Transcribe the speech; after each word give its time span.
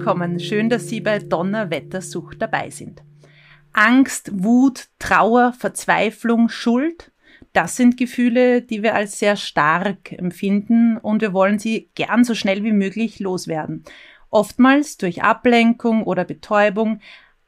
Willkommen, 0.00 0.40
schön, 0.40 0.70
dass 0.70 0.88
Sie 0.88 1.02
bei 1.02 1.18
Donnerwettersucht 1.18 2.40
dabei 2.40 2.70
sind. 2.70 3.02
Angst, 3.74 4.30
Wut, 4.32 4.88
Trauer, 4.98 5.52
Verzweiflung, 5.52 6.48
Schuld, 6.48 7.12
das 7.52 7.76
sind 7.76 7.98
Gefühle, 7.98 8.62
die 8.62 8.82
wir 8.82 8.94
als 8.94 9.18
sehr 9.18 9.36
stark 9.36 10.12
empfinden 10.12 10.96
und 10.96 11.20
wir 11.20 11.34
wollen 11.34 11.58
sie 11.58 11.90
gern 11.94 12.24
so 12.24 12.34
schnell 12.34 12.64
wie 12.64 12.72
möglich 12.72 13.20
loswerden. 13.20 13.84
Oftmals 14.30 14.96
durch 14.96 15.22
Ablenkung 15.22 16.04
oder 16.04 16.24
Betäubung, 16.24 17.00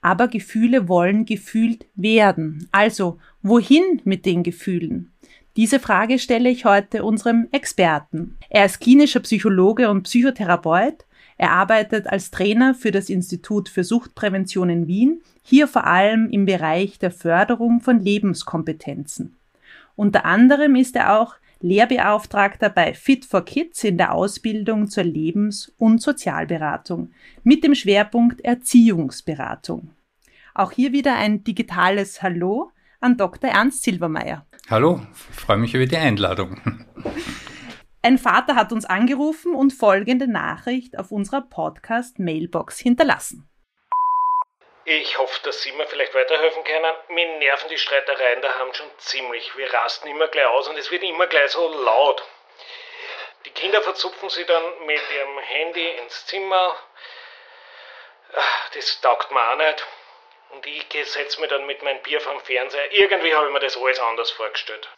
aber 0.02 0.29
Gefühle 0.29 0.88
wollen 0.88 1.24
gefühlt 1.24 1.87
werden. 1.95 2.69
Also, 2.71 3.16
wohin 3.41 4.02
mit 4.05 4.27
den 4.27 4.43
Gefühlen? 4.43 5.10
Diese 5.57 5.80
Frage 5.80 6.19
stelle 6.19 6.51
ich 6.51 6.66
heute 6.66 7.02
unserem 7.02 7.48
Experten. 7.51 8.37
Er 8.51 8.66
ist 8.66 8.79
klinischer 8.80 9.21
Psychologe 9.21 9.88
und 9.88 10.02
Psychotherapeut, 10.02 11.07
er 11.42 11.51
arbeitet 11.51 12.06
als 12.06 12.30
Trainer 12.30 12.73
für 12.73 12.92
das 12.92 13.10
Institut 13.10 13.69
für 13.69 13.82
Suchtprävention 13.82 14.71
in 14.71 14.87
Wien, 14.87 15.23
hier 15.43 15.66
vor 15.66 15.88
allem 15.88 16.30
im 16.30 16.45
Bereich 16.45 17.01
der 17.01 17.10
Förderung 17.10 17.80
von 17.80 17.99
Lebenskompetenzen. 17.99 19.34
Unter 19.96 20.24
anderem 20.24 20.76
ist 20.76 20.95
er 20.95 21.18
auch 21.18 21.34
Lehrbeauftragter 21.59 22.68
bei 22.68 22.95
Fit 22.95 23.24
for 23.24 23.45
Kids 23.45 23.82
in 23.82 23.99
der 23.99 24.15
Ausbildung 24.15 24.88
zur 24.88 25.02
Lebens- 25.02 25.74
und 25.79 26.01
Sozialberatung 26.01 27.10
mit 27.43 27.65
dem 27.65 27.74
Schwerpunkt 27.74 28.40
Erziehungsberatung. 28.43 29.90
Auch 30.54 30.71
hier 30.71 30.93
wieder 30.93 31.16
ein 31.16 31.43
digitales 31.43 32.23
Hallo 32.23 32.71
an 33.01 33.16
Dr. 33.16 33.51
Ernst 33.51 33.82
Silbermeier. 33.82 34.46
Hallo, 34.71 35.04
freue 35.12 35.56
mich 35.56 35.74
über 35.74 35.87
die 35.87 35.96
Einladung. 35.96 36.60
Ein 38.05 38.19
Vater 38.19 38.57
hat 38.57 38.73
uns 38.73 38.85
angerufen 38.85 39.55
und 39.55 39.71
folgende 39.71 40.27
Nachricht 40.27 40.99
auf 40.99 41.13
unserer 41.13 41.43
Podcast-Mailbox 41.43 42.81
hinterlassen. 42.81 43.49
Ich 44.85 45.19
hoffe, 45.19 45.41
dass 45.45 45.63
Sie 45.63 45.71
mir 45.71 45.87
vielleicht 45.87 46.13
weiterhelfen 46.13 46.65
können. 46.65 46.97
Mir 47.11 47.39
nerven 47.39 47.69
die 47.69 47.79
Streitereien 47.79 48.43
daheim 48.43 48.75
schon 48.75 48.91
ziemlich. 48.99 49.57
Wir 49.57 49.73
rasten 49.73 50.09
immer 50.09 50.27
gleich 50.27 50.47
aus 50.47 50.67
und 50.67 50.77
es 50.77 50.91
wird 50.91 51.05
immer 51.05 51.29
gleich 51.29 51.53
so 51.53 51.69
laut. 51.69 52.25
Die 53.47 53.51
Kinder 53.51 53.80
verzupfen 53.80 54.30
sie 54.30 54.47
dann 54.47 54.65
mit 54.87 55.01
ihrem 55.15 55.39
Handy 55.39 55.89
ins 55.99 56.27
Zimmer. 56.27 56.77
Ah, 58.35 58.69
das 58.75 59.01
taugt 59.01 59.30
mir 59.30 59.49
auch 59.49 59.57
nicht. 59.57 59.87
Und 60.51 60.67
ich 60.67 60.87
setze 61.07 61.41
mich 61.41 61.51
dann 61.51 61.67
mit 61.67 61.80
meinem 61.85 62.03
Bier 62.03 62.21
vom 62.21 62.41
Fernseher. 62.41 62.91
Irgendwie 62.91 63.33
habe 63.33 63.47
ich 63.47 63.53
mir 63.53 63.61
das 63.61 63.77
alles 63.77 64.00
anders 64.00 64.33
vorgestellt. 64.33 64.89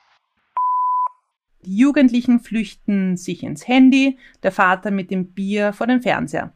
Die 1.65 1.77
Jugendlichen 1.77 2.41
flüchten 2.41 3.17
sich 3.17 3.43
ins 3.43 3.67
Handy, 3.67 4.19
der 4.43 4.53
Vater 4.53 4.91
mit 4.91 5.11
dem 5.11 5.33
Bier 5.33 5.73
vor 5.73 5.87
dem 5.87 6.03
Fernseher. 6.03 6.53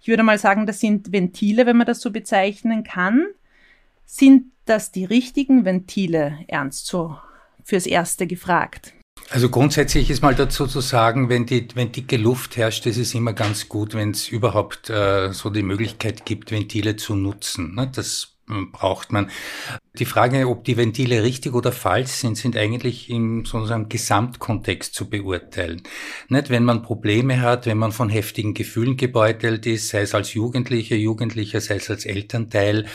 Ich 0.00 0.08
würde 0.08 0.22
mal 0.22 0.38
sagen, 0.38 0.66
das 0.66 0.80
sind 0.80 1.12
Ventile, 1.12 1.66
wenn 1.66 1.76
man 1.76 1.86
das 1.86 2.00
so 2.00 2.10
bezeichnen 2.10 2.84
kann. 2.84 3.26
Sind 4.04 4.52
das 4.64 4.92
die 4.92 5.04
richtigen 5.04 5.64
Ventile, 5.64 6.38
Ernst, 6.46 6.86
so 6.86 7.16
fürs 7.62 7.86
Erste 7.86 8.26
gefragt? 8.26 8.94
Also 9.30 9.48
grundsätzlich 9.48 10.10
ist 10.10 10.22
mal 10.22 10.34
dazu 10.34 10.66
zu 10.66 10.80
sagen, 10.80 11.28
wenn, 11.28 11.46
die, 11.46 11.66
wenn 11.74 11.90
dicke 11.90 12.16
Luft 12.16 12.56
herrscht, 12.56 12.86
ist 12.86 12.98
es 12.98 13.14
immer 13.14 13.32
ganz 13.32 13.68
gut, 13.68 13.94
wenn 13.94 14.10
es 14.10 14.28
überhaupt 14.28 14.90
äh, 14.90 15.32
so 15.32 15.50
die 15.50 15.62
Möglichkeit 15.62 16.26
gibt, 16.26 16.50
Ventile 16.50 16.96
zu 16.96 17.14
nutzen. 17.14 17.74
Ne? 17.74 17.90
Das 17.92 18.36
hm, 18.46 18.72
braucht 18.72 19.12
man. 19.12 19.30
Die 19.96 20.06
Frage, 20.06 20.48
ob 20.48 20.64
die 20.64 20.76
Ventile 20.76 21.22
richtig 21.22 21.54
oder 21.54 21.70
falsch 21.70 22.10
sind, 22.10 22.36
sind 22.36 22.56
eigentlich 22.56 23.08
im 23.10 23.44
sozusagen 23.44 23.88
Gesamtkontext 23.88 24.92
zu 24.92 25.08
beurteilen. 25.08 25.82
Nicht, 26.28 26.50
wenn 26.50 26.64
man 26.64 26.82
Probleme 26.82 27.40
hat, 27.40 27.66
wenn 27.66 27.78
man 27.78 27.92
von 27.92 28.08
heftigen 28.08 28.54
Gefühlen 28.54 28.96
gebeutelt 28.96 29.66
ist, 29.66 29.90
sei 29.90 30.00
es 30.00 30.12
als 30.12 30.34
Jugendlicher, 30.34 30.96
Jugendlicher, 30.96 31.60
sei 31.60 31.76
es 31.76 31.90
als 31.90 32.06
Elternteil. 32.06 32.86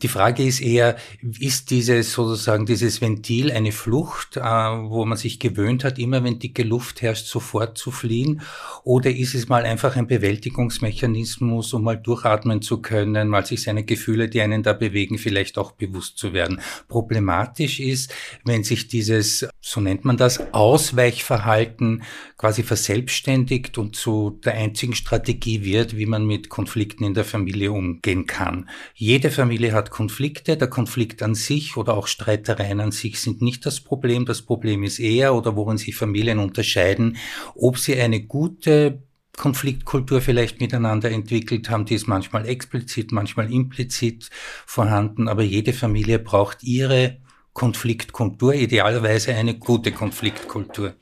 Die 0.00 0.06
Frage 0.06 0.44
ist 0.44 0.60
eher, 0.60 0.96
ist 1.40 1.72
dieses 1.72 2.12
sozusagen 2.12 2.66
dieses 2.66 3.00
Ventil 3.00 3.50
eine 3.50 3.72
Flucht, 3.72 4.36
äh, 4.36 4.40
wo 4.40 5.04
man 5.04 5.18
sich 5.18 5.40
gewöhnt 5.40 5.82
hat, 5.82 5.98
immer 5.98 6.22
wenn 6.22 6.38
dicke 6.38 6.62
Luft 6.62 7.02
herrscht, 7.02 7.26
sofort 7.26 7.76
zu 7.78 7.90
fliehen? 7.90 8.42
Oder 8.84 9.10
ist 9.10 9.34
es 9.34 9.48
mal 9.48 9.64
einfach 9.64 9.96
ein 9.96 10.06
Bewältigungsmechanismus, 10.06 11.74
um 11.74 11.82
mal 11.82 11.96
durchatmen 11.96 12.62
zu 12.62 12.80
können, 12.80 13.26
mal 13.26 13.44
sich 13.44 13.62
seine 13.62 13.82
Gefühle, 13.82 14.28
die 14.28 14.40
einen 14.40 14.62
da 14.62 14.72
bewegen, 14.72 15.18
vielleicht 15.18 15.58
auch 15.58 15.72
bewusst 15.72 16.16
zu 16.16 16.27
werden. 16.32 16.60
Problematisch 16.88 17.80
ist, 17.80 18.14
wenn 18.44 18.64
sich 18.64 18.88
dieses, 18.88 19.48
so 19.60 19.80
nennt 19.80 20.04
man 20.04 20.16
das, 20.16 20.52
Ausweichverhalten 20.52 22.02
quasi 22.36 22.62
verselbstständigt 22.62 23.78
und 23.78 23.96
zu 23.96 24.38
der 24.44 24.54
einzigen 24.54 24.94
Strategie 24.94 25.64
wird, 25.64 25.96
wie 25.96 26.06
man 26.06 26.26
mit 26.26 26.48
Konflikten 26.48 27.04
in 27.04 27.14
der 27.14 27.24
Familie 27.24 27.72
umgehen 27.72 28.26
kann. 28.26 28.68
Jede 28.94 29.30
Familie 29.30 29.72
hat 29.72 29.90
Konflikte. 29.90 30.56
Der 30.56 30.68
Konflikt 30.68 31.22
an 31.22 31.34
sich 31.34 31.76
oder 31.76 31.94
auch 31.94 32.06
Streitereien 32.06 32.80
an 32.80 32.92
sich 32.92 33.20
sind 33.20 33.42
nicht 33.42 33.66
das 33.66 33.80
Problem. 33.80 34.24
Das 34.24 34.42
Problem 34.42 34.82
ist 34.84 34.98
eher 34.98 35.34
oder 35.34 35.56
worin 35.56 35.78
sich 35.78 35.96
Familien 35.96 36.38
unterscheiden, 36.38 37.16
ob 37.54 37.78
sie 37.78 38.00
eine 38.00 38.22
gute 38.22 39.02
Konfliktkultur 39.38 40.20
vielleicht 40.20 40.60
miteinander 40.60 41.10
entwickelt 41.10 41.70
haben. 41.70 41.86
Die 41.86 41.94
ist 41.94 42.06
manchmal 42.08 42.46
explizit, 42.46 43.12
manchmal 43.12 43.52
implizit 43.52 44.28
vorhanden, 44.66 45.28
aber 45.28 45.42
jede 45.42 45.72
Familie 45.72 46.18
braucht 46.18 46.62
ihre 46.62 47.18
Konfliktkultur, 47.54 48.54
idealerweise 48.54 49.34
eine 49.34 49.58
gute 49.58 49.92
Konfliktkultur. 49.92 50.94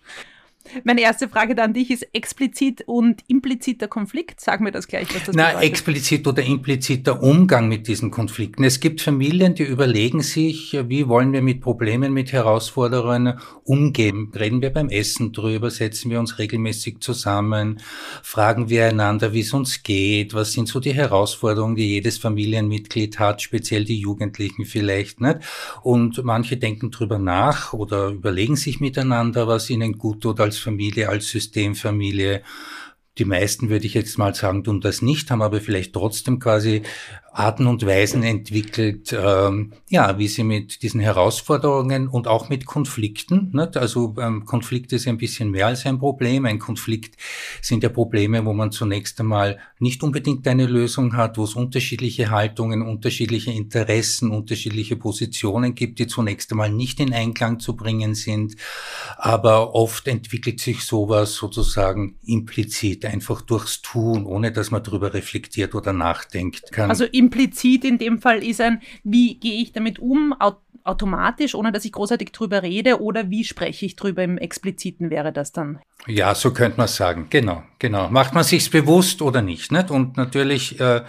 Meine 0.84 1.02
erste 1.02 1.28
Frage 1.28 1.54
dann 1.54 1.66
an 1.66 1.74
dich 1.74 1.90
ist 1.90 2.06
explizit 2.12 2.84
und 2.86 3.22
impliziter 3.26 3.88
Konflikt. 3.88 4.40
Sag 4.40 4.60
mir 4.60 4.70
das 4.70 4.86
gleich, 4.86 5.12
was 5.12 5.24
das 5.24 5.34
Na, 5.34 5.48
bedeutet. 5.48 5.68
explizit 5.68 6.26
oder 6.28 6.44
impliziter 6.44 7.20
Umgang 7.22 7.68
mit 7.68 7.88
diesen 7.88 8.12
Konflikten. 8.12 8.62
Es 8.62 8.78
gibt 8.78 9.00
Familien, 9.00 9.56
die 9.56 9.64
überlegen 9.64 10.22
sich, 10.22 10.78
wie 10.86 11.08
wollen 11.08 11.32
wir 11.32 11.42
mit 11.42 11.60
Problemen, 11.60 12.12
mit 12.12 12.30
Herausforderungen 12.30 13.40
umgehen. 13.64 14.30
Reden 14.32 14.62
wir 14.62 14.70
beim 14.70 14.88
Essen 14.90 15.32
drüber, 15.32 15.70
setzen 15.70 16.08
wir 16.10 16.20
uns 16.20 16.38
regelmäßig 16.38 17.00
zusammen, 17.00 17.80
fragen 18.22 18.68
wir 18.68 18.86
einander, 18.86 19.32
wie 19.32 19.40
es 19.40 19.52
uns 19.52 19.82
geht, 19.82 20.32
was 20.32 20.52
sind 20.52 20.68
so 20.68 20.78
die 20.78 20.94
Herausforderungen, 20.94 21.74
die 21.74 21.88
jedes 21.88 22.18
Familienmitglied 22.18 23.18
hat, 23.18 23.42
speziell 23.42 23.84
die 23.84 23.98
Jugendlichen 23.98 24.66
vielleicht, 24.66 25.20
nicht? 25.20 25.38
Und 25.82 26.22
manche 26.22 26.56
denken 26.56 26.92
drüber 26.92 27.18
nach 27.18 27.72
oder 27.72 28.10
überlegen 28.10 28.54
sich 28.54 28.78
miteinander, 28.78 29.48
was 29.48 29.68
ihnen 29.68 29.98
gut 29.98 30.20
tut 30.20 30.38
als 30.38 30.55
Familie, 30.58 31.08
als 31.08 31.28
Systemfamilie. 31.28 32.42
Die 33.18 33.24
meisten, 33.24 33.70
würde 33.70 33.86
ich 33.86 33.94
jetzt 33.94 34.18
mal 34.18 34.34
sagen, 34.34 34.64
tun 34.64 34.80
das 34.80 35.00
nicht, 35.00 35.30
haben 35.30 35.42
aber 35.42 35.60
vielleicht 35.60 35.94
trotzdem 35.94 36.38
quasi 36.38 36.82
Arten 37.36 37.66
und 37.66 37.84
Weisen 37.84 38.22
entwickelt, 38.22 39.12
ähm, 39.12 39.72
ja, 39.90 40.18
wie 40.18 40.26
sie 40.26 40.42
mit 40.42 40.82
diesen 40.82 41.00
Herausforderungen 41.00 42.08
und 42.08 42.28
auch 42.28 42.48
mit 42.48 42.64
Konflikten, 42.64 43.50
nicht? 43.52 43.76
also 43.76 44.14
ähm, 44.18 44.46
Konflikt 44.46 44.92
ist 44.94 45.06
ein 45.06 45.18
bisschen 45.18 45.50
mehr 45.50 45.66
als 45.66 45.84
ein 45.84 45.98
Problem. 45.98 46.46
Ein 46.46 46.58
Konflikt 46.58 47.16
sind 47.60 47.82
ja 47.82 47.90
Probleme, 47.90 48.44
wo 48.46 48.54
man 48.54 48.72
zunächst 48.72 49.20
einmal 49.20 49.58
nicht 49.78 50.02
unbedingt 50.02 50.48
eine 50.48 50.64
Lösung 50.64 51.14
hat, 51.14 51.36
wo 51.36 51.44
es 51.44 51.54
unterschiedliche 51.54 52.30
Haltungen, 52.30 52.80
unterschiedliche 52.80 53.52
Interessen, 53.52 54.30
unterschiedliche 54.30 54.96
Positionen 54.96 55.74
gibt, 55.74 55.98
die 55.98 56.06
zunächst 56.06 56.50
einmal 56.52 56.70
nicht 56.70 57.00
in 57.00 57.12
Einklang 57.12 57.60
zu 57.60 57.76
bringen 57.76 58.14
sind. 58.14 58.56
Aber 59.18 59.74
oft 59.74 60.08
entwickelt 60.08 60.60
sich 60.60 60.84
sowas 60.84 61.34
sozusagen 61.34 62.16
implizit, 62.24 63.04
einfach 63.04 63.42
durchs 63.42 63.82
Tun, 63.82 64.24
ohne 64.24 64.52
dass 64.52 64.70
man 64.70 64.82
darüber 64.82 65.12
reflektiert 65.12 65.74
oder 65.74 65.92
nachdenkt. 65.92 66.72
Kann. 66.72 66.88
Also 66.88 67.04
implizit 67.26 67.84
in 67.84 67.98
dem 67.98 68.18
Fall 68.18 68.42
ist 68.42 68.60
ein, 68.60 68.80
wie 69.04 69.38
gehe 69.38 69.60
ich 69.60 69.72
damit 69.72 69.98
um, 69.98 70.34
automatisch, 70.84 71.54
ohne 71.54 71.72
dass 71.72 71.84
ich 71.84 71.92
großartig 71.92 72.30
drüber 72.32 72.62
rede, 72.62 73.02
oder 73.02 73.28
wie 73.30 73.44
spreche 73.44 73.86
ich 73.86 73.96
drüber 73.96 74.22
im 74.22 74.38
Expliziten 74.38 75.10
wäre 75.10 75.32
das 75.32 75.52
dann? 75.52 75.80
Ja, 76.06 76.34
so 76.34 76.52
könnte 76.52 76.78
man 76.78 76.88
sagen. 76.88 77.26
Genau, 77.28 77.62
genau. 77.78 78.08
Macht 78.08 78.34
man 78.34 78.44
sich's 78.44 78.68
bewusst 78.68 79.20
oder 79.20 79.42
nicht? 79.42 79.72
nicht? 79.72 79.90
Und 79.90 80.16
natürlich 80.16 80.78
äh, 80.80 81.02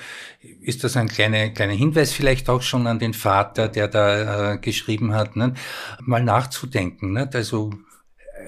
ist 0.62 0.84
das 0.84 0.98
ein 0.98 1.08
kleiner 1.08 1.50
kleiner 1.50 1.74
Hinweis 1.74 2.12
vielleicht 2.12 2.50
auch 2.50 2.64
schon 2.64 2.88
an 2.88 2.98
den 2.98 3.14
Vater, 3.14 3.68
der 3.68 3.88
da 3.88 4.54
äh, 4.54 4.58
geschrieben 4.58 5.14
hat, 5.14 5.36
nicht? 5.36 5.54
mal 6.02 6.24
nachzudenken. 6.24 7.14
Nicht? 7.14 7.36
Also 7.36 7.72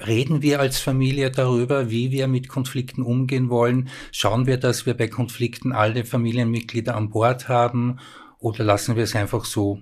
Reden 0.06 0.42
wir 0.42 0.60
als 0.60 0.78
Familie 0.78 1.30
darüber, 1.30 1.90
wie 1.90 2.10
wir 2.10 2.28
mit 2.28 2.48
Konflikten 2.48 3.02
umgehen 3.02 3.50
wollen? 3.50 3.88
Schauen 4.12 4.46
wir, 4.46 4.56
dass 4.56 4.86
wir 4.86 4.94
bei 4.94 5.08
Konflikten 5.08 5.72
alle 5.72 6.04
Familienmitglieder 6.04 6.96
an 6.96 7.10
Bord 7.10 7.48
haben? 7.48 7.98
oder 8.40 8.64
lassen 8.64 8.96
wir 8.96 9.04
es 9.04 9.14
einfach 9.14 9.44
so 9.44 9.80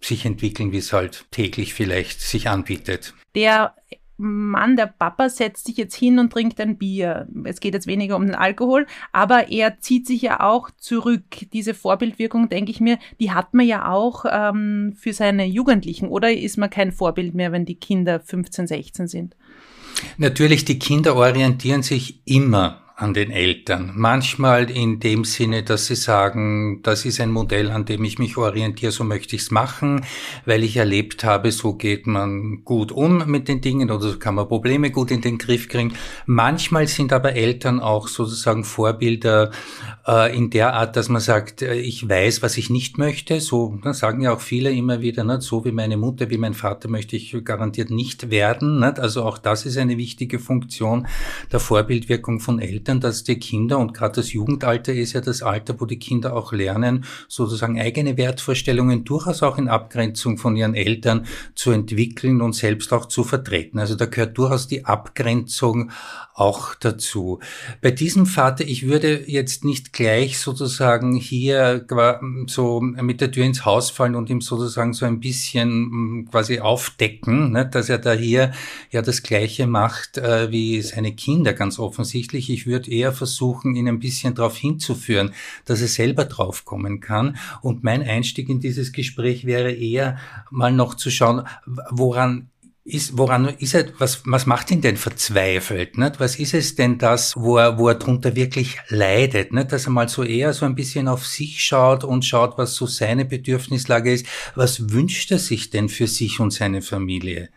sich 0.00 0.26
entwickeln, 0.26 0.72
wie 0.72 0.78
es 0.78 0.92
halt 0.92 1.26
täglich 1.30 1.72
vielleicht 1.72 2.20
sich 2.20 2.48
anbietet. 2.48 3.14
Der 3.34 3.74
Mann, 4.16 4.76
der 4.76 4.86
Papa 4.86 5.28
setzt 5.28 5.66
sich 5.66 5.76
jetzt 5.76 5.96
hin 5.96 6.18
und 6.18 6.32
trinkt 6.32 6.60
ein 6.60 6.76
Bier. 6.76 7.26
Es 7.44 7.58
geht 7.58 7.74
jetzt 7.74 7.86
weniger 7.86 8.14
um 8.14 8.26
den 8.26 8.34
Alkohol, 8.34 8.86
aber 9.12 9.50
er 9.50 9.80
zieht 9.80 10.06
sich 10.06 10.22
ja 10.22 10.40
auch 10.40 10.70
zurück. 10.76 11.24
Diese 11.52 11.74
Vorbildwirkung, 11.74 12.48
denke 12.48 12.70
ich 12.70 12.80
mir, 12.80 12.98
die 13.18 13.32
hat 13.32 13.54
man 13.54 13.66
ja 13.66 13.90
auch 13.90 14.24
ähm, 14.30 14.94
für 14.96 15.12
seine 15.12 15.46
Jugendlichen. 15.46 16.08
Oder 16.08 16.32
ist 16.32 16.58
man 16.58 16.70
kein 16.70 16.92
Vorbild 16.92 17.34
mehr, 17.34 17.50
wenn 17.50 17.64
die 17.64 17.74
Kinder 17.74 18.20
15, 18.20 18.68
16 18.68 19.08
sind? 19.08 19.36
Natürlich, 20.16 20.64
die 20.64 20.78
Kinder 20.78 21.16
orientieren 21.16 21.82
sich 21.82 22.20
immer 22.24 22.83
an 22.96 23.12
den 23.12 23.32
Eltern. 23.32 23.90
Manchmal 23.96 24.70
in 24.70 25.00
dem 25.00 25.24
Sinne, 25.24 25.64
dass 25.64 25.86
sie 25.86 25.96
sagen, 25.96 26.80
das 26.84 27.04
ist 27.04 27.20
ein 27.20 27.32
Modell, 27.32 27.72
an 27.72 27.84
dem 27.86 28.04
ich 28.04 28.20
mich 28.20 28.36
orientiere, 28.36 28.92
so 28.92 29.02
möchte 29.02 29.34
ich 29.34 29.42
es 29.42 29.50
machen, 29.50 30.04
weil 30.44 30.62
ich 30.62 30.76
erlebt 30.76 31.24
habe, 31.24 31.50
so 31.50 31.74
geht 31.74 32.06
man 32.06 32.62
gut 32.64 32.92
um 32.92 33.28
mit 33.28 33.48
den 33.48 33.60
Dingen 33.60 33.90
oder 33.90 34.12
so 34.12 34.18
kann 34.20 34.36
man 34.36 34.46
Probleme 34.46 34.92
gut 34.92 35.10
in 35.10 35.22
den 35.22 35.38
Griff 35.38 35.68
kriegen. 35.68 35.94
Manchmal 36.26 36.86
sind 36.86 37.12
aber 37.12 37.34
Eltern 37.34 37.80
auch 37.80 38.06
sozusagen 38.06 38.62
Vorbilder 38.62 39.50
äh, 40.06 40.36
in 40.36 40.50
der 40.50 40.74
Art, 40.74 40.94
dass 40.94 41.08
man 41.08 41.20
sagt, 41.20 41.62
äh, 41.62 41.74
ich 41.74 42.08
weiß, 42.08 42.42
was 42.42 42.56
ich 42.56 42.70
nicht 42.70 42.96
möchte. 42.96 43.40
So 43.40 43.76
ne, 43.82 43.92
sagen 43.92 44.20
ja 44.20 44.32
auch 44.32 44.40
viele 44.40 44.70
immer 44.70 45.00
wieder, 45.00 45.24
ne, 45.24 45.40
so 45.40 45.64
wie 45.64 45.72
meine 45.72 45.96
Mutter, 45.96 46.30
wie 46.30 46.38
mein 46.38 46.54
Vater 46.54 46.88
möchte 46.88 47.16
ich 47.16 47.36
garantiert 47.44 47.90
nicht 47.90 48.30
werden. 48.30 48.78
Ne? 48.78 48.94
Also 48.98 49.24
auch 49.24 49.38
das 49.38 49.66
ist 49.66 49.78
eine 49.78 49.98
wichtige 49.98 50.38
Funktion 50.38 51.08
der 51.50 51.58
Vorbildwirkung 51.58 52.38
von 52.38 52.60
Eltern. 52.60 52.83
Eltern, 52.84 53.00
dass 53.00 53.24
die 53.24 53.38
Kinder 53.38 53.78
und 53.78 53.94
gerade 53.94 54.16
das 54.16 54.34
Jugendalter 54.34 54.92
ist 54.92 55.14
ja 55.14 55.22
das 55.22 55.42
Alter, 55.42 55.80
wo 55.80 55.86
die 55.86 55.98
Kinder 55.98 56.36
auch 56.36 56.52
lernen, 56.52 57.06
sozusagen 57.28 57.80
eigene 57.80 58.18
Wertvorstellungen 58.18 59.04
durchaus 59.04 59.42
auch 59.42 59.56
in 59.56 59.68
Abgrenzung 59.68 60.36
von 60.36 60.54
ihren 60.54 60.74
Eltern 60.74 61.24
zu 61.54 61.70
entwickeln 61.70 62.42
und 62.42 62.54
selbst 62.54 62.92
auch 62.92 63.06
zu 63.06 63.24
vertreten. 63.24 63.78
Also 63.78 63.94
da 63.94 64.04
gehört 64.04 64.36
durchaus 64.36 64.68
die 64.68 64.84
Abgrenzung 64.84 65.92
auch 66.34 66.74
dazu. 66.74 67.38
Bei 67.80 67.90
diesem 67.90 68.26
Vater, 68.26 68.64
ich 68.64 68.86
würde 68.86 69.24
jetzt 69.30 69.64
nicht 69.64 69.92
gleich 69.92 70.38
sozusagen 70.38 71.14
hier 71.14 71.86
so 72.48 72.80
mit 72.80 73.20
der 73.20 73.30
Tür 73.30 73.44
ins 73.44 73.64
Haus 73.64 73.90
fallen 73.90 74.16
und 74.16 74.28
ihm 74.28 74.40
sozusagen 74.40 74.92
so 74.92 75.06
ein 75.06 75.20
bisschen 75.20 75.68
hm, 75.70 76.28
quasi 76.30 76.58
aufdecken, 76.58 77.52
ne, 77.52 77.66
dass 77.66 77.88
er 77.88 77.98
da 77.98 78.12
hier 78.12 78.52
ja 78.90 79.00
das 79.00 79.22
Gleiche 79.22 79.66
macht 79.66 80.18
äh, 80.18 80.50
wie 80.50 80.82
seine 80.82 81.12
Kinder 81.12 81.52
ganz 81.52 81.78
offensichtlich. 81.78 82.50
Ich 82.50 82.66
würde 82.66 82.73
eher 82.82 83.12
versuchen, 83.12 83.74
ihn 83.74 83.88
ein 83.88 83.98
bisschen 83.98 84.34
darauf 84.34 84.56
hinzuführen, 84.56 85.32
dass 85.64 85.80
er 85.80 85.88
selber 85.88 86.24
draufkommen 86.24 87.00
kann. 87.00 87.36
Und 87.62 87.84
mein 87.84 88.02
Einstieg 88.02 88.48
in 88.48 88.60
dieses 88.60 88.92
Gespräch 88.92 89.44
wäre 89.44 89.72
eher 89.72 90.18
mal 90.50 90.72
noch 90.72 90.94
zu 90.94 91.10
schauen, 91.10 91.46
woran 91.90 92.50
ist, 92.84 93.16
woran 93.16 93.46
ist 93.46 93.74
er, 93.74 93.86
was, 93.98 94.22
was 94.26 94.44
macht 94.44 94.70
ihn 94.70 94.82
denn 94.82 94.96
verzweifelt? 94.96 95.96
Nicht? 95.96 96.20
Was 96.20 96.36
ist 96.36 96.52
es 96.52 96.74
denn 96.74 96.98
das, 96.98 97.32
wo 97.34 97.56
er, 97.56 97.78
wo 97.78 97.88
er 97.88 97.94
drunter 97.94 98.36
wirklich 98.36 98.76
leidet? 98.88 99.52
Nicht? 99.52 99.72
Dass 99.72 99.86
er 99.86 99.90
mal 99.90 100.08
so 100.08 100.22
eher 100.22 100.52
so 100.52 100.66
ein 100.66 100.74
bisschen 100.74 101.08
auf 101.08 101.26
sich 101.26 101.62
schaut 101.62 102.04
und 102.04 102.24
schaut, 102.24 102.58
was 102.58 102.74
so 102.74 102.86
seine 102.86 103.24
Bedürfnislage 103.24 104.12
ist. 104.12 104.26
Was 104.54 104.90
wünscht 104.90 105.30
er 105.30 105.38
sich 105.38 105.70
denn 105.70 105.88
für 105.88 106.06
sich 106.06 106.40
und 106.40 106.52
seine 106.52 106.82
Familie? 106.82 107.48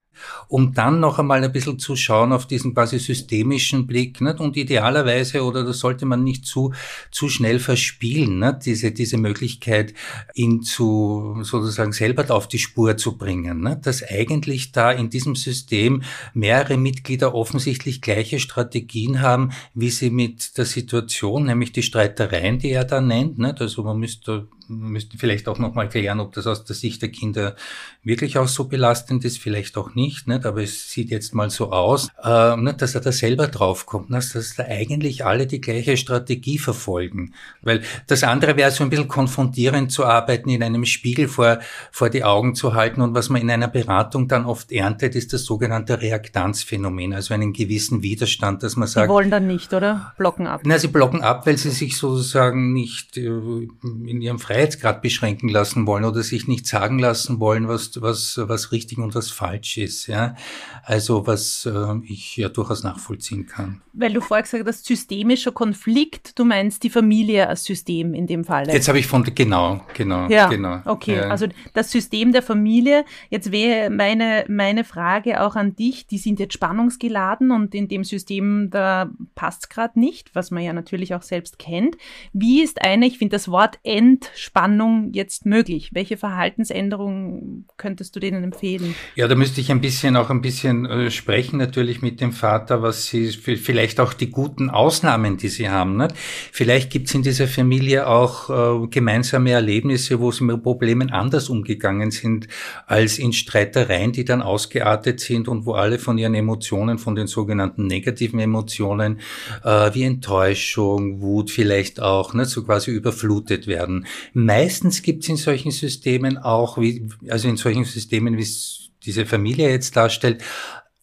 Um 0.47 0.73
dann 0.73 0.99
noch 0.99 1.19
einmal 1.19 1.43
ein 1.43 1.51
bisschen 1.51 1.79
zu 1.79 1.95
schauen 1.95 2.31
auf 2.31 2.45
diesen 2.45 2.73
quasi 2.73 2.99
systemischen 2.99 3.87
Blick 3.87 4.21
nicht? 4.21 4.39
und 4.39 4.57
idealerweise 4.57 5.43
oder 5.43 5.63
das 5.63 5.79
sollte 5.79 6.05
man 6.05 6.23
nicht 6.23 6.45
zu 6.45 6.73
zu 7.11 7.29
schnell 7.29 7.59
verspielen 7.59 8.39
nicht? 8.39 8.65
diese 8.65 8.91
diese 8.91 9.17
Möglichkeit 9.17 9.93
ihn 10.33 10.61
zu 10.61 11.37
sozusagen 11.41 11.91
selber 11.91 12.29
auf 12.33 12.47
die 12.47 12.59
Spur 12.59 12.97
zu 12.97 13.17
bringen 13.17 13.61
nicht? 13.61 13.85
dass 13.85 14.03
eigentlich 14.03 14.71
da 14.71 14.91
in 14.91 15.09
diesem 15.09 15.35
System 15.35 16.03
mehrere 16.33 16.77
Mitglieder 16.77 17.33
offensichtlich 17.33 18.01
gleiche 18.01 18.39
Strategien 18.39 19.21
haben 19.21 19.51
wie 19.73 19.89
sie 19.89 20.09
mit 20.09 20.57
der 20.57 20.65
Situation 20.65 21.45
nämlich 21.45 21.71
die 21.71 21.83
Streitereien 21.83 22.59
die 22.59 22.71
er 22.71 22.85
da 22.85 23.01
nennt 23.01 23.37
nicht? 23.37 23.61
also 23.61 23.83
man 23.83 23.97
müsste 23.97 24.47
müssten 24.67 25.17
vielleicht 25.17 25.47
auch 25.47 25.59
nochmal 25.59 25.89
klären, 25.89 26.19
ob 26.19 26.33
das 26.33 26.47
aus 26.47 26.63
der 26.63 26.75
Sicht 26.75 27.01
der 27.01 27.09
Kinder 27.09 27.55
wirklich 28.03 28.37
auch 28.37 28.47
so 28.47 28.65
belastend 28.65 29.25
ist, 29.25 29.39
vielleicht 29.39 29.77
auch 29.77 29.95
nicht, 29.95 30.27
nicht? 30.27 30.45
aber 30.45 30.61
es 30.61 30.91
sieht 30.91 31.09
jetzt 31.09 31.33
mal 31.33 31.49
so 31.49 31.71
aus, 31.71 32.09
äh, 32.23 32.55
nicht, 32.57 32.81
dass 32.81 32.95
er 32.95 33.01
da 33.01 33.11
selber 33.11 33.47
draufkommt, 33.47 34.11
dass, 34.11 34.33
dass 34.33 34.55
da 34.55 34.63
eigentlich 34.65 35.25
alle 35.25 35.47
die 35.47 35.61
gleiche 35.61 35.97
Strategie 35.97 36.57
verfolgen. 36.57 37.33
Weil 37.61 37.81
das 38.07 38.23
andere 38.23 38.57
wäre 38.57 38.71
so 38.71 38.83
ein 38.83 38.89
bisschen 38.89 39.07
konfrontierend 39.07 39.91
zu 39.91 40.05
arbeiten, 40.05 40.49
in 40.49 40.63
einem 40.63 40.85
Spiegel 40.85 41.27
vor, 41.27 41.59
vor 41.91 42.09
die 42.09 42.23
Augen 42.23 42.55
zu 42.55 42.73
halten 42.73 43.01
und 43.01 43.13
was 43.13 43.29
man 43.29 43.41
in 43.41 43.51
einer 43.51 43.67
Beratung 43.67 44.27
dann 44.27 44.45
oft 44.45 44.71
erntet, 44.71 45.15
ist 45.15 45.33
das 45.33 45.43
sogenannte 45.43 46.01
Reaktanzphänomen, 46.01 47.13
also 47.13 47.33
einen 47.33 47.53
gewissen 47.53 48.03
Widerstand, 48.03 48.63
dass 48.63 48.75
man 48.75 48.87
sagt... 48.87 49.07
Sie 49.07 49.13
wollen 49.13 49.31
dann 49.31 49.47
nicht, 49.47 49.73
oder? 49.73 50.13
Blocken 50.17 50.47
ab. 50.47 50.61
Na, 50.65 50.77
sie 50.77 50.87
blocken 50.87 51.21
ab, 51.21 51.45
weil 51.45 51.57
sie 51.57 51.71
sich 51.71 51.97
sozusagen 51.97 52.73
nicht 52.73 53.17
äh, 53.17 53.27
in 53.27 54.21
ihrem 54.21 54.39
Freien 54.39 54.56
Freiheitsgrad 54.57 55.01
beschränken 55.03 55.49
lassen 55.49 55.85
wollen 55.85 56.03
oder 56.03 56.23
sich 56.23 56.47
nicht 56.47 56.65
sagen 56.65 56.97
lassen 56.97 57.39
wollen, 57.39 57.67
was, 57.67 58.01
was, 58.01 58.39
was 58.41 58.71
richtig 58.71 58.97
und 58.97 59.13
was 59.13 59.29
falsch 59.29 59.77
ist. 59.77 60.07
Ja? 60.07 60.35
Also 60.83 61.27
was 61.27 61.67
äh, 61.67 61.95
ich 62.07 62.37
ja 62.37 62.49
durchaus 62.49 62.83
nachvollziehen 62.83 63.45
kann. 63.45 63.81
Weil 63.93 64.13
du 64.13 64.21
vorher 64.21 64.43
gesagt 64.43 64.67
hast, 64.67 64.85
systemischer 64.85 65.51
Konflikt, 65.51 66.37
du 66.39 66.45
meinst 66.45 66.83
die 66.83 66.89
Familie 66.89 67.47
als 67.47 67.65
System 67.65 68.13
in 68.13 68.25
dem 68.25 68.43
Fall. 68.45 68.67
Jetzt 68.67 68.87
habe 68.87 68.99
ich 68.99 69.05
von, 69.05 69.23
genau, 69.23 69.81
genau, 69.93 70.27
ja, 70.27 70.47
genau. 70.47 70.81
Okay, 70.85 71.17
ja. 71.17 71.29
also 71.29 71.47
das 71.73 71.91
System 71.91 72.31
der 72.31 72.41
Familie. 72.41 73.05
Jetzt 73.29 73.51
wäre 73.51 73.89
meine, 73.89 74.45
meine 74.47 74.83
Frage 74.83 75.41
auch 75.41 75.55
an 75.55 75.75
dich, 75.75 76.07
die 76.07 76.17
sind 76.17 76.39
jetzt 76.39 76.53
spannungsgeladen 76.53 77.51
und 77.51 77.75
in 77.75 77.87
dem 77.87 78.03
System, 78.03 78.69
da 78.71 79.11
passt 79.35 79.69
gerade 79.69 79.99
nicht, 79.99 80.33
was 80.33 80.49
man 80.49 80.63
ja 80.63 80.73
natürlich 80.73 81.13
auch 81.13 81.23
selbst 81.23 81.59
kennt. 81.59 81.95
Wie 82.33 82.63
ist 82.63 82.81
eine, 82.83 83.05
ich 83.05 83.17
finde 83.17 83.35
das 83.35 83.49
Wort 83.49 83.79
End 83.83 84.31
Spannung 84.47 85.11
jetzt 85.11 85.45
möglich? 85.45 85.89
Welche 85.93 86.15
Verhaltensänderungen 86.15 87.65
könntest 87.75 88.15
du 88.15 88.21
denen 88.21 88.45
empfehlen? 88.45 88.95
Ja, 89.15 89.27
da 89.27 89.35
müsste 89.35 89.59
ich 89.59 89.71
ein 89.71 89.81
bisschen 89.81 90.15
auch 90.15 90.29
ein 90.29 90.41
bisschen 90.41 90.85
äh, 90.85 91.11
sprechen 91.11 91.57
natürlich 91.57 92.01
mit 92.01 92.21
dem 92.21 92.31
Vater, 92.31 92.81
was 92.81 93.07
sie 93.07 93.27
vielleicht 93.27 93.99
auch 93.99 94.13
die 94.13 94.31
guten 94.31 94.69
Ausnahmen, 94.69 95.35
die 95.35 95.49
sie 95.49 95.69
haben. 95.69 95.97
Nicht? 95.97 96.13
Vielleicht 96.15 96.89
gibt 96.91 97.09
es 97.09 97.15
in 97.15 97.23
dieser 97.23 97.47
Familie 97.47 98.07
auch 98.07 98.49
äh, 98.49 98.87
gemeinsame 98.87 99.51
Erlebnisse, 99.51 100.21
wo 100.21 100.31
sie 100.31 100.45
mit 100.45 100.63
Problemen 100.63 101.11
anders 101.11 101.49
umgegangen 101.49 102.11
sind 102.11 102.47
als 102.85 103.19
in 103.19 103.33
Streitereien, 103.33 104.13
die 104.13 104.23
dann 104.23 104.41
ausgeartet 104.41 105.19
sind 105.19 105.49
und 105.49 105.65
wo 105.65 105.73
alle 105.73 105.99
von 105.99 106.17
ihren 106.17 106.35
Emotionen, 106.35 106.99
von 106.99 107.15
den 107.15 107.27
sogenannten 107.27 107.85
negativen 107.85 108.39
Emotionen 108.39 109.19
äh, 109.65 109.93
wie 109.93 110.03
Enttäuschung, 110.03 111.19
Wut 111.19 111.51
vielleicht 111.51 112.01
auch, 112.01 112.33
nicht, 112.33 112.49
so 112.49 112.63
quasi 112.63 112.91
überflutet 112.91 113.67
werden. 113.67 114.05
Meistens 114.39 115.01
gibt 115.01 115.23
es 115.23 115.29
in 115.29 115.35
solchen 115.35 115.71
Systemen 115.71 116.37
auch, 116.37 116.77
wie, 116.77 117.09
also 117.27 117.47
in 117.47 117.57
solchen 117.57 117.85
Systemen, 117.85 118.37
wie 118.37 118.43
es 118.43 118.91
diese 119.03 119.25
Familie 119.25 119.67
jetzt 119.71 119.95
darstellt, 119.95 120.43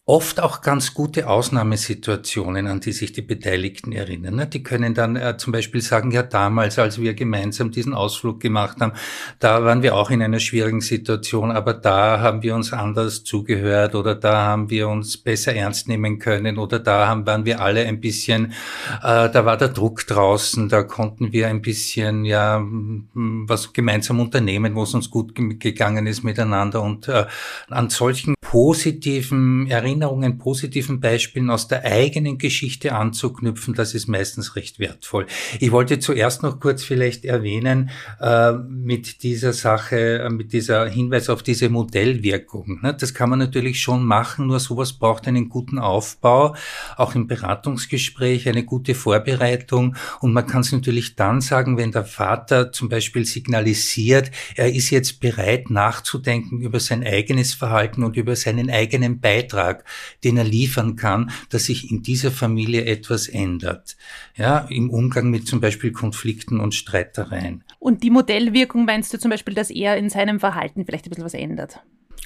oft 0.07 0.39
auch 0.39 0.61
ganz 0.61 0.93
gute 0.93 1.27
Ausnahmesituationen, 1.27 2.67
an 2.67 2.79
die 2.79 2.91
sich 2.91 3.11
die 3.11 3.23
Beteiligten 3.23 3.91
erinnern. 3.91 4.35
Ne? 4.35 4.45
Die 4.45 4.61
können 4.61 4.93
dann 4.93 5.15
äh, 5.15 5.35
zum 5.37 5.51
Beispiel 5.51 5.81
sagen, 5.81 6.11
ja 6.11 6.21
damals, 6.21 6.77
als 6.77 7.01
wir 7.01 7.15
gemeinsam 7.15 7.71
diesen 7.71 7.95
Ausflug 7.95 8.39
gemacht 8.39 8.81
haben, 8.81 8.93
da 9.39 9.63
waren 9.63 9.81
wir 9.81 9.95
auch 9.95 10.11
in 10.11 10.21
einer 10.21 10.39
schwierigen 10.39 10.81
Situation, 10.81 11.49
aber 11.49 11.73
da 11.73 12.19
haben 12.19 12.43
wir 12.43 12.53
uns 12.53 12.71
anders 12.71 13.23
zugehört 13.23 13.95
oder 13.95 14.13
da 14.13 14.45
haben 14.45 14.69
wir 14.69 14.89
uns 14.89 15.17
besser 15.17 15.55
ernst 15.55 15.87
nehmen 15.87 16.19
können 16.19 16.59
oder 16.59 16.77
da 16.77 17.07
haben, 17.07 17.25
waren 17.25 17.45
wir 17.45 17.59
alle 17.59 17.87
ein 17.87 17.99
bisschen, 17.99 18.53
äh, 19.01 19.29
da 19.31 19.45
war 19.45 19.57
der 19.57 19.69
Druck 19.69 20.05
draußen, 20.05 20.69
da 20.69 20.83
konnten 20.83 21.33
wir 21.33 21.47
ein 21.47 21.63
bisschen 21.63 22.25
ja 22.25 22.63
was 22.63 23.73
gemeinsam 23.73 24.19
unternehmen, 24.19 24.75
wo 24.75 24.83
es 24.83 24.93
uns 24.93 25.09
gut 25.09 25.33
gegangen 25.33 26.05
ist 26.05 26.23
miteinander 26.23 26.83
und 26.83 27.07
äh, 27.07 27.25
an 27.69 27.89
solchen 27.89 28.35
positiven 28.55 29.67
Erinnerungen, 29.67 29.94
positiven 30.37 30.99
Beispielen 30.99 31.49
aus 31.49 31.67
der 31.67 31.83
eigenen 31.83 32.37
Geschichte 32.37 32.93
anzuknüpfen, 32.93 33.73
das 33.73 33.93
ist 33.93 34.07
meistens 34.07 34.55
recht 34.55 34.79
wertvoll. 34.79 35.25
Ich 35.59 35.71
wollte 35.71 35.99
zuerst 35.99 36.43
noch 36.43 36.59
kurz 36.59 36.83
vielleicht 36.83 37.25
erwähnen, 37.25 37.89
äh, 38.19 38.53
mit 38.53 39.23
dieser 39.23 39.53
Sache, 39.53 40.19
äh, 40.19 40.29
mit 40.29 40.53
dieser 40.53 40.87
Hinweis 40.87 41.29
auf 41.29 41.43
diese 41.43 41.69
Modellwirkung. 41.69 42.81
Ne? 42.81 42.93
Das 42.93 43.13
kann 43.13 43.29
man 43.29 43.39
natürlich 43.39 43.81
schon 43.81 44.05
machen, 44.05 44.47
nur 44.47 44.59
sowas 44.59 44.93
braucht 44.93 45.27
einen 45.27 45.49
guten 45.49 45.79
Aufbau, 45.79 46.55
auch 46.97 47.15
im 47.15 47.27
Beratungsgespräch, 47.27 48.49
eine 48.49 48.63
gute 48.63 48.95
Vorbereitung. 48.95 49.95
Und 50.19 50.33
man 50.33 50.45
kann 50.45 50.61
es 50.61 50.71
natürlich 50.71 51.15
dann 51.15 51.41
sagen, 51.41 51.77
wenn 51.77 51.91
der 51.91 52.05
Vater 52.05 52.71
zum 52.71 52.89
Beispiel 52.89 53.25
signalisiert, 53.25 54.31
er 54.55 54.73
ist 54.73 54.89
jetzt 54.89 55.19
bereit 55.19 55.69
nachzudenken 55.69 56.59
über 56.59 56.79
sein 56.79 57.05
eigenes 57.05 57.53
Verhalten 57.53 58.03
und 58.03 58.17
über 58.17 58.35
seinen 58.35 58.69
eigenen 58.69 59.19
Beitrag, 59.19 59.84
den 60.23 60.37
er 60.37 60.43
liefern 60.43 60.95
kann, 60.95 61.31
dass 61.49 61.65
sich 61.65 61.91
in 61.91 62.03
dieser 62.03 62.31
Familie 62.31 62.85
etwas 62.85 63.27
ändert. 63.27 63.97
Ja, 64.35 64.59
im 64.69 64.89
Umgang 64.89 65.29
mit 65.29 65.47
zum 65.47 65.61
Beispiel 65.61 65.91
Konflikten 65.91 66.59
und 66.59 66.75
Streitereien. 66.75 67.63
Und 67.79 68.03
die 68.03 68.09
Modellwirkung 68.09 68.85
meinst 68.85 69.13
du 69.13 69.19
zum 69.19 69.31
Beispiel, 69.31 69.53
dass 69.53 69.69
er 69.69 69.97
in 69.97 70.09
seinem 70.09 70.39
Verhalten 70.39 70.85
vielleicht 70.85 71.05
ein 71.05 71.09
bisschen 71.09 71.25
was 71.25 71.33
ändert? 71.33 71.81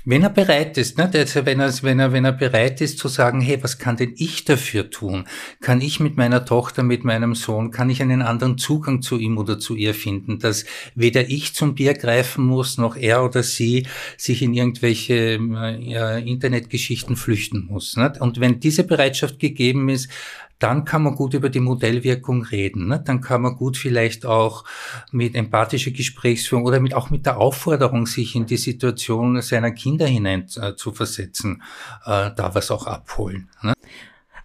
Wenn 0.05 0.23
er 0.23 0.29
bereit 0.29 0.77
ist, 0.77 0.97
ne, 0.97 1.09
also 1.13 1.45
wenn 1.45 1.59
er, 1.59 1.73
wenn 1.83 1.99
er, 1.99 2.13
wenn 2.13 2.25
er 2.25 2.31
bereit 2.31 2.79
ist 2.81 2.99
zu 2.99 3.07
sagen, 3.09 3.41
hey, 3.41 3.61
was 3.61 3.77
kann 3.77 3.97
denn 3.97 4.13
ich 4.17 4.45
dafür 4.45 4.89
tun? 4.89 5.25
Kann 5.61 5.81
ich 5.81 5.99
mit 5.99 6.15
meiner 6.15 6.45
Tochter, 6.45 6.83
mit 6.83 7.03
meinem 7.03 7.35
Sohn, 7.35 7.71
kann 7.71 7.89
ich 7.89 8.01
einen 8.01 8.21
anderen 8.21 8.57
Zugang 8.57 9.01
zu 9.01 9.17
ihm 9.17 9.37
oder 9.37 9.59
zu 9.59 9.75
ihr 9.75 9.93
finden, 9.93 10.39
dass 10.39 10.65
weder 10.95 11.29
ich 11.29 11.53
zum 11.53 11.75
Bier 11.75 11.93
greifen 11.93 12.45
muss, 12.45 12.77
noch 12.77 12.95
er 12.95 13.23
oder 13.23 13.43
sie 13.43 13.87
sich 14.17 14.41
in 14.41 14.53
irgendwelche 14.53 15.37
äh, 15.37 16.29
Internetgeschichten 16.29 17.15
flüchten 17.15 17.67
muss. 17.69 17.97
Ne? 17.97 18.13
Und 18.19 18.39
wenn 18.39 18.59
diese 18.59 18.85
Bereitschaft 18.85 19.39
gegeben 19.39 19.89
ist, 19.89 20.09
dann 20.59 20.85
kann 20.85 21.03
man 21.03 21.15
gut 21.15 21.33
über 21.33 21.49
die 21.49 21.61
Modellwirkung 21.61 22.43
reden. 22.43 22.87
Ne? 22.87 23.01
Dann 23.03 23.21
kann 23.21 23.41
man 23.41 23.55
gut 23.55 23.77
vielleicht 23.77 24.25
auch 24.25 24.65
mit 25.11 25.35
empathischer 25.35 25.91
Gesprächsführung 25.91 26.65
oder 26.65 26.79
mit, 26.79 26.93
auch 26.93 27.09
mit 27.09 27.25
der 27.25 27.37
Aufforderung, 27.37 28.05
sich 28.05 28.35
in 28.35 28.45
die 28.45 28.57
Situation 28.57 29.41
seiner 29.41 29.71
Kinder 29.71 30.05
hinein 30.05 30.47
äh, 30.61 30.75
zu 30.75 30.91
versetzen, 30.91 31.63
äh, 32.05 32.31
da 32.35 32.51
was 32.53 32.71
auch 32.71 32.85
abholen. 32.85 33.49
Ne? 33.61 33.73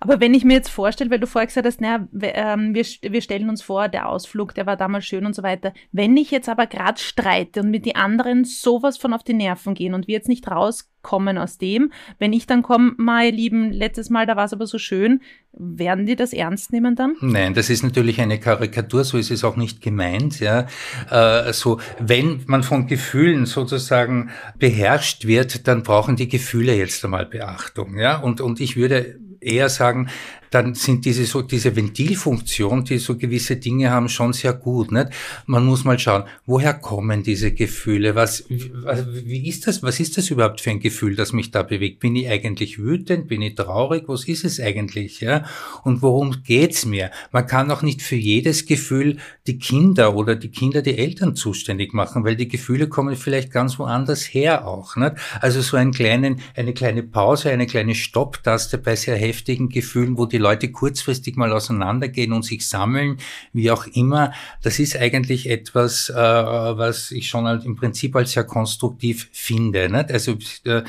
Aber 0.04 0.20
wenn 0.20 0.34
ich 0.34 0.44
mir 0.44 0.54
jetzt 0.54 0.68
vorstelle, 0.68 1.10
weil 1.10 1.18
du 1.18 1.26
vorher 1.26 1.46
gesagt 1.46 1.66
hast, 1.66 1.80
naja, 1.80 2.06
ähm, 2.20 2.74
wir, 2.74 2.84
wir 2.84 3.22
stellen 3.22 3.48
uns 3.48 3.62
vor, 3.62 3.88
der 3.88 4.08
Ausflug, 4.08 4.54
der 4.54 4.66
war 4.66 4.76
damals 4.76 5.06
schön 5.06 5.26
und 5.26 5.34
so 5.34 5.42
weiter. 5.42 5.72
Wenn 5.92 6.16
ich 6.16 6.30
jetzt 6.30 6.48
aber 6.48 6.66
gerade 6.66 7.00
streite 7.00 7.60
und 7.60 7.70
mit 7.70 7.86
die 7.86 7.96
anderen 7.96 8.44
sowas 8.44 8.98
von 8.98 9.14
auf 9.14 9.24
die 9.24 9.34
Nerven 9.34 9.74
gehen 9.74 9.94
und 9.94 10.06
wir 10.06 10.14
jetzt 10.14 10.28
nicht 10.28 10.46
rauskommen 10.46 11.38
aus 11.38 11.58
dem, 11.58 11.90
wenn 12.18 12.34
ich 12.34 12.46
dann 12.46 12.62
komme, 12.62 12.92
mein 12.98 13.34
Lieben, 13.34 13.72
letztes 13.72 14.10
Mal, 14.10 14.26
da 14.26 14.36
war 14.36 14.44
es 14.44 14.52
aber 14.52 14.66
so 14.66 14.78
schön, 14.78 15.20
werden 15.52 16.04
die 16.04 16.16
das 16.16 16.32
ernst 16.32 16.72
nehmen 16.72 16.96
dann? 16.96 17.16
Nein, 17.20 17.54
das 17.54 17.70
ist 17.70 17.82
natürlich 17.82 18.20
eine 18.20 18.38
Karikatur, 18.38 19.04
so 19.04 19.16
ist 19.16 19.30
es 19.30 19.44
auch 19.44 19.56
nicht 19.56 19.80
gemeint. 19.80 20.40
Ja, 20.40 20.66
äh, 21.10 21.52
so 21.52 21.80
wenn 21.98 22.42
man 22.46 22.62
von 22.62 22.86
Gefühlen 22.86 23.46
sozusagen 23.46 24.30
beherrscht 24.58 25.26
wird, 25.26 25.66
dann 25.66 25.82
brauchen 25.82 26.16
die 26.16 26.28
Gefühle 26.28 26.74
jetzt 26.74 27.04
einmal 27.04 27.26
Beachtung. 27.26 27.98
Ja, 27.98 28.18
und 28.18 28.40
und 28.40 28.60
ich 28.60 28.76
würde 28.76 29.18
eher 29.44 29.68
sagen, 29.68 30.08
dann 30.54 30.74
sind 30.74 31.04
diese 31.04 31.24
so 31.24 31.42
diese 31.42 31.74
Ventilfunktion, 31.74 32.84
die 32.84 32.98
so 32.98 33.16
gewisse 33.16 33.56
Dinge 33.56 33.90
haben, 33.90 34.08
schon 34.08 34.32
sehr 34.32 34.52
gut. 34.52 34.92
Nicht? 34.92 35.08
Man 35.46 35.66
muss 35.66 35.82
mal 35.82 35.98
schauen, 35.98 36.22
woher 36.46 36.74
kommen 36.74 37.24
diese 37.24 37.50
Gefühle? 37.50 38.14
Was, 38.14 38.44
wie 38.48 39.48
ist 39.48 39.66
das? 39.66 39.82
Was 39.82 39.98
ist 39.98 40.16
das 40.16 40.30
überhaupt 40.30 40.60
für 40.60 40.70
ein 40.70 40.78
Gefühl, 40.78 41.16
das 41.16 41.32
mich 41.32 41.50
da 41.50 41.64
bewegt? 41.64 41.98
Bin 41.98 42.14
ich 42.14 42.28
eigentlich 42.28 42.78
wütend? 42.78 43.26
Bin 43.26 43.42
ich 43.42 43.56
traurig? 43.56 44.04
Was 44.06 44.28
ist 44.28 44.44
es 44.44 44.60
eigentlich? 44.60 45.20
Ja? 45.20 45.44
Und 45.82 46.02
worum 46.02 46.44
geht's 46.44 46.86
mir? 46.86 47.10
Man 47.32 47.48
kann 47.48 47.72
auch 47.72 47.82
nicht 47.82 48.00
für 48.00 48.14
jedes 48.14 48.64
Gefühl 48.64 49.16
die 49.48 49.58
Kinder 49.58 50.14
oder 50.14 50.36
die 50.36 50.50
Kinder 50.50 50.82
die 50.82 50.96
Eltern 50.96 51.34
zuständig 51.34 51.92
machen, 51.94 52.22
weil 52.24 52.36
die 52.36 52.46
Gefühle 52.46 52.88
kommen 52.88 53.16
vielleicht 53.16 53.50
ganz 53.50 53.80
woanders 53.80 54.22
her 54.22 54.68
auch. 54.68 54.94
Nicht? 54.94 55.14
Also 55.40 55.60
so 55.62 55.76
einen 55.76 55.90
kleinen, 55.90 56.40
eine 56.54 56.74
kleine 56.74 57.02
Pause, 57.02 57.50
eine 57.50 57.66
kleine 57.66 57.96
Stopptaste 57.96 58.78
bei 58.78 58.94
sehr 58.94 59.16
heftigen 59.16 59.68
Gefühlen, 59.68 60.16
wo 60.16 60.26
die 60.26 60.43
Leute 60.44 60.70
kurzfristig 60.70 61.36
mal 61.36 61.52
auseinandergehen 61.52 62.32
und 62.32 62.44
sich 62.44 62.68
sammeln, 62.68 63.18
wie 63.52 63.70
auch 63.70 63.86
immer, 63.86 64.32
das 64.62 64.78
ist 64.78 64.96
eigentlich 64.96 65.48
etwas, 65.48 66.10
äh, 66.10 66.14
was 66.14 67.10
ich 67.10 67.28
schon 67.28 67.46
als, 67.46 67.64
im 67.64 67.76
Prinzip 67.76 68.14
als 68.14 68.32
sehr 68.32 68.44
konstruktiv 68.44 69.28
finde. 69.32 69.88
Nicht? 69.88 70.12
Also 70.12 70.36
äh, 70.64 70.82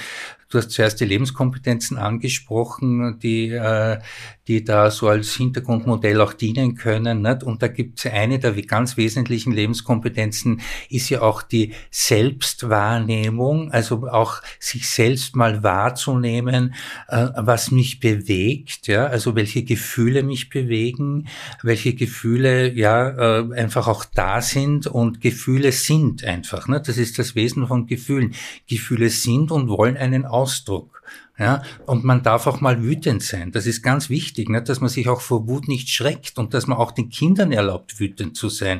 Du 0.49 0.59
hast 0.59 0.71
zuerst 0.71 1.01
die 1.01 1.05
Lebenskompetenzen 1.05 1.97
angesprochen, 1.97 3.17
die, 3.19 3.49
äh, 3.49 3.99
die 4.47 4.63
da 4.63 4.91
so 4.91 5.07
als 5.07 5.33
Hintergrundmodell 5.33 6.21
auch 6.21 6.33
dienen 6.33 6.75
können. 6.75 7.23
Nicht? 7.23 7.43
Und 7.43 7.63
da 7.63 7.67
gibt 7.67 7.99
es 7.99 8.11
eine 8.11 8.37
der 8.37 8.53
ganz 8.61 8.95
wesentlichen 8.95 9.51
Lebenskompetenzen, 9.51 10.61
ist 10.89 11.09
ja 11.09 11.21
auch 11.21 11.41
die 11.41 11.73
Selbstwahrnehmung, 11.89 13.71
also 13.71 14.07
auch 14.07 14.41
sich 14.59 14.87
selbst 14.87 15.35
mal 15.35 15.63
wahrzunehmen, 15.63 16.75
äh, 17.07 17.27
was 17.35 17.71
mich 17.71 17.99
bewegt, 17.99 18.87
ja, 18.87 19.07
also 19.07 19.35
welche 19.35 19.63
Gefühle 19.63 20.21
mich 20.21 20.49
bewegen, 20.49 21.27
welche 21.63 21.95
Gefühle 21.95 22.71
ja 22.71 23.39
äh, 23.39 23.53
einfach 23.55 23.87
auch 23.87 24.05
da 24.05 24.41
sind 24.41 24.85
und 24.85 25.21
Gefühle 25.21 25.71
sind 25.71 26.23
einfach. 26.23 26.67
Ne? 26.67 26.81
Das 26.85 26.97
ist 26.97 27.17
das 27.17 27.35
Wesen 27.35 27.67
von 27.67 27.87
Gefühlen. 27.87 28.35
Gefühle 28.67 29.09
sind 29.09 29.51
und 29.51 29.69
wollen 29.69 29.97
einen 29.97 30.25
Ausdruck. 30.35 30.94
Ja, 31.37 31.63
und 31.85 32.05
man 32.05 32.23
darf 32.23 32.47
auch 32.47 32.61
mal 32.61 32.81
wütend 32.81 33.21
sein. 33.21 33.51
Das 33.51 33.65
ist 33.65 33.81
ganz 33.81 34.09
wichtig, 34.09 34.47
nicht? 34.47 34.69
dass 34.69 34.79
man 34.79 34.87
sich 34.87 35.09
auch 35.09 35.19
vor 35.19 35.49
Wut 35.49 35.67
nicht 35.67 35.89
schreckt 35.89 36.37
und 36.37 36.53
dass 36.53 36.65
man 36.65 36.77
auch 36.77 36.93
den 36.93 37.09
Kindern 37.09 37.51
erlaubt, 37.51 37.99
wütend 37.99 38.37
zu 38.37 38.47
sein. 38.47 38.79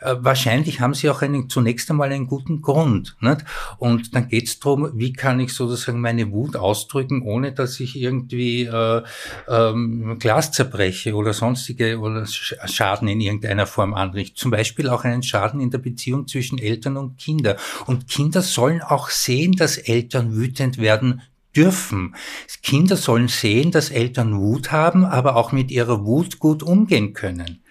Äh, 0.00 0.14
wahrscheinlich 0.20 0.80
haben 0.80 0.94
sie 0.94 1.10
auch 1.10 1.22
einen, 1.22 1.48
zunächst 1.48 1.90
einmal 1.90 2.12
einen 2.12 2.28
guten 2.28 2.62
Grund. 2.62 3.16
Nicht? 3.20 3.44
Und 3.78 4.14
dann 4.14 4.28
geht 4.28 4.46
es 4.46 4.60
darum, 4.60 4.92
wie 4.94 5.12
kann 5.12 5.40
ich 5.40 5.52
sozusagen 5.52 6.00
meine 6.00 6.30
Wut 6.30 6.54
ausdrücken, 6.54 7.22
ohne 7.22 7.52
dass 7.52 7.80
ich 7.80 7.96
irgendwie 7.96 8.66
äh, 8.66 9.02
ähm, 9.48 10.16
Glas 10.20 10.52
zerbreche 10.52 11.12
oder 11.12 11.32
sonstige 11.32 11.98
oder 11.98 12.24
Schaden 12.26 13.08
in 13.08 13.20
irgendeiner 13.20 13.66
Form 13.66 13.94
anrichte. 13.94 14.36
Zum 14.36 14.52
Beispiel 14.52 14.88
auch 14.90 15.02
einen 15.02 15.24
Schaden 15.24 15.58
in 15.58 15.72
der 15.72 15.78
Beziehung 15.78 16.28
zwischen 16.28 16.58
Eltern 16.58 16.96
und 16.98 17.18
Kinder. 17.18 17.56
Und 17.86 18.06
Kinder 18.06 18.42
sollen 18.42 18.80
auch 18.80 19.10
sehen, 19.10 19.56
dass 19.56 19.76
Eltern 19.76 20.36
wütend 20.36 20.78
werden 20.78 21.22
dürfen. 21.56 22.14
Kinder 22.62 22.96
sollen 22.96 23.28
sehen, 23.28 23.70
dass 23.70 23.90
Eltern 23.90 24.36
Wut 24.38 24.72
haben, 24.72 25.04
aber 25.04 25.36
auch 25.36 25.52
mit 25.52 25.70
ihrer 25.70 26.04
Wut 26.04 26.38
gut 26.38 26.62
umgehen 26.62 27.14
können. 27.14 27.62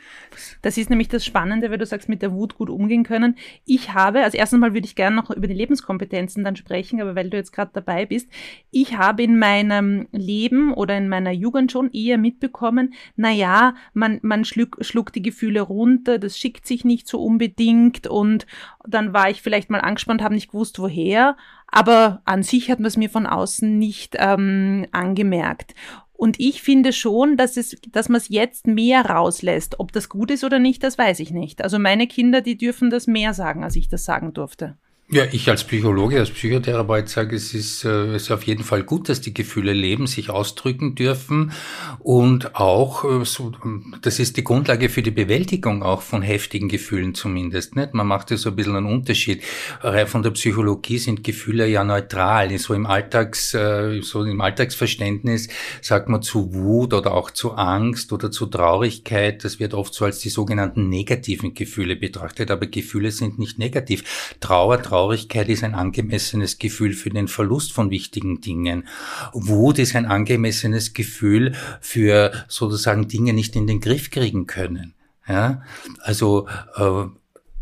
Das 0.61 0.77
ist 0.77 0.89
nämlich 0.89 1.07
das 1.07 1.25
Spannende, 1.25 1.71
weil 1.71 1.77
du 1.77 1.85
sagst, 1.85 2.09
mit 2.09 2.21
der 2.21 2.31
Wut 2.31 2.55
gut 2.55 2.69
umgehen 2.69 3.03
können. 3.03 3.35
Ich 3.65 3.93
habe, 3.93 4.23
also 4.23 4.37
erstens 4.37 4.59
mal 4.59 4.73
würde 4.73 4.85
ich 4.85 4.95
gerne 4.95 5.15
noch 5.15 5.29
über 5.31 5.47
die 5.47 5.53
Lebenskompetenzen 5.53 6.43
dann 6.43 6.55
sprechen, 6.55 7.01
aber 7.01 7.15
weil 7.15 7.29
du 7.29 7.37
jetzt 7.37 7.51
gerade 7.51 7.71
dabei 7.73 8.05
bist, 8.05 8.29
ich 8.71 8.97
habe 8.97 9.23
in 9.23 9.39
meinem 9.39 10.07
Leben 10.11 10.73
oder 10.73 10.97
in 10.97 11.09
meiner 11.09 11.31
Jugend 11.31 11.71
schon 11.71 11.91
eher 11.91 12.17
mitbekommen, 12.17 12.93
na 13.15 13.31
ja, 13.31 13.75
man, 13.93 14.19
man 14.21 14.45
schluck, 14.45 14.77
schluckt 14.81 15.15
die 15.15 15.21
Gefühle 15.21 15.61
runter, 15.61 16.19
das 16.19 16.37
schickt 16.37 16.67
sich 16.67 16.85
nicht 16.85 17.07
so 17.07 17.21
unbedingt 17.21 18.07
und 18.07 18.45
dann 18.87 19.13
war 19.13 19.29
ich 19.29 19.41
vielleicht 19.41 19.69
mal 19.69 19.81
angespannt, 19.81 20.21
habe 20.21 20.35
nicht 20.35 20.51
gewusst, 20.51 20.79
woher, 20.79 21.35
aber 21.67 22.21
an 22.25 22.43
sich 22.43 22.71
hat 22.71 22.79
man 22.79 22.87
es 22.87 22.97
mir 22.97 23.09
von 23.09 23.25
außen 23.25 23.77
nicht 23.77 24.15
ähm, 24.17 24.85
angemerkt. 24.91 25.73
Und 26.17 26.39
ich 26.39 26.61
finde 26.61 26.93
schon, 26.93 27.35
dass 27.35 27.57
es, 27.57 27.75
dass 27.91 28.09
man 28.09 28.17
es 28.17 28.29
jetzt 28.29 28.67
mehr 28.67 29.05
rauslässt. 29.05 29.79
Ob 29.79 29.91
das 29.91 30.07
gut 30.09 30.31
ist 30.31 30.43
oder 30.43 30.59
nicht, 30.59 30.83
das 30.83 30.97
weiß 30.97 31.19
ich 31.19 31.31
nicht. 31.31 31.61
Also 31.61 31.77
meine 31.77 32.07
Kinder, 32.07 32.41
die 32.41 32.57
dürfen 32.57 32.89
das 32.89 33.05
mehr 33.05 33.33
sagen, 33.33 33.63
als 33.63 33.75
ich 33.75 33.89
das 33.89 34.05
sagen 34.05 34.33
durfte. 34.33 34.77
Ja, 35.11 35.23
ich 35.31 35.47
als 35.51 35.63
Psychologe, 35.63 36.17
als 36.17 36.31
Psychotherapeut 36.31 37.09
sage, 37.09 37.35
es 37.35 37.53
ist, 37.53 37.85
äh, 37.85 38.15
es 38.15 38.23
ist 38.23 38.31
auf 38.31 38.41
jeden 38.41 38.63
Fall 38.63 38.81
gut, 38.81 39.07
dass 39.07 39.21
die 39.21 39.35
Gefühle 39.35 39.71
leben, 39.71 40.07
sich 40.07 40.31
ausdrücken 40.31 40.95
dürfen 40.95 41.51
und 41.99 42.55
auch, 42.55 43.03
äh, 43.03 43.23
so, 43.23 43.51
das 44.01 44.17
ist 44.17 44.35
die 44.35 44.43
Grundlage 44.43 44.89
für 44.89 45.03
die 45.03 45.11
Bewältigung 45.11 45.83
auch 45.83 46.01
von 46.01 46.23
heftigen 46.23 46.69
Gefühlen 46.69 47.13
zumindest. 47.13 47.75
Nicht? 47.75 47.93
Man 47.93 48.07
macht 48.07 48.31
ja 48.31 48.37
so 48.37 48.49
ein 48.49 48.55
bisschen 48.55 48.75
einen 48.75 48.87
Unterschied. 48.87 49.43
Rein 49.81 50.07
von 50.07 50.23
der 50.23 50.31
Psychologie 50.31 50.97
sind 50.97 51.23
Gefühle 51.23 51.67
ja 51.67 51.83
neutral. 51.83 52.57
So 52.57 52.73
im 52.73 52.87
Alltags, 52.87 53.53
äh, 53.53 54.01
so 54.01 54.23
im 54.23 54.41
Alltagsverständnis 54.41 55.49
sagt 55.83 56.09
man 56.09 56.23
zu 56.23 56.51
Wut 56.55 56.95
oder 56.95 57.13
auch 57.13 57.29
zu 57.29 57.51
Angst 57.53 58.11
oder 58.11 58.31
zu 58.31 58.47
Traurigkeit. 58.47 59.43
Das 59.43 59.59
wird 59.59 59.75
oft 59.75 59.93
so 59.93 60.05
als 60.05 60.17
die 60.17 60.29
sogenannten 60.29 60.89
negativen 60.89 61.53
Gefühle 61.53 61.95
betrachtet, 61.95 62.49
aber 62.49 62.65
Gefühle 62.65 63.11
sind 63.11 63.37
nicht 63.37 63.59
negativ. 63.59 64.35
Trauer, 64.39 64.81
Trauer 64.81 64.94
Traurigkeit 64.95 65.49
ist 65.49 65.61
ein 65.65 65.75
angemessenes 65.75 66.57
Gefühl 66.57 66.93
für 66.93 67.09
den 67.09 67.27
Verlust 67.27 67.73
von 67.73 67.89
wichtigen 67.89 68.39
Dingen. 68.39 68.87
Wut 69.33 69.77
ist 69.77 69.93
ein 69.93 70.05
angemessenes 70.05 70.93
Gefühl 70.93 71.53
für 71.81 72.31
sozusagen 72.47 73.09
Dinge 73.09 73.33
nicht 73.33 73.57
in 73.57 73.67
den 73.67 73.81
Griff 73.81 74.09
kriegen 74.09 74.47
können. 74.47 74.93
Ja, 75.27 75.63
also 75.99 76.47
äh, 76.77 77.07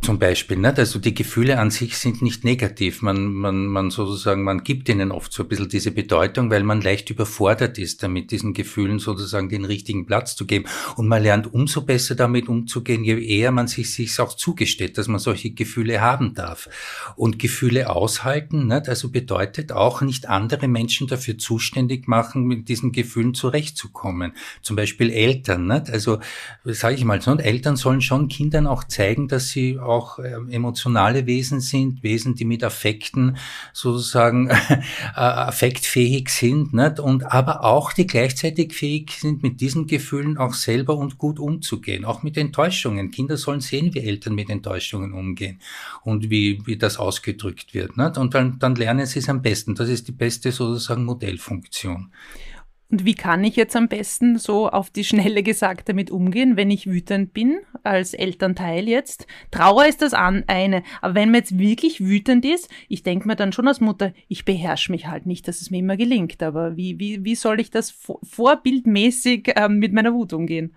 zum 0.04 0.20
Beispiel. 0.20 0.58
Nicht? 0.58 0.78
Also 0.78 1.00
die 1.00 1.14
Gefühle 1.14 1.60
an 1.60 1.72
sich 1.72 1.98
sind 1.98 2.22
nicht 2.22 2.44
negativ. 2.44 3.02
Man, 3.02 3.34
man, 3.34 3.66
man 3.68 3.90
sozusagen, 3.90 4.44
man 4.44 4.64
gibt 4.64 4.90
ihnen 4.90 5.12
oft 5.12 5.32
so 5.32 5.44
ein 5.44 5.50
bisschen 5.50 5.70
diese 5.70 5.92
Bedeutung, 5.92 6.50
weil 6.50 6.64
man 6.64 6.82
leicht 6.82 7.10
überfordert 7.10 7.78
ist, 7.78 8.04
damit 8.04 8.32
diesen 8.32 8.54
Gefühlen 8.54 9.00
sozusagen 9.00 9.50
den 9.50 9.64
richtigen 9.66 10.06
Platz 10.06 10.36
zu 10.36 10.46
geben. 10.46 10.66
Und 10.98 11.08
man 11.08 11.24
lernt 11.24 11.54
umso 11.54 11.82
besser 11.82 12.16
damit 12.16 12.50
umzugehen, 12.50 13.04
je 13.04 13.18
eher 13.24 13.52
man 13.52 13.68
sich 13.68 13.94
sich 13.94 14.20
auch 14.20 14.34
zugesteht, 14.34 14.98
dass 14.98 15.08
man 15.08 15.20
solche 15.20 15.52
Gefühle 15.52 16.02
haben 16.02 16.34
darf. 16.34 16.70
Und 17.16 17.40
Gefühle 17.40 17.90
aushalten, 17.90 18.68
nicht? 18.68 18.90
also 18.90 19.10
bedeutet 19.10 19.72
auch 19.72 20.02
nicht 20.02 20.28
andere 20.28 20.68
Menschen 20.68 21.08
dafür 21.08 21.38
zuständig 21.38 22.08
machen, 22.08 22.44
mit 22.44 22.68
diesen 22.68 22.92
Gefühlen 22.92 23.34
zurechtzukommen. 23.34 24.34
Zum 24.62 24.76
Beispiel 24.76 25.10
Eltern. 25.10 25.68
Nicht? 25.68 25.90
Also 25.90 26.20
sage 26.66 26.96
ich 26.96 27.06
mal 27.06 27.22
so, 27.22 27.38
Eltern 27.38 27.78
sollen 27.78 28.02
schon 28.02 28.28
Kindern 28.28 28.68
auch 28.68 28.84
zeigen, 28.84 29.28
dass 29.28 29.50
sie 29.50 29.80
äh, 30.20 30.34
emotionale 30.54 31.26
Wesen 31.26 31.60
sind, 31.60 32.04
Wesen, 32.04 32.36
die 32.36 32.46
mit 32.46 32.64
Affekten 32.64 33.38
sozusagen 33.74 34.50
äh, 34.50 34.84
affektfähig 35.16 36.30
sind, 36.30 36.74
nicht? 36.74 37.00
und 37.00 37.32
aber 37.32 37.64
auch 37.64 37.94
die 37.94 38.08
gleichzeitig 38.08 38.74
fähig 38.74 39.12
sind, 39.12 39.44
mit 39.44 39.62
diesen 39.62 39.88
Gefühlen 39.88 40.38
auch 40.38 40.54
selber 40.54 40.98
und 40.98 41.18
gut 41.18 41.40
umzugehen, 41.40 42.06
auch 42.06 42.24
mit 42.24 42.38
Enttäuschungen. 42.38 43.12
Kinder 43.12 43.38
sollen 43.38 43.62
sehen, 43.62 43.94
wie 43.94 44.00
Eltern 44.00 44.36
mit 44.36 44.50
Enttäuschungen 44.50 45.14
umgehen 45.14 45.60
und 46.04 46.30
wie, 46.30 46.62
wie 46.66 46.78
das 46.78 46.98
ausgedrückt 46.98 47.74
wird. 47.74 47.98
Nicht? 47.98 48.18
Und 48.18 48.34
dann, 48.34 48.60
dann 48.60 48.76
lernen 48.76 49.06
sie 49.06 49.20
es 49.20 49.30
am 49.30 49.42
besten. 49.42 49.76
Das 49.76 49.90
ist 49.90 50.08
die 50.08 50.14
beste 50.14 50.52
sozusagen 50.52 51.06
Modellfunktion. 51.06 52.12
Und 52.94 53.06
wie 53.06 53.16
kann 53.16 53.44
ich 53.44 53.56
jetzt 53.56 53.76
am 53.76 53.88
besten 53.88 54.38
so 54.38 54.70
auf 54.70 54.92
die 54.92 55.04
Schnelle 55.04 55.42
gesagt 55.42 55.90
damit 55.90 56.12
umgehen, 56.12 56.58
wenn 56.58 56.70
ich 56.70 56.86
wütend 56.86 57.34
bin, 57.34 57.58
als 57.82 58.14
Elternteil 58.14 58.88
jetzt? 58.88 59.26
Trauer 59.50 59.88
ist 59.88 60.04
das 60.04 60.14
eine, 60.14 60.84
aber 61.02 61.16
wenn 61.16 61.32
man 61.32 61.40
jetzt 61.40 61.58
wirklich 61.58 62.02
wütend 62.02 62.46
ist, 62.46 62.70
ich 62.90 63.02
denke 63.02 63.28
mir 63.28 63.36
dann 63.36 63.52
schon 63.52 63.68
als 63.68 63.82
Mutter, 63.82 64.14
ich 64.28 64.46
beherrsche 64.46 64.92
mich 64.92 65.08
halt 65.08 65.26
nicht, 65.26 65.48
dass 65.48 65.60
es 65.60 65.72
mir 65.72 65.80
immer 65.80 65.98
gelingt, 65.98 66.44
aber 66.44 66.78
wie, 66.78 67.00
wie, 67.00 67.26
wie 67.26 67.34
soll 67.34 67.60
ich 67.60 67.72
das 67.72 67.98
vorbildmäßig 68.22 69.54
äh, 69.56 69.70
mit 69.70 69.92
meiner 69.92 70.14
Wut 70.14 70.32
umgehen? 70.32 70.76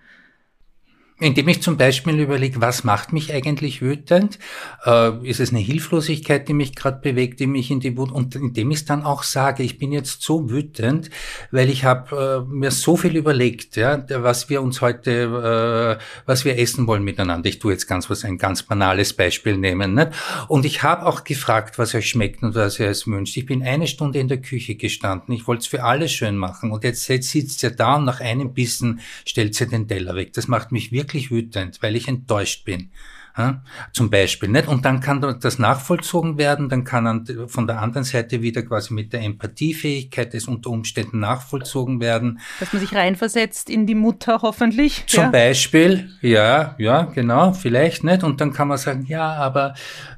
Indem 1.18 1.48
ich 1.48 1.62
zum 1.62 1.78
Beispiel 1.78 2.20
überlege, 2.20 2.60
was 2.60 2.84
macht 2.84 3.14
mich 3.14 3.32
eigentlich 3.32 3.80
wütend? 3.80 4.38
Äh, 4.84 5.26
ist 5.26 5.40
es 5.40 5.48
eine 5.48 5.60
Hilflosigkeit, 5.60 6.46
die 6.46 6.52
mich 6.52 6.76
gerade 6.76 7.00
bewegt, 7.00 7.40
die 7.40 7.46
mich 7.46 7.70
in 7.70 7.80
die 7.80 7.96
Wut? 7.96 8.12
Und 8.12 8.34
indem 8.34 8.70
ich 8.70 8.84
dann 8.84 9.02
auch 9.02 9.22
sage, 9.22 9.62
ich 9.62 9.78
bin 9.78 9.92
jetzt 9.92 10.20
so 10.20 10.50
wütend, 10.50 11.08
weil 11.50 11.70
ich 11.70 11.86
habe 11.86 12.44
äh, 12.46 12.54
mir 12.54 12.70
so 12.70 12.98
viel 12.98 13.16
überlegt, 13.16 13.76
ja, 13.76 14.04
was 14.10 14.50
wir 14.50 14.60
uns 14.60 14.82
heute, 14.82 15.98
äh, 15.98 16.04
was 16.26 16.44
wir 16.44 16.58
essen 16.58 16.86
wollen 16.86 17.02
miteinander. 17.02 17.48
Ich 17.48 17.60
tue 17.60 17.72
jetzt 17.72 17.86
ganz 17.86 18.10
was, 18.10 18.22
ein 18.22 18.36
ganz 18.36 18.62
banales 18.64 19.14
Beispiel 19.14 19.56
nehmen. 19.56 19.94
Nicht? 19.94 20.10
Und 20.48 20.66
ich 20.66 20.82
habe 20.82 21.06
auch 21.06 21.24
gefragt, 21.24 21.78
was 21.78 21.94
euch 21.94 22.10
schmeckt 22.10 22.42
und 22.42 22.54
was 22.54 22.78
ihr 22.78 22.88
es 22.88 23.06
wünscht. 23.06 23.38
Ich 23.38 23.46
bin 23.46 23.62
eine 23.62 23.86
Stunde 23.86 24.18
in 24.18 24.28
der 24.28 24.42
Küche 24.42 24.74
gestanden. 24.74 25.34
Ich 25.34 25.46
wollte 25.46 25.60
es 25.60 25.66
für 25.66 25.82
alle 25.82 26.10
schön 26.10 26.36
machen. 26.36 26.72
Und 26.72 26.84
jetzt, 26.84 27.08
jetzt 27.08 27.30
sitzt 27.30 27.62
ihr 27.62 27.70
da 27.70 27.96
und 27.96 28.04
nach 28.04 28.20
einem 28.20 28.52
Bissen 28.52 29.00
stellt 29.24 29.54
sie 29.54 29.66
den 29.66 29.88
Teller 29.88 30.14
weg. 30.14 30.34
Das 30.34 30.46
macht 30.46 30.72
mich 30.72 30.92
wirklich 30.92 31.05
wirklich 31.06 31.30
wütend, 31.30 31.82
weil 31.82 31.94
ich 31.94 32.08
enttäuscht 32.08 32.64
bin. 32.64 32.90
Ja, 33.38 33.62
zum 33.92 34.08
Beispiel 34.08 34.48
nicht. 34.48 34.66
Und 34.66 34.86
dann 34.86 35.00
kann 35.00 35.20
das 35.40 35.58
nachvollzogen 35.58 36.38
werden, 36.38 36.70
dann 36.70 36.84
kann 36.84 37.26
von 37.48 37.66
der 37.66 37.82
anderen 37.82 38.04
Seite 38.04 38.40
wieder 38.40 38.62
quasi 38.62 38.94
mit 38.94 39.12
der 39.12 39.20
Empathiefähigkeit 39.20 40.32
des 40.32 40.48
unter 40.48 40.70
Umständen 40.70 41.20
nachvollzogen 41.20 42.00
werden. 42.00 42.40
Dass 42.60 42.72
man 42.72 42.80
sich 42.80 42.94
reinversetzt 42.94 43.68
in 43.68 43.86
die 43.86 43.94
Mutter 43.94 44.40
hoffentlich. 44.40 45.04
Zum 45.06 45.24
ja. 45.24 45.30
Beispiel, 45.30 46.08
ja, 46.22 46.74
ja, 46.78 47.02
genau, 47.02 47.52
vielleicht 47.52 48.04
nicht. 48.04 48.24
Und 48.24 48.40
dann 48.40 48.54
kann 48.54 48.68
man 48.68 48.78
sagen, 48.78 49.04
ja, 49.06 49.34
aber 49.34 49.74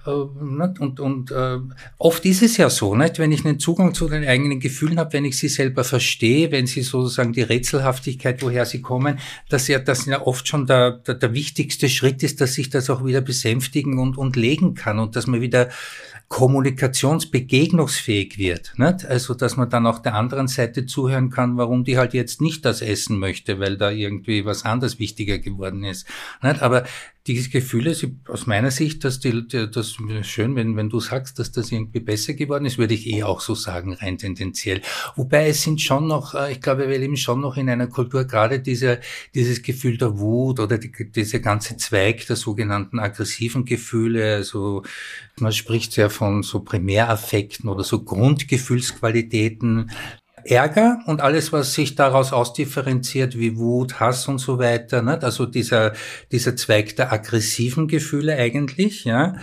äh, 0.06 0.10
nicht? 0.40 0.78
und, 0.78 1.00
und 1.00 1.32
äh, 1.32 1.58
oft 1.98 2.24
ist 2.24 2.42
es 2.42 2.56
ja 2.56 2.70
so, 2.70 2.94
nicht? 2.94 3.18
wenn 3.18 3.32
ich 3.32 3.44
einen 3.44 3.58
Zugang 3.58 3.94
zu 3.94 4.08
den 4.08 4.24
eigenen 4.24 4.60
Gefühlen 4.60 4.98
habe, 4.98 5.12
wenn 5.14 5.24
ich 5.24 5.36
sie 5.36 5.48
selber 5.48 5.82
verstehe, 5.82 6.52
wenn 6.52 6.68
sie 6.68 6.82
sozusagen 6.82 7.32
die 7.32 7.42
Rätselhaftigkeit, 7.42 8.42
woher 8.42 8.64
sie 8.64 8.80
kommen, 8.80 9.18
dass 9.48 9.66
ja 9.66 9.80
das 9.80 10.06
ja 10.06 10.22
oft 10.22 10.46
schon 10.46 10.66
der, 10.66 10.92
der, 10.92 11.14
der 11.14 11.34
wichtigste 11.34 11.88
Schritt 11.88 12.22
ist, 12.22 12.40
dass 12.40 12.54
sich 12.54 12.70
das 12.70 12.88
auch 12.90 13.07
wieder 13.08 13.20
besänftigen 13.20 13.98
und, 13.98 14.16
und 14.16 14.36
legen 14.36 14.74
kann 14.74 15.00
und 15.00 15.16
dass 15.16 15.26
man 15.26 15.40
wieder 15.40 15.68
kommunikationsbegegnungsfähig 16.28 18.38
wird. 18.38 18.74
Nicht? 18.76 19.04
Also, 19.06 19.34
dass 19.34 19.56
man 19.56 19.70
dann 19.70 19.86
auch 19.86 19.98
der 19.98 20.14
anderen 20.14 20.46
Seite 20.46 20.86
zuhören 20.86 21.30
kann, 21.30 21.56
warum 21.56 21.82
die 21.84 21.98
halt 21.98 22.14
jetzt 22.14 22.40
nicht 22.42 22.64
das 22.64 22.82
essen 22.82 23.18
möchte, 23.18 23.58
weil 23.58 23.76
da 23.78 23.90
irgendwie 23.90 24.44
was 24.44 24.64
anderes 24.64 24.98
wichtiger 24.98 25.38
geworden 25.38 25.84
ist. 25.84 26.06
Nicht? 26.42 26.62
Aber 26.62 26.84
diese 27.28 27.50
Gefühle, 27.50 27.94
aus 28.26 28.46
meiner 28.46 28.70
Sicht, 28.70 29.04
dass 29.04 29.20
die, 29.20 29.46
das 29.48 29.96
schön, 30.22 30.56
wenn, 30.56 30.76
wenn 30.76 30.88
du 30.88 30.98
sagst, 30.98 31.38
dass 31.38 31.52
das 31.52 31.70
irgendwie 31.70 32.00
besser 32.00 32.32
geworden 32.32 32.64
ist, 32.64 32.78
würde 32.78 32.94
ich 32.94 33.06
eh 33.06 33.22
auch 33.22 33.40
so 33.40 33.54
sagen, 33.54 33.92
rein 33.92 34.16
tendenziell. 34.16 34.80
Wobei 35.14 35.48
es 35.48 35.62
sind 35.62 35.80
schon 35.80 36.08
noch, 36.08 36.34
äh, 36.34 36.52
ich 36.52 36.60
glaube, 36.60 36.88
wir 36.88 36.98
leben 36.98 37.16
schon 37.16 37.40
noch 37.40 37.58
in 37.58 37.68
einer 37.68 37.86
Kultur, 37.86 38.24
gerade 38.24 38.60
diese, 38.60 39.00
dieses 39.34 39.62
Gefühl 39.62 39.98
der 39.98 40.18
Wut 40.18 40.58
oder 40.58 40.78
die, 40.78 40.90
diese 41.14 41.40
ganze 41.40 41.76
Zweig 41.76 42.26
der 42.26 42.36
sogenannten 42.36 42.98
aggressiven 42.98 43.66
Gefühle, 43.66 44.36
also 44.36 44.82
man 45.38 45.52
spricht 45.52 45.96
ja 45.96 46.08
von 46.08 46.42
so 46.42 46.60
Primäraffekten 46.60 47.68
oder 47.68 47.84
so 47.84 48.02
Grundgefühlsqualitäten, 48.02 49.90
Ärger 50.50 51.00
und 51.06 51.20
alles, 51.20 51.52
was 51.52 51.74
sich 51.74 51.94
daraus 51.94 52.32
ausdifferenziert, 52.32 53.38
wie 53.38 53.56
Wut, 53.56 54.00
Hass 54.00 54.28
und 54.28 54.38
so 54.38 54.58
weiter, 54.58 55.02
nicht? 55.02 55.24
also 55.24 55.46
dieser, 55.46 55.92
dieser 56.32 56.56
Zweig 56.56 56.96
der 56.96 57.12
aggressiven 57.12 57.88
Gefühle 57.88 58.36
eigentlich, 58.36 59.04
ja. 59.04 59.34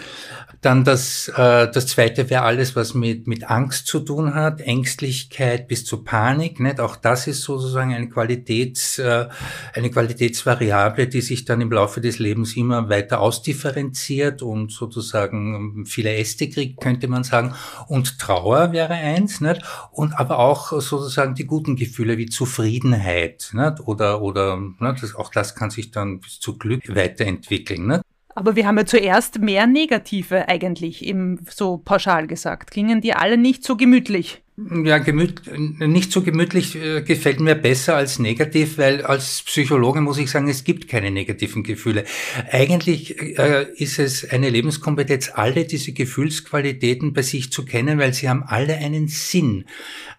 Dann 0.65 0.84
das, 0.84 1.28
äh, 1.28 1.69
das 1.71 1.86
zweite 1.86 2.28
wäre 2.32 2.41
alles, 2.41 2.75
was 2.75 2.95
mit, 2.95 3.28
mit 3.28 3.51
Angst 3.51 3.86
zu 3.86 3.99
tun 3.99 4.34
hat, 4.34 4.62
Ängstlichkeit 4.62 5.67
bis 5.67 5.86
zu 5.86 6.04
Panik, 6.04 6.60
nicht? 6.60 6.80
Auch 6.80 6.95
das 6.95 7.28
ist 7.28 7.43
sozusagen 7.43 7.93
eine 7.93 8.10
Qualitäts, 8.10 8.97
äh, 8.97 9.28
eine 9.75 9.91
Qualitätsvariable, 9.91 11.08
die 11.08 11.21
sich 11.21 11.45
dann 11.45 11.62
im 11.62 11.71
Laufe 11.71 12.01
des 12.01 12.17
Lebens 12.17 12.58
immer 12.58 12.89
weiter 12.89 13.19
ausdifferenziert 13.19 14.41
und 14.41 14.71
sozusagen 14.71 15.86
viele 15.86 16.15
Äste 16.15 16.49
kriegt, 16.49 16.82
könnte 16.82 17.08
man 17.10 17.23
sagen. 17.23 17.54
Und 17.88 18.17
Trauer 18.17 18.71
wäre 18.71 18.93
eins, 18.93 19.41
nicht? 19.41 19.62
Und 19.91 20.19
aber 20.19 20.39
auch 20.39 20.71
sozusagen 20.82 21.36
die 21.36 21.45
guten 21.45 21.75
Gefühle 21.75 22.17
wie 22.17 22.25
Zufriedenheit 22.25 23.51
nicht? 23.54 23.82
oder, 23.82 24.23
oder 24.23 24.58
nicht? 24.58 25.04
Das, 25.04 25.13
auch 25.13 25.30
das 25.30 25.54
kann 25.54 25.69
sich 25.69 25.91
dann 25.91 26.21
bis 26.21 26.39
zu 26.39 26.58
Glück 26.58 26.82
weiterentwickeln. 26.95 27.86
Nicht? 27.86 28.04
Aber 28.35 28.57
wir 28.57 28.67
haben 28.67 28.77
ja 28.77 28.85
zuerst 28.85 29.39
mehr 29.39 29.65
Negative 29.65 30.49
eigentlich, 30.49 31.05
im, 31.05 31.39
so 31.49 31.77
pauschal 31.77 32.27
gesagt. 32.27 32.69
Klingen 32.69 32.99
die 32.99 33.13
alle 33.13 33.37
nicht 33.37 33.63
so 33.63 33.77
gemütlich? 33.77 34.41
Ja, 34.57 34.99
gemüt, 34.99 35.41
nicht 35.57 36.13
so 36.13 36.21
gemütlich 36.21 36.77
äh, 36.77 37.01
gefällt 37.01 37.41
mir 37.41 37.55
besser 37.55 37.97
als 37.97 38.19
negativ, 38.19 38.77
weil 38.77 39.01
als 39.01 39.41
Psychologe 39.43 39.99
muss 39.99 40.17
ich 40.17 40.31
sagen, 40.31 40.47
es 40.47 40.63
gibt 40.63 40.87
keine 40.87 41.11
negativen 41.11 41.61
Gefühle. 41.61 42.05
Eigentlich 42.51 43.19
äh, 43.37 43.67
ist 43.75 43.99
es 43.99 44.29
eine 44.29 44.49
Lebenskompetenz, 44.49 45.31
alle 45.33 45.65
diese 45.65 45.91
Gefühlsqualitäten 45.91 47.11
bei 47.11 47.21
sich 47.21 47.51
zu 47.51 47.65
kennen, 47.65 47.99
weil 47.99 48.13
sie 48.13 48.29
haben 48.29 48.43
alle 48.43 48.75
einen 48.75 49.09
Sinn. 49.09 49.65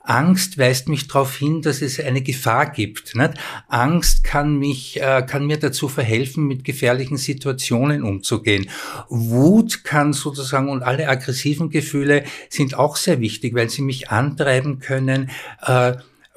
Angst 0.07 0.59
weist 0.59 0.89
mich 0.89 1.09
darauf 1.09 1.37
hin, 1.37 1.63
dass 1.63 1.83
es 1.83 1.99
eine 1.99 2.23
Gefahr 2.23 2.71
gibt. 2.71 3.15
Nicht? 3.17 3.35
Angst 3.69 4.23
kann 4.23 4.59
mich, 4.59 5.01
äh, 5.01 5.25
kann 5.27 5.47
mir 5.47 5.59
dazu 5.59 5.89
verhelfen, 5.89 6.47
mit 6.47 6.65
gefährlichen 6.65 7.17
Situationen 7.17 8.03
umzugehen. 8.03 8.69
Wut 9.09 9.85
kann 9.85 10.13
sozusagen 10.13 10.69
und 10.69 10.83
alle 10.83 11.09
aggressiven 11.09 11.71
Gefühle 11.71 12.25
sind 12.51 12.75
auch 12.79 12.97
sehr 12.97 13.21
wichtig, 13.21 13.55
weil 13.55 13.71
sie 13.71 13.83
mich 13.83 14.11
an 14.11 14.27
antreiben 14.27 14.81
können, 14.81 15.31
äh, 15.63 15.95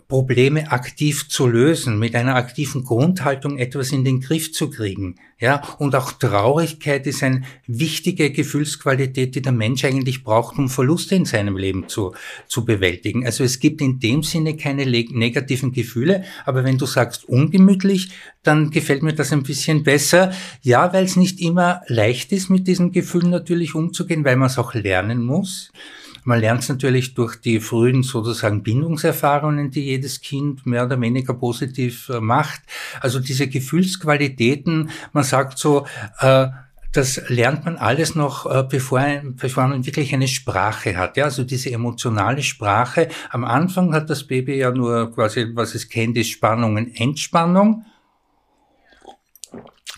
Probleme 0.09 0.71
aktiv 0.71 1.29
zu 1.29 1.45
lösen, 1.45 1.99
mit 1.99 2.15
einer 2.15 2.33
aktiven 2.33 2.83
Grundhaltung 2.83 3.59
etwas 3.59 3.91
in 3.91 4.03
den 4.03 4.21
Griff 4.21 4.51
zu 4.51 4.71
kriegen. 4.71 5.17
Ja, 5.39 5.61
und 5.77 5.93
auch 5.93 6.11
Traurigkeit 6.11 7.05
ist 7.05 7.21
eine 7.21 7.43
wichtige 7.67 8.31
Gefühlsqualität, 8.31 9.35
die 9.35 9.43
der 9.43 9.51
Mensch 9.51 9.85
eigentlich 9.85 10.23
braucht, 10.23 10.57
um 10.57 10.67
Verluste 10.67 11.13
in 11.13 11.25
seinem 11.25 11.57
Leben 11.57 11.87
zu, 11.87 12.15
zu 12.47 12.65
bewältigen. 12.65 13.23
Also 13.23 13.43
es 13.43 13.59
gibt 13.59 13.81
in 13.81 13.99
dem 13.99 14.23
Sinne 14.23 14.57
keine 14.57 14.83
negativen 14.83 15.73
Gefühle, 15.73 16.23
aber 16.43 16.63
wenn 16.63 16.79
du 16.79 16.87
sagst 16.87 17.29
ungemütlich, 17.29 18.09
dann 18.41 18.71
gefällt 18.71 19.03
mir 19.03 19.13
das 19.13 19.31
ein 19.31 19.43
bisschen 19.43 19.83
besser. 19.83 20.33
Ja, 20.63 20.91
weil 20.91 21.05
es 21.05 21.17
nicht 21.17 21.39
immer 21.39 21.83
leicht 21.85 22.31
ist, 22.31 22.49
mit 22.49 22.67
diesen 22.67 22.91
Gefühlen 22.91 23.29
natürlich 23.29 23.75
umzugehen, 23.75 24.25
weil 24.25 24.37
man 24.37 24.47
es 24.47 24.57
auch 24.57 24.73
lernen 24.73 25.23
muss. 25.23 25.71
Man 26.23 26.39
lernt 26.39 26.63
es 26.63 26.69
natürlich 26.69 27.13
durch 27.13 27.35
die 27.37 27.59
frühen 27.59 28.03
sozusagen 28.03 28.63
Bindungserfahrungen, 28.63 29.71
die 29.71 29.85
jedes 29.85 30.21
Kind 30.21 30.65
mehr 30.65 30.85
oder 30.85 30.99
weniger 30.99 31.33
positiv 31.33 32.09
äh, 32.09 32.19
macht. 32.19 32.61
Also 33.01 33.19
diese 33.19 33.47
Gefühlsqualitäten, 33.47 34.89
man 35.13 35.23
sagt 35.23 35.57
so, 35.57 35.85
äh, 36.19 36.47
das 36.91 37.21
lernt 37.29 37.65
man 37.65 37.77
alles 37.77 38.15
noch, 38.15 38.45
äh, 38.45 38.63
bevor, 38.67 39.01
bevor 39.23 39.67
man 39.67 39.85
wirklich 39.85 40.13
eine 40.13 40.27
Sprache 40.27 40.97
hat. 40.97 41.17
Ja, 41.17 41.25
also 41.25 41.43
diese 41.43 41.71
emotionale 41.71 42.41
Sprache. 42.41 43.09
Am 43.29 43.45
Anfang 43.45 43.93
hat 43.93 44.09
das 44.09 44.25
Baby 44.25 44.57
ja 44.57 44.71
nur 44.71 45.13
quasi, 45.13 45.47
was 45.53 45.75
es 45.75 45.87
kennt, 45.87 46.17
ist 46.17 46.29
Spannung 46.29 46.77
und 46.77 46.99
Entspannung. 46.99 47.85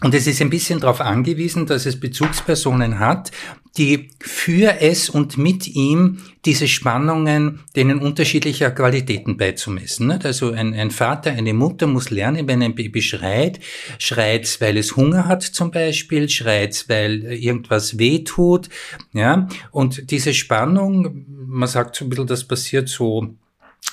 Und 0.03 0.15
es 0.15 0.25
ist 0.25 0.41
ein 0.41 0.49
bisschen 0.49 0.79
darauf 0.79 0.99
angewiesen, 0.99 1.67
dass 1.67 1.85
es 1.85 1.99
Bezugspersonen 1.99 2.97
hat, 2.97 3.31
die 3.77 4.09
für 4.19 4.81
es 4.81 5.09
und 5.09 5.37
mit 5.37 5.67
ihm 5.67 6.17
diese 6.43 6.67
Spannungen, 6.67 7.61
denen 7.75 7.99
unterschiedlicher 7.99 8.71
Qualitäten 8.71 9.37
beizumessen. 9.37 10.11
Also 10.11 10.51
ein, 10.51 10.73
ein 10.73 10.91
Vater, 10.91 11.31
eine 11.31 11.53
Mutter 11.53 11.87
muss 11.87 12.09
lernen, 12.09 12.47
wenn 12.47 12.61
ein 12.61 12.75
Baby 12.75 13.01
schreit, 13.01 13.59
schreit 13.97 14.59
weil 14.59 14.75
es 14.77 14.95
Hunger 14.97 15.27
hat 15.27 15.43
zum 15.43 15.71
Beispiel, 15.71 16.27
schreit 16.27 16.85
weil 16.89 17.23
irgendwas 17.23 17.97
weh 17.97 18.23
tut. 18.23 18.69
Ja? 19.13 19.47
Und 19.71 20.11
diese 20.11 20.33
Spannung, 20.33 21.25
man 21.47 21.69
sagt 21.69 21.95
so 21.95 22.05
ein 22.05 22.09
bisschen, 22.09 22.27
das 22.27 22.43
passiert 22.43 22.89
so 22.89 23.35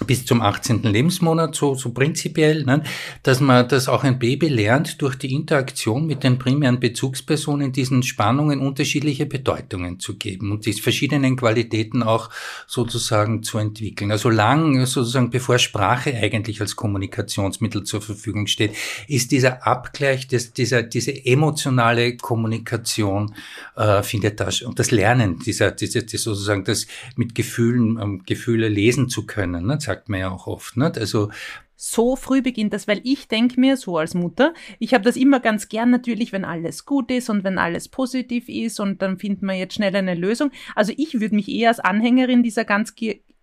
bis 0.07 0.24
zum 0.24 0.40
18. 0.40 0.83
Lebensmonat, 0.83 1.55
so, 1.55 1.74
so 1.74 1.90
prinzipiell, 1.90 2.64
ne? 2.64 2.83
dass 3.22 3.40
man, 3.40 3.68
dass 3.68 3.88
auch 3.88 4.05
ein 4.05 4.18
Baby 4.18 4.48
lernt, 4.48 5.03
durch 5.03 5.16
die 5.16 5.33
Interaktion 5.33 6.07
mit 6.07 6.22
den 6.22 6.38
primären 6.38 6.79
Bezugspersonen 6.79 7.72
diesen 7.72 8.03
Spannungen 8.03 8.61
unterschiedliche 8.61 9.27
Bedeutungen 9.27 9.98
zu 9.98 10.16
geben 10.16 10.53
und 10.53 10.66
die 10.66 10.72
verschiedenen 10.74 11.37
Qualitäten 11.37 12.03
auch 12.03 12.31
sozusagen 12.66 13.42
zu 13.42 13.59
entwickeln. 13.59 14.12
Also 14.12 14.31
lang, 14.31 14.87
sozusagen, 14.87 15.31
bevor 15.31 15.59
Sprache 15.59 16.14
eigentlich 16.14 16.61
als 16.61 16.77
Kommunikationsmittel 16.77 17.83
zur 17.83 18.01
Verfügung 18.01 18.46
steht, 18.46 18.74
ist 19.09 19.33
dieser 19.33 19.66
Abgleich, 19.66 20.29
des, 20.29 20.53
dieser, 20.53 20.83
diese 20.83 21.24
emotionale 21.27 22.16
Kommunikation 22.16 23.35
äh, 23.77 24.03
findet 24.03 24.40
da 24.40 24.48
und 24.64 24.79
das 24.79 24.90
Lernen, 24.90 25.38
dieser, 25.40 25.72
dieser, 25.72 26.01
sozusagen 26.07 26.64
das 26.64 26.87
mit 27.16 27.35
Gefühlen, 27.35 27.98
ähm, 28.01 28.22
Gefühle 28.24 28.68
lesen 28.68 29.09
zu 29.09 29.27
können, 29.27 29.66
ne? 29.66 29.78
Sagt 29.81 30.09
man 30.09 30.21
ja 30.21 30.31
auch 30.31 30.47
oft. 30.47 30.77
Nicht? 30.77 30.99
Also 30.99 31.31
so 31.81 32.17
früh 32.17 32.43
beginnt 32.43 32.73
das, 32.73 32.88
weil 32.88 33.01
ich 33.05 33.29
denke 33.29 33.61
mir 33.61 33.77
so 33.77 33.99
als 33.99 34.14
Mutter, 34.14 34.53
ich 34.81 34.95
habe 34.95 35.05
das 35.05 35.17
immer 35.17 35.38
ganz 35.38 35.69
gern 35.69 35.91
natürlich, 35.91 36.33
wenn 36.33 36.45
alles 36.45 36.85
gut 36.85 37.11
ist 37.12 37.31
und 37.31 37.45
wenn 37.45 37.57
alles 37.57 37.88
positiv 37.88 38.49
ist 38.49 38.81
und 38.81 39.01
dann 39.01 39.19
finden 39.19 39.47
wir 39.47 39.55
jetzt 39.55 39.75
schnell 39.75 39.95
eine 39.95 40.14
Lösung. 40.14 40.51
Also 40.75 40.93
ich 40.97 41.21
würde 41.21 41.37
mich 41.37 41.49
eher 41.49 41.69
als 41.69 41.79
Anhängerin 41.79 42.43
dieser 42.43 42.64
ganz 42.64 42.97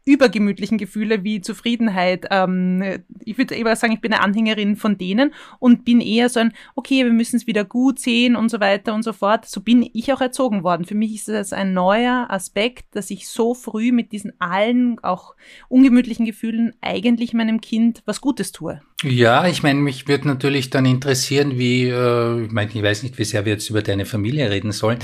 übergemütlichen 0.06 0.78
Gefühle 0.78 1.24
wie 1.24 1.41
Zufriedenheit. 1.41 2.28
Ähm, 2.30 3.04
ich 3.24 3.38
würde 3.38 3.56
eher 3.56 3.76
sagen, 3.76 3.94
ich 3.94 4.02
bin 4.02 4.13
eine 4.13 4.24
Anhängerin 4.24 4.76
von 4.76 4.98
denen 4.98 5.34
und 5.60 5.84
bin 5.84 6.00
eher 6.00 6.30
so 6.30 6.39
ein, 6.39 6.54
okay, 6.76 7.04
wir 7.04 7.12
müssen 7.12 7.38
es 7.38 7.48
wieder 7.48 7.65
gut 7.65 8.00
sehen 8.00 8.36
und 8.36 8.50
so 8.50 8.60
weiter 8.60 8.94
und 8.94 9.04
so 9.04 9.13
fort. 9.13 9.46
So 9.46 9.62
bin 9.62 9.89
ich 9.94 10.13
auch 10.13 10.22
erzogen 10.22 10.63
worden. 10.63 10.86
Für 10.86 10.96
mich 10.96 11.15
ist 11.15 11.28
das 11.28 11.54
ein 11.54 11.74
neuer 11.74 12.28
Aspekt, 12.30 12.96
dass 12.96 13.10
ich 13.10 13.28
so 13.28 13.56
früh 13.56 13.91
mit 13.91 14.12
diesen 14.12 14.34
allen 14.39 15.00
auch 15.00 15.36
ungemütlichen 15.70 16.26
Gefühlen 16.26 16.74
eigentlich 16.82 17.34
meinem 17.34 17.60
Kind 17.60 18.04
was 18.06 18.22
Gutes 18.22 18.52
tue. 18.52 18.82
Ja, 19.08 19.46
ich 19.46 19.62
meine, 19.62 19.80
mich 19.82 20.08
würde 20.08 20.28
natürlich 20.28 20.72
dann 20.72 20.84
interessieren, 20.84 21.60
wie, 21.60 21.89
äh, 21.89 22.46
ich 22.46 22.52
meine, 22.52 22.72
ich 22.74 22.82
weiß 22.82 23.04
nicht, 23.04 23.20
wie 23.20 23.24
sehr 23.24 23.46
wir 23.46 23.54
jetzt 23.54 23.70
über 23.70 23.84
deine 23.84 24.04
Familie 24.04 24.50
reden 24.50 24.72
sollen, 24.72 24.98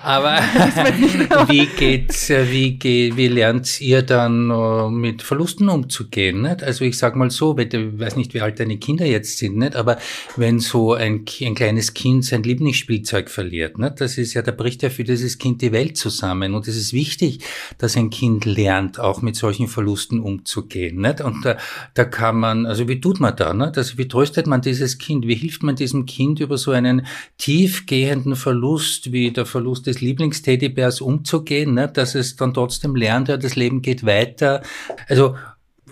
aber 0.00 0.36
wie 1.48 1.66
geht's, 1.66 2.30
äh, 2.30 2.52
wie 2.52 2.78
geht, 2.78 3.16
wie 3.16 3.26
lernt 3.26 3.80
ihr 3.80 4.02
dann 4.02 4.48
äh, 4.50 4.90
mit 4.90 5.22
Verlusten 5.22 5.68
umzugehen? 5.68 6.42
Nicht? 6.42 6.62
Also 6.62 6.84
ich 6.84 6.96
sag 6.96 7.16
mal 7.16 7.32
so, 7.32 7.58
ich 7.58 7.72
weiß 7.74 8.14
nicht, 8.14 8.32
wie 8.32 8.42
alt 8.42 8.60
deine 8.60 8.76
Kinder 8.76 9.06
jetzt 9.06 9.38
sind, 9.38 9.56
nicht? 9.56 9.74
aber 9.74 9.98
wenn 10.36 10.60
so 10.60 10.94
ein, 10.94 11.24
ein 11.40 11.54
kleines 11.56 11.94
Kind 11.94 12.24
sein 12.24 12.44
Lieblingsspielzeug 12.44 13.28
verliert, 13.28 13.76
nicht? 13.76 14.00
das 14.00 14.18
ist 14.18 14.34
ja, 14.34 14.42
da 14.42 14.52
bricht 14.52 14.84
ja 14.84 14.90
für 14.90 15.02
dieses 15.02 15.36
Kind 15.36 15.62
die 15.62 15.72
Welt 15.72 15.96
zusammen 15.96 16.54
und 16.54 16.68
es 16.68 16.76
ist 16.76 16.92
wichtig, 16.92 17.40
dass 17.78 17.96
ein 17.96 18.10
Kind 18.10 18.44
lernt, 18.44 19.00
auch 19.00 19.20
mit 19.20 19.34
solchen 19.34 19.66
Verlusten 19.66 20.20
umzugehen. 20.20 21.00
Nicht? 21.00 21.22
Und 21.22 21.44
da, 21.44 21.56
da 21.94 22.04
kann 22.04 22.36
man, 22.36 22.64
also 22.64 22.86
wie 22.86 23.00
tut 23.00 23.18
man 23.18 23.34
da? 23.48 23.54
Ne? 23.54 23.72
Das, 23.72 23.98
wie 23.98 24.08
tröstet 24.08 24.46
man 24.46 24.60
dieses 24.60 24.98
Kind? 24.98 25.26
Wie 25.26 25.34
hilft 25.34 25.62
man 25.62 25.76
diesem 25.76 26.06
Kind 26.06 26.40
über 26.40 26.58
so 26.58 26.70
einen 26.72 27.06
tiefgehenden 27.38 28.36
Verlust 28.36 29.12
wie 29.12 29.30
der 29.30 29.46
Verlust 29.46 29.86
des 29.86 30.00
Lieblingsteddybärs 30.00 31.00
umzugehen, 31.00 31.74
ne? 31.74 31.88
dass 31.88 32.14
es 32.14 32.36
dann 32.36 32.54
trotzdem 32.54 32.94
lernt, 32.94 33.28
ja, 33.28 33.36
das 33.36 33.56
Leben 33.56 33.82
geht 33.82 34.04
weiter. 34.04 34.62
Also 35.08 35.36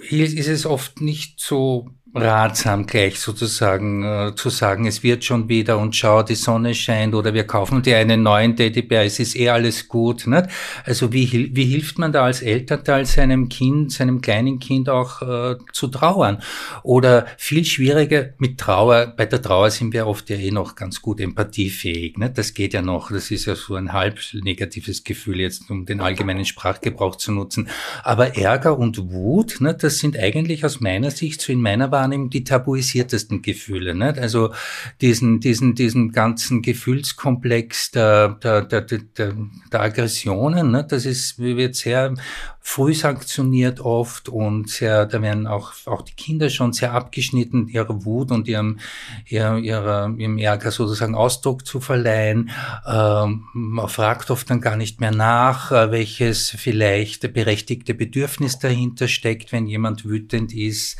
hier 0.02 0.24
ist 0.24 0.48
es 0.48 0.66
oft 0.66 1.00
nicht 1.00 1.40
so 1.40 1.90
ratsam, 2.16 2.86
gleich 2.86 3.20
sozusagen 3.20 4.02
äh, 4.02 4.34
zu 4.34 4.48
sagen, 4.48 4.86
es 4.86 5.02
wird 5.02 5.24
schon 5.24 5.48
wieder 5.48 5.78
und 5.78 5.94
schau, 5.94 6.22
die 6.22 6.34
Sonne 6.34 6.74
scheint 6.74 7.14
oder 7.14 7.34
wir 7.34 7.44
kaufen 7.44 7.82
dir 7.82 7.98
einen 7.98 8.22
neuen 8.22 8.56
Teddybär, 8.56 9.04
es 9.04 9.18
ist 9.20 9.36
eh 9.36 9.50
alles 9.50 9.86
gut. 9.86 10.26
Nicht? 10.26 10.46
Also 10.84 11.12
wie, 11.12 11.54
wie 11.54 11.64
hilft 11.64 11.98
man 11.98 12.12
da 12.12 12.24
als 12.24 12.40
Elternteil 12.40 13.04
seinem 13.04 13.48
Kind, 13.48 13.92
seinem 13.92 14.22
kleinen 14.22 14.58
Kind 14.58 14.88
auch 14.88 15.20
äh, 15.22 15.56
zu 15.72 15.88
trauern? 15.88 16.42
Oder 16.82 17.26
viel 17.36 17.64
schwieriger 17.64 18.30
mit 18.38 18.58
Trauer, 18.58 19.12
bei 19.14 19.26
der 19.26 19.42
Trauer 19.42 19.70
sind 19.70 19.92
wir 19.92 20.06
oft 20.06 20.30
ja 20.30 20.36
eh 20.36 20.50
noch 20.50 20.74
ganz 20.74 21.02
gut 21.02 21.20
empathiefähig. 21.20 22.16
Nicht? 22.16 22.38
Das 22.38 22.54
geht 22.54 22.72
ja 22.72 22.80
noch, 22.80 23.10
das 23.10 23.30
ist 23.30 23.44
ja 23.44 23.54
so 23.54 23.74
ein 23.74 23.92
halb 23.92 24.18
negatives 24.32 25.04
Gefühl 25.04 25.40
jetzt, 25.40 25.70
um 25.70 25.84
den 25.84 26.00
allgemeinen 26.00 26.46
Sprachgebrauch 26.46 27.16
zu 27.16 27.32
nutzen. 27.32 27.68
Aber 28.02 28.36
Ärger 28.36 28.78
und 28.78 29.12
Wut, 29.12 29.60
nicht? 29.60 29.82
das 29.82 29.98
sind 29.98 30.18
eigentlich 30.18 30.64
aus 30.64 30.80
meiner 30.80 31.10
Sicht, 31.10 31.42
so 31.42 31.52
in 31.52 31.60
meiner 31.60 31.90
Wahrnehmung, 31.92 32.05
wahrnehme, 32.06 32.28
die 32.28 32.44
tabuisiertesten 32.44 33.42
Gefühle. 33.42 33.94
Nicht? 33.94 34.18
Also 34.18 34.52
diesen, 35.00 35.40
diesen, 35.40 35.74
diesen 35.74 36.12
ganzen 36.12 36.62
Gefühlskomplex 36.62 37.90
der, 37.90 38.28
der, 38.42 38.62
der, 38.62 38.82
der, 38.82 39.34
der 39.72 39.80
Aggressionen, 39.80 40.70
nicht? 40.70 40.92
das 40.92 41.04
ist, 41.04 41.38
wird 41.38 41.74
sehr 41.74 42.14
früh 42.68 42.94
sanktioniert 42.94 43.78
oft 43.78 44.28
und 44.28 44.68
sehr, 44.68 45.06
da 45.06 45.22
werden 45.22 45.46
auch, 45.46 45.72
auch 45.86 46.02
die 46.02 46.14
Kinder 46.14 46.50
schon 46.50 46.72
sehr 46.72 46.92
abgeschnitten, 46.92 47.68
ihrer 47.68 48.04
Wut 48.04 48.32
und 48.32 48.48
ihrem, 48.48 48.80
ihrer, 49.24 49.56
ihrer, 49.58 50.12
ihrem 50.18 50.36
Ärger 50.36 50.72
sozusagen 50.72 51.14
Ausdruck 51.14 51.64
zu 51.64 51.78
verleihen. 51.78 52.50
Ähm, 52.84 53.44
man 53.52 53.88
fragt 53.88 54.32
oft 54.32 54.50
dann 54.50 54.60
gar 54.60 54.76
nicht 54.76 55.00
mehr 55.00 55.12
nach, 55.12 55.70
äh, 55.70 55.92
welches 55.92 56.50
vielleicht 56.50 57.32
berechtigte 57.32 57.94
Bedürfnis 57.94 58.58
dahinter 58.58 59.06
steckt, 59.06 59.52
wenn 59.52 59.68
jemand 59.68 60.04
wütend 60.04 60.52
ist, 60.52 60.98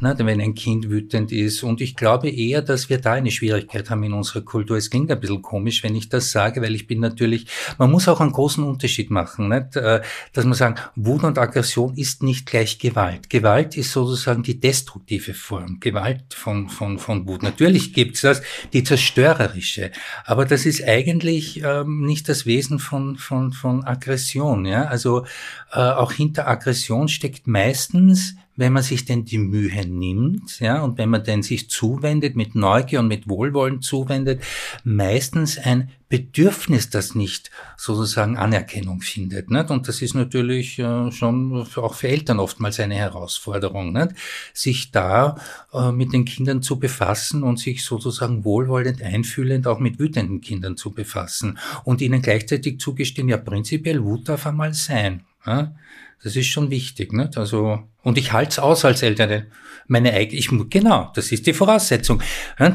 ne, 0.00 0.14
wenn 0.18 0.40
ein 0.40 0.54
Kind 0.54 0.90
wütend 0.90 1.32
ist. 1.32 1.62
Und 1.62 1.80
ich 1.80 1.96
glaube 1.96 2.28
eher, 2.28 2.60
dass 2.60 2.90
wir 2.90 3.00
da 3.00 3.14
eine 3.14 3.30
Schwierigkeit 3.30 3.88
haben 3.88 4.04
in 4.04 4.12
unserer 4.12 4.42
Kultur. 4.42 4.76
Es 4.76 4.90
klingt 4.90 5.10
ein 5.10 5.18
bisschen 5.18 5.40
komisch, 5.40 5.82
wenn 5.82 5.96
ich 5.96 6.10
das 6.10 6.30
sage, 6.30 6.60
weil 6.60 6.74
ich 6.74 6.86
bin 6.86 7.00
natürlich, 7.00 7.46
man 7.78 7.90
muss 7.90 8.06
auch 8.06 8.20
einen 8.20 8.32
großen 8.32 8.62
Unterschied 8.62 9.10
machen, 9.10 9.48
nicht? 9.48 9.76
Äh, 9.76 10.02
dass 10.34 10.44
man 10.44 10.52
sagen, 10.54 10.76
Wut 11.06 11.24
und 11.24 11.38
Aggression 11.38 11.94
ist 11.94 12.22
nicht 12.22 12.46
gleich 12.46 12.78
Gewalt. 12.78 13.30
Gewalt 13.30 13.76
ist 13.76 13.92
sozusagen 13.92 14.42
die 14.42 14.60
destruktive 14.60 15.34
Form. 15.34 15.80
Gewalt 15.80 16.34
von, 16.34 16.68
von, 16.68 16.98
von 16.98 17.26
Wut. 17.26 17.42
Natürlich 17.42 17.94
gibt's 17.94 18.22
das, 18.22 18.42
die 18.72 18.82
zerstörerische. 18.82 19.92
Aber 20.24 20.44
das 20.44 20.66
ist 20.66 20.82
eigentlich 20.82 21.62
ähm, 21.62 22.04
nicht 22.04 22.28
das 22.28 22.44
Wesen 22.44 22.78
von, 22.78 23.16
von, 23.16 23.52
von 23.52 23.84
Aggression. 23.84 24.66
Ja? 24.66 24.84
Also 24.84 25.24
äh, 25.72 25.78
auch 25.78 26.12
hinter 26.12 26.48
Aggression 26.48 27.08
steckt 27.08 27.46
meistens 27.46 28.34
wenn 28.56 28.72
man 28.72 28.82
sich 28.82 29.04
denn 29.04 29.24
die 29.24 29.38
Mühe 29.38 29.86
nimmt, 29.86 30.60
ja, 30.60 30.82
und 30.82 30.98
wenn 30.98 31.10
man 31.10 31.24
denn 31.24 31.42
sich 31.42 31.70
zuwendet, 31.70 32.36
mit 32.36 32.54
Neugier 32.54 33.00
und 33.00 33.08
mit 33.08 33.28
Wohlwollen 33.28 33.82
zuwendet, 33.82 34.42
meistens 34.84 35.58
ein 35.58 35.90
Bedürfnis, 36.08 36.88
das 36.88 37.16
nicht 37.16 37.50
sozusagen 37.76 38.36
Anerkennung 38.36 39.00
findet. 39.00 39.50
Nicht? 39.50 39.70
Und 39.70 39.88
das 39.88 40.02
ist 40.02 40.14
natürlich 40.14 40.78
äh, 40.78 41.10
schon 41.10 41.66
auch 41.74 41.94
für 41.94 42.08
Eltern 42.08 42.38
oftmals 42.38 42.78
eine 42.78 42.94
Herausforderung, 42.94 43.92
nicht? 43.92 44.10
sich 44.54 44.92
da 44.92 45.36
äh, 45.72 45.90
mit 45.90 46.12
den 46.12 46.24
Kindern 46.24 46.62
zu 46.62 46.78
befassen 46.78 47.42
und 47.42 47.58
sich 47.58 47.84
sozusagen 47.84 48.44
wohlwollend, 48.44 49.02
einfühlend 49.02 49.66
auch 49.66 49.80
mit 49.80 49.98
wütenden 49.98 50.40
Kindern 50.40 50.76
zu 50.76 50.92
befassen 50.92 51.58
und 51.84 52.00
ihnen 52.00 52.22
gleichzeitig 52.22 52.78
zugestehen, 52.78 53.28
ja 53.28 53.36
prinzipiell 53.36 54.04
Wut 54.04 54.28
darf 54.28 54.46
einmal 54.46 54.74
sein. 54.74 55.24
Ja? 55.44 55.74
Das 56.22 56.36
ist 56.36 56.46
schon 56.46 56.70
wichtig, 56.70 57.12
nicht? 57.12 57.36
Also, 57.36 57.82
und 58.06 58.18
ich 58.18 58.32
halte 58.32 58.50
es 58.50 58.58
aus 58.60 58.84
als 58.84 59.02
Eltern. 59.02 59.46
Meine 59.88 60.12
eigene, 60.12 60.38
ich, 60.38 60.48
genau, 60.70 61.10
das 61.16 61.32
ist 61.32 61.44
die 61.44 61.52
Voraussetzung. 61.52 62.22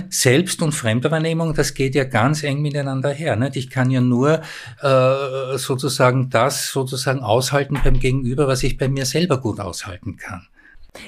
Selbst- 0.09 0.61
und 0.61 0.73
Fremdwahrnehmung, 0.73 1.53
das 1.53 1.73
geht 1.73 1.95
ja 1.95 2.03
ganz 2.03 2.43
eng 2.43 2.61
miteinander 2.61 3.13
her. 3.13 3.39
Ich 3.53 3.69
kann 3.69 3.89
ja 3.89 4.01
nur 4.01 4.41
äh, 4.81 5.57
sozusagen 5.57 6.29
das 6.29 6.69
sozusagen 6.69 7.21
aushalten 7.21 7.79
beim 7.81 7.97
Gegenüber, 7.97 8.45
was 8.45 8.61
ich 8.63 8.77
bei 8.77 8.89
mir 8.89 9.05
selber 9.05 9.39
gut 9.39 9.61
aushalten 9.61 10.17
kann. 10.17 10.47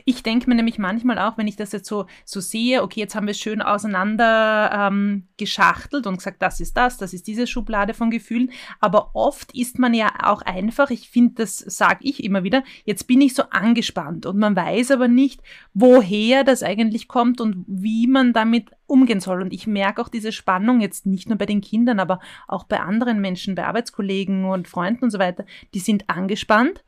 Ich 0.05 0.23
denke 0.23 0.49
mir 0.49 0.55
nämlich 0.55 0.77
manchmal 0.77 1.19
auch, 1.19 1.37
wenn 1.37 1.47
ich 1.47 1.57
das 1.57 1.71
jetzt 1.73 1.87
so, 1.87 2.05
so 2.23 2.39
sehe, 2.39 2.83
okay, 2.83 3.01
jetzt 3.01 3.15
haben 3.15 3.27
wir 3.27 3.31
es 3.31 3.39
schön 3.39 3.61
auseinander 3.61 4.71
ähm, 4.73 5.27
geschachtelt 5.37 6.07
und 6.07 6.17
gesagt, 6.17 6.41
das 6.41 6.59
ist 6.61 6.77
das, 6.77 6.97
das 6.97 7.13
ist 7.13 7.27
diese 7.27 7.47
Schublade 7.47 7.93
von 7.93 8.09
Gefühlen. 8.09 8.51
Aber 8.79 9.11
oft 9.13 9.53
ist 9.55 9.79
man 9.79 9.93
ja 9.93 10.09
auch 10.23 10.41
einfach, 10.41 10.89
ich 10.89 11.09
finde, 11.09 11.35
das 11.35 11.57
sage 11.57 11.99
ich 12.01 12.23
immer 12.23 12.43
wieder, 12.43 12.63
jetzt 12.85 13.07
bin 13.07 13.19
ich 13.19 13.33
so 13.33 13.43
angespannt 13.49 14.25
und 14.25 14.37
man 14.37 14.55
weiß 14.55 14.91
aber 14.91 15.07
nicht, 15.09 15.41
woher 15.73 16.43
das 16.43 16.63
eigentlich 16.63 17.07
kommt 17.07 17.41
und 17.41 17.65
wie 17.67 18.07
man 18.07 18.31
damit 18.31 18.71
umgehen 18.85 19.19
soll. 19.19 19.41
Und 19.41 19.53
ich 19.53 19.67
merke 19.67 20.01
auch 20.01 20.09
diese 20.09 20.31
Spannung 20.31 20.79
jetzt 20.79 21.05
nicht 21.05 21.27
nur 21.27 21.37
bei 21.37 21.45
den 21.45 21.61
Kindern, 21.61 21.99
aber 21.99 22.19
auch 22.47 22.63
bei 22.63 22.79
anderen 22.79 23.19
Menschen, 23.19 23.55
bei 23.55 23.65
Arbeitskollegen 23.65 24.45
und 24.45 24.67
Freunden 24.67 25.05
und 25.05 25.11
so 25.11 25.19
weiter. 25.19 25.45
Die 25.73 25.79
sind 25.79 26.09
angespannt 26.09 26.83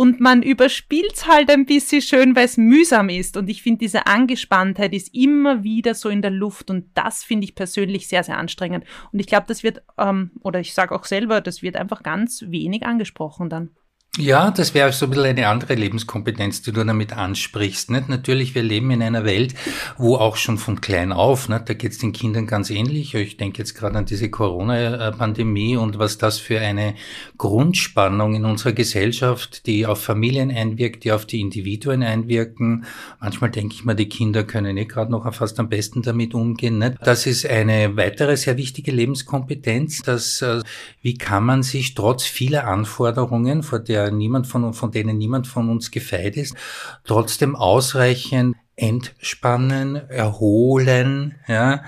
und 0.00 0.18
man 0.18 0.42
überspielt 0.42 1.12
es 1.12 1.26
halt 1.26 1.50
ein 1.50 1.66
bisschen 1.66 2.00
schön, 2.00 2.34
weil 2.34 2.46
es 2.46 2.56
mühsam 2.56 3.10
ist. 3.10 3.36
Und 3.36 3.50
ich 3.50 3.62
finde, 3.62 3.80
diese 3.80 4.06
Angespanntheit 4.06 4.94
ist 4.94 5.14
immer 5.14 5.62
wieder 5.62 5.92
so 5.92 6.08
in 6.08 6.22
der 6.22 6.30
Luft 6.30 6.70
und 6.70 6.86
das 6.94 7.22
finde 7.22 7.44
ich 7.44 7.54
persönlich 7.54 8.08
sehr, 8.08 8.24
sehr 8.24 8.38
anstrengend. 8.38 8.86
Und 9.12 9.18
ich 9.18 9.26
glaube, 9.26 9.44
das 9.46 9.62
wird, 9.62 9.82
ähm, 9.98 10.30
oder 10.42 10.58
ich 10.58 10.72
sage 10.72 10.94
auch 10.94 11.04
selber, 11.04 11.42
das 11.42 11.60
wird 11.60 11.76
einfach 11.76 12.02
ganz 12.02 12.46
wenig 12.48 12.86
angesprochen 12.86 13.50
dann. 13.50 13.72
Ja, 14.18 14.50
das 14.50 14.74
wäre 14.74 14.92
so 14.92 15.06
ein 15.06 15.10
bisschen 15.10 15.26
eine 15.26 15.46
andere 15.46 15.76
Lebenskompetenz, 15.76 16.62
die 16.62 16.72
du 16.72 16.82
damit 16.82 17.12
ansprichst. 17.12 17.92
Nicht? 17.92 18.08
Natürlich, 18.08 18.56
wir 18.56 18.64
leben 18.64 18.90
in 18.90 19.04
einer 19.04 19.24
Welt, 19.24 19.54
wo 19.98 20.16
auch 20.16 20.34
schon 20.34 20.58
von 20.58 20.80
klein 20.80 21.12
auf, 21.12 21.48
nicht? 21.48 21.68
da 21.68 21.74
geht 21.74 21.92
es 21.92 21.98
den 21.98 22.10
Kindern 22.10 22.48
ganz 22.48 22.70
ähnlich. 22.70 23.14
Ich 23.14 23.36
denke 23.36 23.58
jetzt 23.58 23.74
gerade 23.74 23.96
an 23.96 24.06
diese 24.06 24.28
Corona-Pandemie 24.28 25.76
und 25.76 26.00
was 26.00 26.18
das 26.18 26.40
für 26.40 26.58
eine 26.58 26.96
Grundspannung 27.38 28.34
in 28.34 28.44
unserer 28.44 28.72
Gesellschaft, 28.72 29.66
die 29.66 29.86
auf 29.86 30.02
Familien 30.02 30.50
einwirkt, 30.50 31.04
die 31.04 31.12
auf 31.12 31.24
die 31.24 31.40
Individuen 31.40 32.02
einwirken. 32.02 32.86
Manchmal 33.20 33.50
denke 33.52 33.76
ich 33.76 33.84
mal, 33.84 33.94
die 33.94 34.08
Kinder 34.08 34.42
können 34.42 34.76
eh 34.76 34.86
gerade 34.86 35.12
noch 35.12 35.32
fast 35.32 35.60
am 35.60 35.68
besten 35.68 36.02
damit 36.02 36.34
umgehen. 36.34 36.78
Nicht? 36.78 36.94
Das 37.04 37.26
ist 37.26 37.46
eine 37.46 37.96
weitere 37.96 38.36
sehr 38.36 38.56
wichtige 38.56 38.90
Lebenskompetenz, 38.90 40.02
dass 40.02 40.42
äh, 40.42 40.62
wie 41.00 41.14
kann 41.14 41.44
man 41.44 41.62
sich 41.62 41.94
trotz 41.94 42.24
vieler 42.24 42.66
Anforderungen, 42.66 43.62
vor 43.62 43.78
der 43.78 43.99
der 44.00 44.10
niemand 44.10 44.46
von, 44.46 44.72
von 44.72 44.90
denen 44.90 45.18
niemand 45.18 45.46
von 45.46 45.68
uns 45.68 45.90
gefeit 45.90 46.36
ist, 46.36 46.54
trotzdem 47.04 47.56
ausreichend 47.56 48.56
entspannen, 48.80 49.96
erholen, 50.08 51.34
ja. 51.46 51.84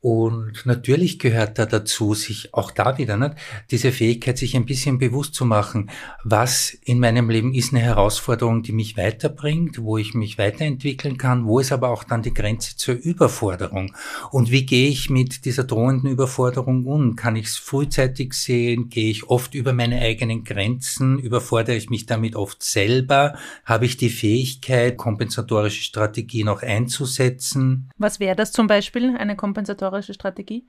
Und 0.00 0.64
natürlich 0.64 1.18
gehört 1.18 1.58
da 1.58 1.66
dazu, 1.66 2.14
sich 2.14 2.54
auch 2.54 2.70
da 2.70 2.98
wieder, 2.98 3.16
nicht, 3.16 3.34
diese 3.72 3.90
Fähigkeit, 3.90 4.38
sich 4.38 4.54
ein 4.54 4.64
bisschen 4.64 4.98
bewusst 4.98 5.34
zu 5.34 5.44
machen, 5.44 5.90
was 6.22 6.70
in 6.84 7.00
meinem 7.00 7.30
Leben 7.30 7.52
ist 7.52 7.72
eine 7.72 7.82
Herausforderung, 7.82 8.62
die 8.62 8.72
mich 8.72 8.96
weiterbringt, 8.96 9.82
wo 9.82 9.98
ich 9.98 10.14
mich 10.14 10.38
weiterentwickeln 10.38 11.18
kann, 11.18 11.46
wo 11.46 11.58
ist 11.58 11.72
aber 11.72 11.90
auch 11.90 12.04
dann 12.04 12.22
die 12.22 12.34
Grenze 12.34 12.76
zur 12.76 12.94
Überforderung? 12.94 13.94
Und 14.30 14.52
wie 14.52 14.64
gehe 14.64 14.88
ich 14.88 15.10
mit 15.10 15.46
dieser 15.46 15.64
drohenden 15.64 16.10
Überforderung 16.10 16.86
um? 16.86 17.16
Kann 17.16 17.34
ich 17.34 17.46
es 17.46 17.56
frühzeitig 17.56 18.34
sehen? 18.34 18.88
Gehe 18.88 19.10
ich 19.10 19.28
oft 19.28 19.54
über 19.54 19.72
meine 19.72 20.00
eigenen 20.00 20.44
Grenzen? 20.44 21.18
Überfordere 21.18 21.74
ich 21.74 21.90
mich 21.90 22.06
damit 22.06 22.36
oft 22.36 22.62
selber? 22.62 23.34
Habe 23.64 23.86
ich 23.86 23.96
die 23.96 24.10
Fähigkeit, 24.10 24.96
kompensatorische 24.96 25.82
Strategien 25.82 26.35
Strategie 26.36 26.44
noch 26.44 26.62
einzusetzen. 26.62 27.90
Was 27.98 28.20
wäre 28.20 28.36
das 28.36 28.52
zum 28.52 28.66
Beispiel, 28.66 29.16
eine 29.16 29.36
kompensatorische 29.36 30.14
Strategie? 30.14 30.66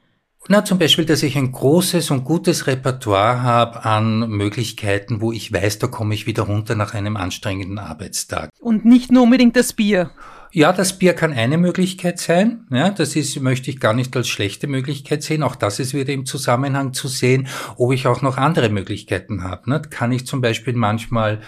Na, 0.50 0.64
zum 0.64 0.78
Beispiel, 0.78 1.06
dass 1.06 1.24
ich 1.24 1.36
ein 1.36 1.52
großes 1.52 2.12
und 2.12 2.24
gutes 2.24 2.68
Repertoire 2.68 3.42
habe 3.42 3.84
an 3.86 4.30
Möglichkeiten, 4.30 5.20
wo 5.20 5.32
ich 5.32 5.52
weiß, 5.52 5.80
da 5.80 5.88
komme 5.88 6.14
ich 6.14 6.28
wieder 6.28 6.44
runter 6.44 6.76
nach 6.76 6.94
einem 6.94 7.18
anstrengenden 7.18 7.80
Arbeitstag. 7.80 8.52
Und 8.62 8.86
nicht 8.86 9.12
nur 9.12 9.24
unbedingt 9.24 9.56
das 9.56 9.74
Bier. 9.74 10.12
Ja, 10.58 10.74
das 10.74 10.98
Bier 10.98 11.14
kann 11.14 11.34
eine 11.34 11.60
Möglichkeit 11.60 12.18
sein. 12.18 12.66
Ja, 12.72 12.90
das 12.90 13.16
ist, 13.16 13.40
möchte 13.40 13.70
ich 13.70 13.80
gar 13.80 13.94
nicht 13.94 14.16
als 14.16 14.28
schlechte 14.28 14.66
Möglichkeit 14.66 15.22
sehen. 15.22 15.44
Auch 15.44 15.56
das 15.56 15.78
ist 15.78 15.94
wieder 15.94 16.12
im 16.12 16.26
Zusammenhang 16.26 16.94
zu 16.94 17.08
sehen, 17.08 17.48
ob 17.76 17.94
ich 17.94 18.08
auch 18.08 18.24
noch 18.24 18.38
andere 18.38 18.70
Möglichkeiten 18.70 19.44
habe. 19.44 19.70
Nicht? 19.70 19.92
Kann 19.92 20.12
ich 20.12 20.26
zum 20.26 20.42
Beispiel 20.42 20.74
manchmal 20.74 21.42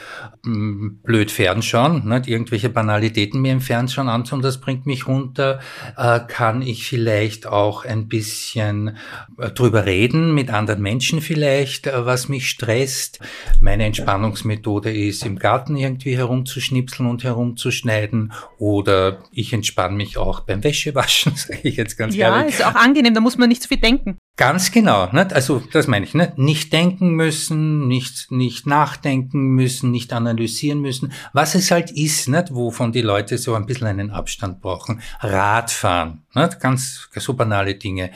mh, 0.44 0.54
hm, 0.54 1.00
blöd 1.02 1.32
fernschauen, 1.32 2.08
nicht? 2.08 2.28
irgendwelche 2.28 2.70
Banalitäten 2.70 3.42
mir 3.42 3.52
im 3.52 3.62
Fernschauen 3.62 4.10
anschauen, 4.10 4.44
das 4.44 4.62
bringt 4.62 4.86
mich 4.86 5.08
runter. 5.08 5.60
Äh, 5.98 6.20
kann 6.28 6.62
ich 6.62 6.88
vielleicht 6.88 7.48
auch 7.48 7.86
ein 7.86 8.10
bisschen 8.10 8.96
äh, 9.40 9.50
drüber 9.50 9.88
reden 9.88 10.36
mit 10.36 10.52
anderen 10.52 10.84
Menschen 10.84 11.22
vielleicht, 11.22 11.88
äh, 11.88 12.06
was 12.06 12.30
mich 12.30 12.48
stresst. 12.48 13.22
Meine 13.60 13.86
Entspannungsmethode 13.86 14.94
ist, 14.94 15.26
im 15.26 15.40
Garten 15.40 15.76
irgendwie 15.78 16.16
herumzuschnipseln 16.16 17.10
und 17.10 17.24
herumzuschneiden 17.24 18.34
oder 18.60 18.99
oder 19.00 19.24
ich 19.32 19.54
entspanne 19.54 19.96
mich 19.96 20.18
auch 20.18 20.42
beim 20.42 20.64
Wäschewaschen, 20.64 21.36
sage 21.36 21.60
ich 21.64 21.78
jetzt 21.78 21.98
ganz 21.98 22.16
ja, 22.16 22.36
ehrlich. 22.36 22.60
Ja, 22.60 22.70
ist 22.70 22.76
auch 22.76 22.80
angenehm, 22.80 23.14
da 23.14 23.22
muss 23.22 23.38
man 23.38 23.50
nicht 23.50 23.62
so 23.62 23.68
viel 23.68 23.78
denken. 23.78 24.18
Ganz 24.38 24.72
genau, 24.72 25.12
nicht? 25.12 25.34
also 25.34 25.62
das 25.72 25.88
meine 25.88 26.06
ich, 26.06 26.14
nicht? 26.14 26.38
nicht 26.38 26.72
denken 26.72 27.12
müssen, 27.12 27.88
nicht, 27.88 28.32
nicht 28.32 28.68
nachdenken 28.68 29.50
müssen, 29.50 29.92
nicht 29.92 30.14
analysieren 30.14 30.80
müssen, 30.80 31.12
was 31.34 31.56
es 31.56 31.72
halt 31.72 31.92
ist, 31.92 32.30
nicht? 32.30 32.54
wovon 32.54 32.92
die 32.92 33.02
Leute 33.02 33.38
so 33.38 33.56
ein 33.56 33.66
bisschen 33.66 33.88
einen 33.88 34.12
Abstand 34.12 34.62
brauchen. 34.62 35.02
Radfahren, 35.20 36.24
nicht? 36.34 36.60
ganz 36.60 37.10
so 37.16 37.34
banale 37.34 37.76
Dinge. 37.76 38.12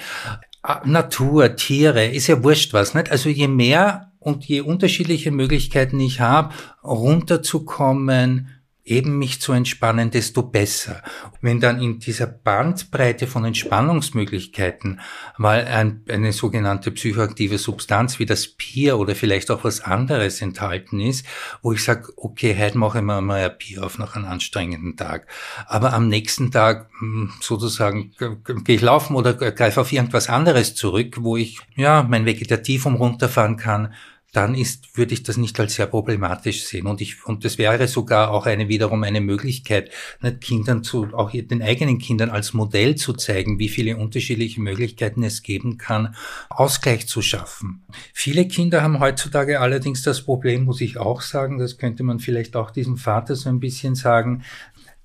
Ah, 0.61 0.81
Natur, 0.85 1.57
Tiere, 1.57 2.05
ist 2.05 2.27
ja 2.27 2.41
wurscht 2.41 2.73
was, 2.73 2.93
nicht? 2.93 3.11
Also 3.11 3.27
je 3.27 3.49
mehr 3.49 4.13
und 4.19 4.45
je 4.45 4.61
unterschiedliche 4.61 5.31
Möglichkeiten 5.31 5.99
ich 5.99 6.21
habe, 6.21 6.53
runterzukommen, 6.81 8.47
eben 8.85 9.17
mich 9.17 9.39
zu 9.39 9.53
entspannen, 9.53 10.11
desto 10.11 10.43
besser. 10.43 11.01
Wenn 11.41 11.61
dann 11.61 11.81
in 11.81 11.99
dieser 11.99 12.27
Bandbreite 12.27 13.27
von 13.27 13.45
Entspannungsmöglichkeiten 13.45 14.99
mal 15.37 15.65
ein, 15.65 16.03
eine 16.09 16.33
sogenannte 16.33 16.91
psychoaktive 16.91 17.57
Substanz 17.57 18.19
wie 18.19 18.25
das 18.25 18.47
Bier 18.47 18.97
oder 18.97 19.15
vielleicht 19.15 19.51
auch 19.51 19.63
was 19.63 19.81
anderes 19.81 20.41
enthalten 20.41 20.99
ist, 20.99 21.25
wo 21.61 21.71
ich 21.71 21.83
sage, 21.83 22.11
okay, 22.17 22.55
heute 22.59 22.77
mache 22.77 22.97
ich 22.97 23.03
mir 23.05 23.21
mal 23.21 23.49
ein 23.49 23.57
Bier 23.57 23.85
auf 23.85 23.97
nach 23.97 24.15
einem 24.15 24.25
anstrengenden 24.25 24.97
Tag. 24.97 25.27
Aber 25.65 25.93
am 25.93 26.09
nächsten 26.09 26.51
Tag 26.51 26.89
hm, 26.99 27.31
sozusagen 27.39 28.11
gehe 28.17 28.75
ich 28.75 28.81
laufen 28.81 29.15
oder 29.15 29.33
greife 29.33 29.79
auf 29.79 29.93
irgendwas 29.93 30.27
anderes 30.27 30.75
zurück, 30.75 31.17
wo 31.21 31.37
ich 31.37 31.59
ja 31.75 32.03
mein 32.03 32.25
Vegetativum 32.25 32.95
runterfahren 32.95 33.55
kann, 33.55 33.93
dann 34.33 34.55
ist, 34.55 34.97
würde 34.97 35.13
ich 35.13 35.21
das 35.21 35.37
nicht 35.37 35.59
als 35.59 35.75
sehr 35.75 35.85
problematisch 35.85 36.63
sehen. 36.63 36.87
Und 36.87 37.01
ich, 37.01 37.25
und 37.25 37.45
das 37.45 37.59
wäre 37.59 37.87
sogar 37.87 38.31
auch 38.31 38.47
eine 38.47 38.67
wiederum 38.67 39.03
eine 39.03 39.21
Möglichkeit, 39.21 39.91
nicht 40.21 40.41
Kindern 40.41 40.83
zu, 40.83 41.13
auch 41.13 41.31
den 41.31 41.61
eigenen 41.61 41.99
Kindern 41.99 42.31
als 42.31 42.53
Modell 42.53 42.95
zu 42.95 43.13
zeigen, 43.13 43.59
wie 43.59 43.69
viele 43.69 43.95
unterschiedliche 43.95 44.59
Möglichkeiten 44.59 45.23
es 45.23 45.43
geben 45.43 45.77
kann, 45.77 46.15
Ausgleich 46.49 47.07
zu 47.07 47.21
schaffen. 47.21 47.83
Viele 48.11 48.47
Kinder 48.47 48.81
haben 48.81 48.99
heutzutage 48.99 49.59
allerdings 49.59 50.01
das 50.01 50.23
Problem, 50.23 50.65
muss 50.65 50.81
ich 50.81 50.97
auch 50.97 51.21
sagen, 51.21 51.59
das 51.59 51.77
könnte 51.77 52.01
man 52.01 52.19
vielleicht 52.19 52.55
auch 52.55 52.71
diesem 52.71 52.97
Vater 52.97 53.35
so 53.35 53.49
ein 53.49 53.59
bisschen 53.59 53.93
sagen, 53.93 54.43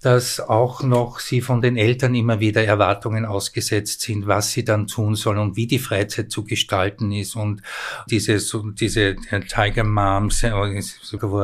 dass 0.00 0.38
auch 0.38 0.82
noch 0.82 1.18
sie 1.18 1.40
von 1.40 1.60
den 1.60 1.76
Eltern 1.76 2.14
immer 2.14 2.38
wieder 2.38 2.62
Erwartungen 2.64 3.24
ausgesetzt 3.24 4.02
sind, 4.02 4.26
was 4.26 4.52
sie 4.52 4.64
dann 4.64 4.86
tun 4.86 5.16
sollen 5.16 5.38
und 5.38 5.56
wie 5.56 5.66
die 5.66 5.80
Freizeit 5.80 6.30
zu 6.30 6.44
gestalten 6.44 7.10
ist 7.10 7.34
und 7.34 7.62
diese, 8.08 8.38
so, 8.38 8.70
diese 8.70 9.16
Tiger 9.16 9.84
Moms. 9.84 10.42
Äh, 10.44 10.50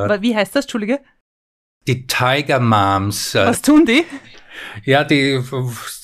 Aber 0.05 0.23
wie 0.23 0.37
heißt 0.37 0.55
das, 0.55 0.67
Entschuldige? 0.67 1.01
Die 1.87 2.07
Tiger 2.07 2.61
Moms. 2.61 3.35
Äh, 3.35 3.47
was 3.47 3.61
tun 3.61 3.85
die? 3.87 4.05
Ja, 4.85 5.05
die, 5.05 5.41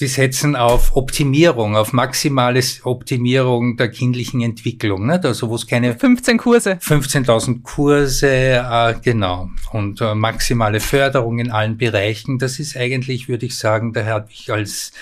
die 0.01 0.07
setzen 0.07 0.57
auf 0.57 0.97
Optimierung, 0.97 1.77
auf 1.77 1.93
maximales 1.93 2.85
Optimierung 2.85 3.77
der 3.77 3.91
kindlichen 3.91 4.41
Entwicklung. 4.41 5.07
Nicht? 5.07 5.25
Also 5.25 5.49
wo 5.49 5.55
es 5.55 5.67
keine 5.67 5.95
15 5.95 6.39
Kurse. 6.39 6.73
15.000 6.83 7.63
Kurse, 7.63 8.29
äh, 8.29 8.95
genau. 9.03 9.49
Und 9.73 10.01
äh, 10.01 10.15
maximale 10.15 10.81
Förderung 10.81 11.39
in 11.39 11.51
allen 11.51 11.77
Bereichen. 11.77 12.39
Das 12.39 12.59
ist 12.59 12.77
eigentlich, 12.77 13.29
würde 13.29 13.47
ich 13.47 13.57
sagen, 13.57 13.93
daher 13.93 14.15
habe 14.15 14.29
ich 14.31 14.53
als 14.53 14.93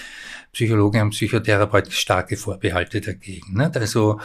Psychologe 0.52 1.00
und 1.02 1.10
Psychotherapeut 1.10 1.92
starke 1.92 2.36
Vorbehalte 2.36 3.00
dagegen. 3.00 3.54
Nicht? 3.56 3.76
Also 3.76 4.18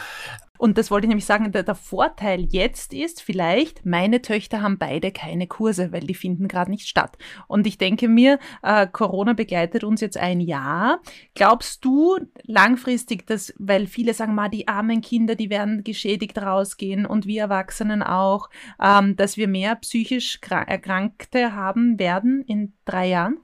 und 0.64 0.78
das 0.78 0.90
wollte 0.90 1.04
ich 1.04 1.08
nämlich 1.10 1.26
sagen, 1.26 1.52
der, 1.52 1.62
der, 1.62 1.74
Vorteil 1.74 2.46
jetzt 2.50 2.94
ist 2.94 3.20
vielleicht, 3.20 3.84
meine 3.84 4.22
Töchter 4.22 4.62
haben 4.62 4.78
beide 4.78 5.12
keine 5.12 5.46
Kurse, 5.46 5.92
weil 5.92 6.00
die 6.00 6.14
finden 6.14 6.48
gerade 6.48 6.70
nicht 6.70 6.88
statt. 6.88 7.18
Und 7.48 7.66
ich 7.66 7.76
denke 7.76 8.08
mir, 8.08 8.38
äh, 8.62 8.86
Corona 8.86 9.34
begleitet 9.34 9.84
uns 9.84 10.00
jetzt 10.00 10.16
ein 10.16 10.40
Jahr. 10.40 11.02
Glaubst 11.34 11.84
du 11.84 12.16
langfristig, 12.44 13.26
dass, 13.26 13.52
weil 13.58 13.86
viele 13.86 14.14
sagen 14.14 14.34
mal, 14.34 14.48
die 14.48 14.66
armen 14.66 15.02
Kinder, 15.02 15.34
die 15.34 15.50
werden 15.50 15.84
geschädigt 15.84 16.38
rausgehen 16.38 17.04
und 17.04 17.26
wir 17.26 17.42
Erwachsenen 17.42 18.02
auch, 18.02 18.48
ähm, 18.82 19.16
dass 19.16 19.36
wir 19.36 19.48
mehr 19.48 19.76
psychisch 19.76 20.40
Erkrankte 20.48 21.54
haben 21.54 21.98
werden 21.98 22.42
in 22.46 22.72
drei 22.86 23.08
Jahren? 23.08 23.36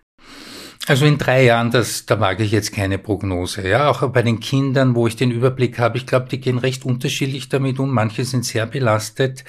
Also 0.87 1.05
in 1.05 1.19
drei 1.19 1.45
Jahren, 1.45 1.71
das, 1.71 2.07
da 2.07 2.21
wage 2.21 2.43
ich 2.43 2.53
jetzt 2.53 2.73
keine 2.73 2.99
Prognose. 2.99 3.69
Ja, 3.69 3.90
auch 3.90 4.09
bei 4.09 4.23
den 4.23 4.40
Kindern, 4.40 4.95
wo 4.95 5.07
ich 5.07 5.14
den 5.14 5.31
Überblick 5.31 5.79
habe, 5.79 5.99
ich 5.99 6.07
glaube, 6.07 6.29
die 6.31 6.40
gehen 6.40 6.57
recht 6.57 6.87
unterschiedlich 6.87 7.51
damit 7.51 7.79
um. 7.79 7.93
Manche 7.93 8.25
sind 8.25 8.47
sehr 8.47 8.64
belastet, 8.64 9.45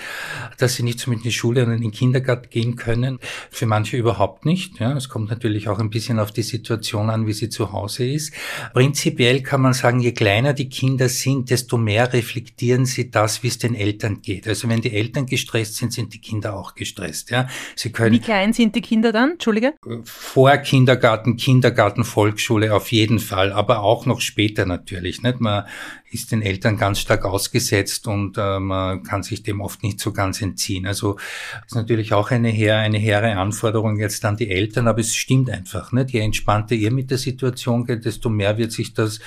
dass 0.58 0.76
sie 0.76 0.84
nicht 0.84 1.00
so 1.00 1.10
mit 1.10 1.20
in 1.20 1.24
die 1.24 1.32
Schule 1.32 1.66
und 1.66 1.72
in 1.72 1.82
den 1.82 1.92
Kindergarten 1.92 2.50
gehen 2.50 2.76
können. 2.76 3.18
Für 3.50 3.66
manche 3.66 3.96
überhaupt 3.96 4.46
nicht. 4.46 4.80
Ja, 4.80 4.96
es 4.96 5.08
kommt 5.08 5.30
natürlich 5.30 5.70
auch 5.70 5.80
ein 5.80 5.90
bisschen 5.90 6.20
auf 6.20 6.32
die 6.32 6.44
Situation 6.44 7.10
an, 7.10 7.26
wie 7.26 7.34
sie 7.34 7.48
zu 7.48 7.72
Hause 7.72 8.06
ist. 8.06 8.34
Prinzipiell 8.74 9.42
kann 9.42 9.62
man 9.62 9.74
sagen, 9.74 10.02
je 10.02 10.12
kleiner 10.12 10.52
die 10.54 10.68
Kinder 10.68 11.08
sind, 11.08 11.50
desto 11.50 11.78
mehr 11.78 12.12
reflektieren 12.12 12.86
sie 12.86 13.10
das, 13.10 13.42
wie 13.42 13.48
es 13.48 13.58
den 13.58 13.74
Eltern 13.74 14.22
geht. 14.22 14.50
Also 14.50 14.68
wenn 14.68 14.82
die 14.82 14.94
Eltern 14.94 15.28
gestresst 15.28 15.78
sind, 15.78 15.94
sind 15.94 16.14
die 16.14 16.20
Kinder 16.20 16.56
auch 16.56 16.76
gestresst. 16.76 17.32
Ja, 17.32 17.48
sie 17.78 17.94
können. 17.94 18.14
Wie 18.14 18.20
klein 18.20 18.52
sind 18.52 18.76
die 18.76 18.82
Kinder 18.82 19.14
dann? 19.14 19.32
Entschuldige. 19.32 19.74
Vor 20.04 20.58
Kindergarten 20.58 21.21
Garten, 21.22 21.38
Kindergarten, 21.38 22.04
Volksschule 22.04 22.74
auf 22.74 22.92
jeden 22.92 23.20
Fall, 23.20 23.52
aber 23.52 23.82
auch 23.82 24.08
noch 24.08 24.22
später 24.22 24.66
natürlich. 24.66 25.22
Nicht? 25.22 25.40
Man 25.40 25.66
ist 26.10 26.32
den 26.32 26.42
Eltern 26.42 26.78
ganz 26.78 27.00
stark 27.00 27.26
ausgesetzt 27.26 28.08
und 28.08 28.40
äh, 28.40 28.60
man 28.60 29.04
kann 29.04 29.22
sich 29.22 29.44
dem 29.44 29.62
oft 29.62 29.84
nicht 29.84 30.00
so 30.00 30.14
ganz 30.14 30.42
entziehen. 30.42 30.88
Also 30.88 31.18
ist 31.64 31.76
natürlich 31.76 32.14
auch 32.14 32.32
eine, 32.32 32.50
eine 32.50 32.98
hehre 32.98 33.38
Anforderung 33.38 34.00
jetzt 34.00 34.26
an 34.26 34.36
die 34.36 34.50
Eltern, 34.50 34.88
aber 34.88 35.00
es 35.00 35.16
stimmt 35.16 35.52
einfach. 35.52 35.92
Nicht? 35.92 36.10
Je 36.10 36.22
entspannter 36.22 36.74
ihr 36.74 36.92
mit 36.92 37.12
der 37.12 37.20
Situation 37.20 37.86
geht, 37.86 38.04
desto 38.06 38.30
mehr 38.30 38.58
wird 38.58 38.72
sich 38.72 38.96
das, 38.96 39.20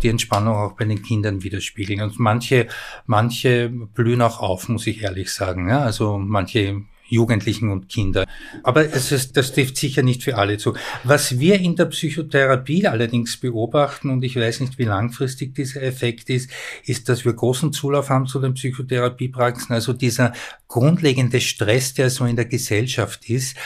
die 0.00 0.08
Entspannung 0.08 0.54
auch 0.54 0.76
bei 0.76 0.84
den 0.84 1.02
Kindern 1.02 1.42
widerspiegeln. 1.42 2.02
Und 2.02 2.20
manche, 2.20 2.68
manche 3.06 3.68
blühen 3.68 4.22
auch 4.22 4.38
auf, 4.38 4.68
muss 4.68 4.86
ich 4.86 5.02
ehrlich 5.02 5.32
sagen. 5.32 5.68
Ja? 5.68 5.80
Also 5.80 6.18
manche 6.18 6.82
Jugendlichen 7.12 7.70
und 7.70 7.90
Kinder. 7.90 8.26
Aber 8.62 8.90
es 8.92 9.12
ist, 9.12 9.36
das 9.36 9.52
trifft 9.52 9.76
sicher 9.76 10.02
nicht 10.02 10.22
für 10.22 10.38
alle 10.38 10.56
zu. 10.56 10.74
Was 11.04 11.38
wir 11.38 11.60
in 11.60 11.76
der 11.76 11.84
Psychotherapie 11.86 12.86
allerdings 12.86 13.36
beobachten, 13.36 14.08
und 14.08 14.24
ich 14.24 14.36
weiß 14.36 14.60
nicht, 14.60 14.78
wie 14.78 14.84
langfristig 14.84 15.54
dieser 15.54 15.82
Effekt 15.82 16.30
ist, 16.30 16.50
ist, 16.86 17.10
dass 17.10 17.26
wir 17.26 17.34
großen 17.34 17.72
Zulauf 17.72 18.08
haben 18.08 18.26
zu 18.26 18.40
den 18.40 18.54
Psychotherapiepraxen. 18.54 19.74
Also 19.74 19.92
dieser 19.92 20.32
grundlegende 20.68 21.42
Stress, 21.42 21.92
der 21.92 22.08
so 22.08 22.24
in 22.24 22.36
der 22.36 22.46
Gesellschaft 22.46 23.28
ist, 23.28 23.58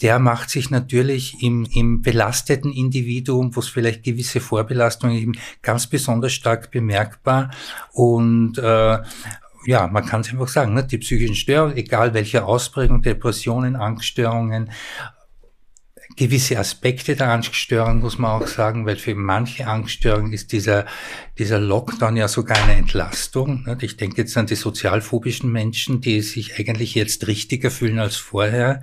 der 0.00 0.18
macht 0.18 0.48
sich 0.48 0.70
natürlich 0.70 1.42
im, 1.42 1.66
im 1.74 2.00
belasteten 2.00 2.72
Individuum, 2.72 3.54
wo 3.54 3.60
es 3.60 3.68
vielleicht 3.68 4.02
gewisse 4.02 4.40
Vorbelastungen 4.40 5.18
eben 5.18 5.32
ganz 5.60 5.86
besonders 5.86 6.32
stark 6.32 6.70
bemerkbar. 6.70 7.50
Und 7.92 8.56
äh, 8.56 8.98
ja, 9.66 9.86
man 9.86 10.04
kann 10.04 10.20
es 10.20 10.30
einfach 10.30 10.48
sagen, 10.48 10.74
ne? 10.74 10.84
die 10.84 10.98
psychischen 10.98 11.34
Störungen, 11.34 11.76
egal 11.76 12.14
welche 12.14 12.44
Ausprägung, 12.44 13.02
Depressionen, 13.02 13.76
Angststörungen, 13.76 14.70
gewisse 16.16 16.58
Aspekte 16.58 17.16
der 17.16 17.30
Angststörung, 17.30 18.00
muss 18.00 18.18
man 18.18 18.30
auch 18.30 18.46
sagen, 18.46 18.86
weil 18.86 18.96
für 18.96 19.14
manche 19.14 19.66
Angststörungen 19.66 20.32
ist 20.32 20.52
dieser, 20.52 20.86
dieser 21.38 21.58
Lockdown 21.58 22.16
ja 22.16 22.28
sogar 22.28 22.56
eine 22.56 22.74
Entlastung. 22.74 23.66
Ich 23.80 23.96
denke 23.96 24.22
jetzt 24.22 24.36
an 24.36 24.46
die 24.46 24.54
sozialphobischen 24.54 25.50
Menschen, 25.50 26.00
die 26.00 26.20
sich 26.20 26.58
eigentlich 26.58 26.94
jetzt 26.94 27.26
richtiger 27.26 27.70
fühlen 27.70 27.98
als 27.98 28.16
vorher. 28.16 28.80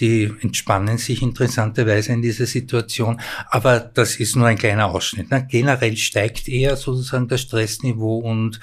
Die 0.00 0.32
entspannen 0.40 0.98
sich 0.98 1.22
interessanterweise 1.22 2.12
in 2.12 2.22
dieser 2.22 2.46
Situation. 2.46 3.20
Aber 3.50 3.78
das 3.78 4.16
ist 4.16 4.34
nur 4.34 4.46
ein 4.46 4.58
kleiner 4.58 4.86
Ausschnitt. 4.86 5.28
Generell 5.48 5.96
steigt 5.96 6.48
eher 6.48 6.76
sozusagen 6.76 7.28
das 7.28 7.42
Stressniveau 7.42 8.18
und 8.18 8.58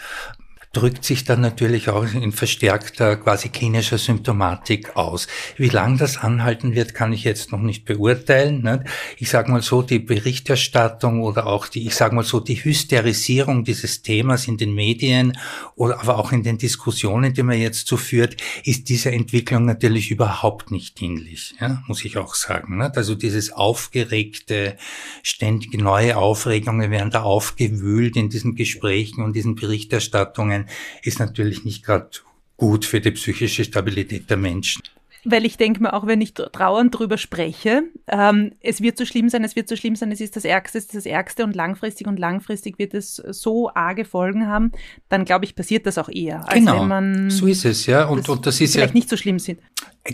drückt 0.73 1.03
sich 1.03 1.25
dann 1.25 1.41
natürlich 1.41 1.89
auch 1.89 2.05
in 2.13 2.31
verstärkter 2.31 3.17
quasi 3.17 3.49
klinischer 3.49 3.97
Symptomatik 3.97 4.95
aus. 4.95 5.27
Wie 5.57 5.67
lang 5.67 5.97
das 5.97 6.17
anhalten 6.17 6.75
wird, 6.75 6.93
kann 6.93 7.11
ich 7.11 7.25
jetzt 7.25 7.51
noch 7.51 7.59
nicht 7.59 7.83
beurteilen. 7.83 8.63
Nicht? 8.63 8.83
Ich 9.17 9.29
sage 9.29 9.51
mal 9.51 9.61
so, 9.61 9.81
die 9.81 9.99
Berichterstattung 9.99 11.21
oder 11.23 11.47
auch 11.47 11.67
die, 11.67 11.85
ich 11.85 11.95
sage 11.95 12.15
mal 12.15 12.23
so, 12.23 12.39
die 12.39 12.63
Hysterisierung 12.63 13.65
dieses 13.65 14.01
Themas 14.01 14.47
in 14.47 14.55
den 14.55 14.73
Medien 14.73 15.37
oder 15.75 15.99
aber 15.99 16.17
auch 16.17 16.31
in 16.31 16.43
den 16.43 16.57
Diskussionen, 16.57 17.33
die 17.33 17.43
man 17.43 17.59
jetzt 17.59 17.87
so 17.87 17.97
führt, 17.97 18.37
ist 18.63 18.87
dieser 18.87 19.11
Entwicklung 19.11 19.65
natürlich 19.65 20.09
überhaupt 20.09 20.71
nicht 20.71 21.01
dienlich, 21.01 21.53
ja? 21.59 21.83
muss 21.87 22.05
ich 22.05 22.17
auch 22.17 22.33
sagen. 22.33 22.77
Nicht? 22.77 22.95
Also 22.95 23.15
dieses 23.15 23.51
aufgeregte, 23.51 24.77
ständige 25.21 25.83
neue 25.83 26.15
Aufregungen 26.15 26.91
werden 26.91 27.11
da 27.11 27.23
aufgewühlt 27.23 28.15
in 28.15 28.29
diesen 28.29 28.55
Gesprächen 28.55 29.21
und 29.21 29.35
diesen 29.35 29.55
Berichterstattungen 29.55 30.60
sein, 30.65 30.75
ist 31.03 31.19
natürlich 31.19 31.63
nicht 31.65 31.85
gerade 31.85 32.09
gut 32.57 32.85
für 32.85 33.01
die 33.01 33.11
psychische 33.11 33.63
Stabilität 33.63 34.29
der 34.29 34.37
Menschen. 34.37 34.83
Weil 35.23 35.45
ich 35.45 35.57
denke 35.57 35.83
mir 35.83 35.93
auch, 35.93 36.07
wenn 36.07 36.19
ich 36.19 36.33
trauernd 36.33 36.97
drüber 36.97 37.17
spreche, 37.17 37.83
ähm, 38.07 38.53
es 38.59 38.81
wird 38.81 38.97
so 38.97 39.05
schlimm 39.05 39.29
sein, 39.29 39.43
es 39.43 39.55
wird 39.55 39.67
so 39.67 39.75
schlimm 39.75 39.95
sein, 39.95 40.11
es 40.11 40.19
ist 40.19 40.35
das 40.35 40.45
Ärgste, 40.45 40.79
es 40.79 40.85
ist 40.85 40.95
das 40.95 41.05
Ärgste 41.05 41.43
und 41.43 41.55
langfristig 41.55 42.07
und 42.07 42.17
langfristig 42.17 42.79
wird 42.79 42.95
es 42.95 43.17
so 43.17 43.69
arge 43.73 44.03
Folgen 44.03 44.47
haben, 44.47 44.71
dann 45.09 45.23
glaube 45.23 45.45
ich, 45.45 45.55
passiert 45.55 45.85
das 45.85 45.99
auch 45.99 46.09
eher. 46.09 46.47
Als 46.47 46.55
genau, 46.55 46.81
wenn 46.81 46.87
man 46.87 47.29
so 47.29 47.45
ist 47.45 47.65
es, 47.65 47.85
ja. 47.85 48.05
Und, 48.05 48.21
das 48.21 48.29
und 48.29 48.47
das 48.47 48.59
ist 48.61 48.73
vielleicht 48.73 48.95
ja, 48.95 48.97
nicht 48.97 49.09
so 49.09 49.17
schlimm 49.17 49.37
sind. 49.37 49.59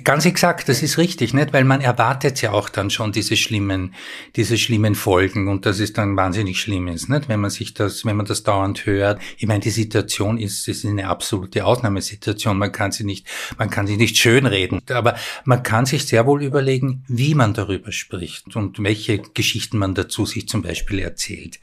Ganz 0.03 0.25
exakt, 0.25 0.67
das 0.67 0.84
ist 0.84 0.97
richtig, 0.97 1.34
nicht? 1.34 1.53
Weil 1.53 1.63
man 1.63 1.80
erwartet 1.80 2.41
ja 2.41 2.51
auch 2.51 2.67
dann 2.67 2.89
schon 2.89 3.13
diese 3.13 3.38
schlimmen, 3.38 3.95
diese 4.36 4.58
schlimmen 4.58 4.95
Folgen 4.95 5.47
und 5.47 5.65
das 5.65 5.80
ist 5.80 5.97
dann 5.97 6.17
wahnsinnig 6.17 6.60
schlimm 6.60 6.89
ist, 6.89 7.08
nicht? 7.08 7.30
Wenn 7.30 7.39
man 7.39 7.51
sich 7.51 7.73
das, 7.73 8.03
wenn 8.03 8.17
man 8.17 8.25
das 8.25 8.43
dauernd 8.43 8.86
hört. 8.86 9.21
Ich 9.38 9.47
meine, 9.47 9.62
die 9.62 9.69
Situation 9.69 10.38
ist, 10.39 10.67
ist 10.67 10.86
eine 10.86 11.08
absolute 11.08 11.63
Ausnahmesituation. 11.63 12.58
Man 12.58 12.73
kann 12.73 12.91
sie 12.91 13.06
nicht, 13.06 13.27
man 13.58 13.69
kann 13.69 13.88
sie 13.88 13.95
nicht 13.95 14.17
schönreden. 14.17 14.82
Aber 14.89 15.15
man 15.45 15.63
kann 15.63 15.86
sich 15.86 16.06
sehr 16.06 16.25
wohl 16.25 16.43
überlegen, 16.43 17.06
wie 17.08 17.34
man 17.34 17.53
darüber 17.53 17.93
spricht 17.93 18.58
und 18.58 18.84
welche 18.84 19.19
Geschichten 19.19 19.77
man 19.77 19.95
dazu 19.95 20.25
sich 20.25 20.49
zum 20.49 20.63
Beispiel 20.63 20.99
erzählt. 20.99 21.60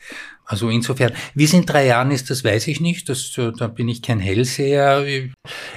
Also 0.47 0.69
insofern, 0.69 1.13
wie 1.35 1.45
es 1.45 1.53
in 1.55 1.65
drei 1.65 1.87
Jahren 1.87 2.11
ist, 2.11 2.29
das 2.29 2.45
weiß 2.45 2.67
ich 2.69 2.81
nicht. 2.81 3.09
Das, 3.09 3.37
äh, 3.39 3.53
da 3.57 3.67
bin 3.67 3.89
ich 3.89 4.03
kein 4.03 4.21
Hellseher. 4.21 5.05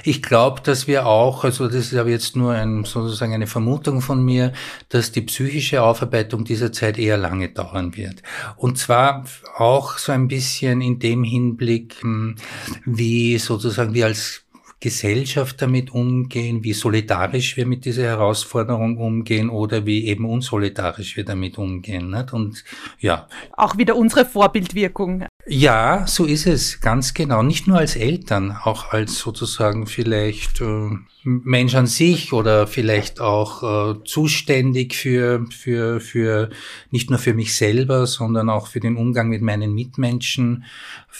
Ich 0.04 0.22
glaube, 0.22 0.60
dass 0.62 0.86
wir 0.86 1.06
auch, 1.06 1.44
also 1.44 1.66
das 1.66 1.92
ist 1.92 1.94
aber 1.94 2.10
jetzt 2.10 2.36
nur 2.36 2.52
ein, 2.52 2.84
sozusagen 2.84 3.32
eine 3.32 3.46
Vermutung 3.46 4.02
von 4.02 4.22
mir, 4.22 4.52
dass 4.90 5.12
die 5.12 5.22
psychische 5.22 5.82
Aufarbeitung 5.82 6.44
dieser 6.44 6.72
Zeit 6.72 6.98
eher 6.98 7.16
lange 7.16 7.48
dauern 7.48 7.96
wird. 7.96 8.22
Und 8.56 8.78
zwar 8.78 9.24
auch 9.56 9.96
so 9.96 10.12
ein 10.12 10.28
bisschen 10.28 10.80
in 10.82 10.98
dem 10.98 11.24
Hinblick, 11.24 11.96
hm, 12.02 12.36
wie 12.84 13.38
sozusagen 13.38 13.94
wir 13.94 14.06
als 14.06 14.44
Gesellschaft 14.80 15.60
damit 15.60 15.92
umgehen, 15.92 16.62
wie 16.62 16.72
solidarisch 16.72 17.56
wir 17.56 17.66
mit 17.66 17.84
dieser 17.84 18.04
Herausforderung 18.04 18.96
umgehen 18.98 19.50
oder 19.50 19.86
wie 19.86 20.06
eben 20.06 20.24
unsolidarisch 20.24 21.16
wir 21.16 21.24
damit 21.24 21.58
umgehen. 21.58 22.10
Nicht? 22.10 22.32
Und 22.32 22.64
ja. 23.00 23.28
Auch 23.56 23.76
wieder 23.76 23.96
unsere 23.96 24.24
Vorbildwirkung. 24.24 25.27
Ja, 25.50 26.06
so 26.06 26.26
ist 26.26 26.46
es, 26.46 26.80
ganz 26.80 27.14
genau. 27.14 27.42
Nicht 27.42 27.66
nur 27.66 27.78
als 27.78 27.96
Eltern, 27.96 28.52
auch 28.52 28.92
als 28.92 29.18
sozusagen 29.18 29.86
vielleicht 29.86 30.60
äh, 30.60 30.90
Mensch 31.24 31.74
an 31.74 31.86
sich 31.86 32.34
oder 32.34 32.66
vielleicht 32.66 33.20
auch 33.20 33.62
äh, 33.62 34.04
zuständig 34.04 34.94
für, 34.94 35.46
für, 35.50 36.00
für, 36.00 36.50
nicht 36.90 37.08
nur 37.08 37.18
für 37.18 37.32
mich 37.32 37.56
selber, 37.56 38.06
sondern 38.06 38.50
auch 38.50 38.66
für 38.66 38.80
den 38.80 38.96
Umgang 38.96 39.30
mit 39.30 39.40
meinen 39.40 39.74
Mitmenschen, 39.74 40.64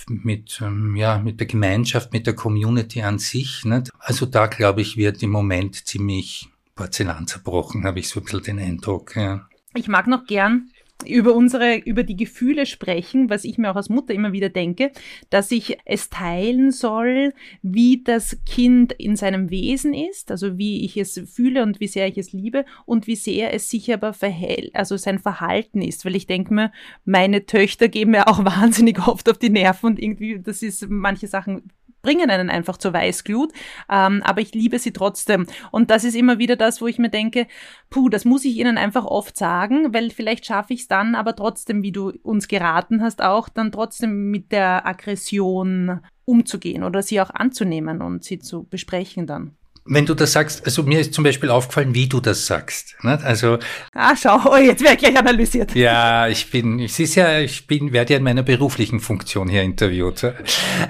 mit, 0.08 0.60
ähm, 0.62 0.94
ja, 0.94 1.18
mit 1.18 1.40
der 1.40 1.46
Gemeinschaft, 1.46 2.12
mit 2.12 2.26
der 2.26 2.34
Community 2.34 3.00
an 3.00 3.18
sich. 3.18 3.64
Nicht? 3.64 3.90
Also 3.98 4.26
da, 4.26 4.46
glaube 4.46 4.82
ich, 4.82 4.98
wird 4.98 5.22
im 5.22 5.30
Moment 5.30 5.86
ziemlich 5.86 6.50
Porzellan 6.74 7.26
zerbrochen, 7.26 7.84
habe 7.84 7.98
ich 8.00 8.10
so 8.10 8.20
ein 8.20 8.24
bisschen 8.24 8.42
den 8.42 8.58
Eindruck. 8.58 9.16
Ja. 9.16 9.48
Ich 9.74 9.88
mag 9.88 10.06
noch 10.06 10.26
gern 10.26 10.70
über 11.06 11.34
unsere, 11.34 11.76
über 11.76 12.02
die 12.02 12.16
Gefühle 12.16 12.66
sprechen, 12.66 13.30
was 13.30 13.44
ich 13.44 13.56
mir 13.56 13.70
auch 13.70 13.76
als 13.76 13.88
Mutter 13.88 14.14
immer 14.14 14.32
wieder 14.32 14.48
denke, 14.48 14.90
dass 15.30 15.50
ich 15.52 15.78
es 15.84 16.10
teilen 16.10 16.72
soll, 16.72 17.34
wie 17.62 18.02
das 18.02 18.38
Kind 18.44 18.92
in 18.92 19.14
seinem 19.14 19.50
Wesen 19.50 19.94
ist, 19.94 20.30
also 20.30 20.58
wie 20.58 20.84
ich 20.84 20.96
es 20.96 21.20
fühle 21.32 21.62
und 21.62 21.78
wie 21.78 21.86
sehr 21.86 22.08
ich 22.08 22.18
es 22.18 22.32
liebe 22.32 22.64
und 22.84 23.06
wie 23.06 23.16
sehr 23.16 23.54
es 23.54 23.70
sich 23.70 23.92
aber 23.92 24.12
verhält, 24.12 24.74
also 24.74 24.96
sein 24.96 25.20
Verhalten 25.20 25.82
ist, 25.82 26.04
weil 26.04 26.16
ich 26.16 26.26
denke 26.26 26.52
mir, 26.52 26.72
meine 27.04 27.46
Töchter 27.46 27.88
geben 27.88 28.10
mir 28.10 28.26
auch 28.26 28.44
wahnsinnig 28.44 29.06
oft 29.06 29.30
auf 29.30 29.38
die 29.38 29.50
Nerven 29.50 29.86
und 29.86 30.02
irgendwie, 30.02 30.40
das 30.40 30.62
ist 30.62 30.88
manche 30.88 31.28
Sachen 31.28 31.70
bringen 32.02 32.30
einen 32.30 32.50
einfach 32.50 32.76
zur 32.76 32.92
Weißglut, 32.92 33.52
ähm, 33.90 34.22
aber 34.24 34.40
ich 34.40 34.54
liebe 34.54 34.78
sie 34.78 34.92
trotzdem. 34.92 35.46
Und 35.70 35.90
das 35.90 36.04
ist 36.04 36.16
immer 36.16 36.38
wieder 36.38 36.56
das, 36.56 36.80
wo 36.80 36.86
ich 36.86 36.98
mir 36.98 37.10
denke, 37.10 37.46
puh, 37.90 38.08
das 38.08 38.24
muss 38.24 38.44
ich 38.44 38.56
ihnen 38.56 38.78
einfach 38.78 39.04
oft 39.04 39.36
sagen, 39.36 39.92
weil 39.92 40.10
vielleicht 40.10 40.46
schaffe 40.46 40.74
ich 40.74 40.80
es 40.82 40.88
dann, 40.88 41.14
aber 41.14 41.36
trotzdem, 41.36 41.82
wie 41.82 41.92
du 41.92 42.12
uns 42.22 42.48
geraten 42.48 43.02
hast, 43.02 43.22
auch 43.22 43.48
dann 43.48 43.72
trotzdem 43.72 44.30
mit 44.30 44.52
der 44.52 44.86
Aggression 44.86 46.00
umzugehen 46.24 46.84
oder 46.84 47.02
sie 47.02 47.20
auch 47.20 47.30
anzunehmen 47.30 48.02
und 48.02 48.22
sie 48.24 48.38
zu 48.38 48.64
besprechen 48.64 49.26
dann 49.26 49.57
wenn 49.88 50.06
du 50.06 50.14
das 50.14 50.32
sagst, 50.32 50.64
also 50.64 50.82
mir 50.82 51.00
ist 51.00 51.14
zum 51.14 51.24
Beispiel 51.24 51.50
aufgefallen, 51.50 51.94
wie 51.94 52.06
du 52.06 52.20
das 52.20 52.46
sagst. 52.46 52.94
Nicht? 53.02 53.24
Also 53.24 53.58
ah, 53.94 54.14
schau, 54.14 54.38
oh, 54.50 54.56
jetzt 54.56 54.82
werde 54.82 54.94
ich 54.94 55.00
gleich 55.00 55.18
analysiert. 55.18 55.74
Ja, 55.74 56.28
ich 56.28 56.50
bin, 56.50 56.78
ich 56.78 56.92
siehst 56.92 57.16
ja, 57.16 57.40
ich 57.40 57.66
bin, 57.66 57.92
werde 57.92 58.12
ja 58.12 58.18
in 58.18 58.24
meiner 58.24 58.42
beruflichen 58.42 59.00
Funktion 59.00 59.48
hier 59.48 59.62
interviewt. 59.62 60.32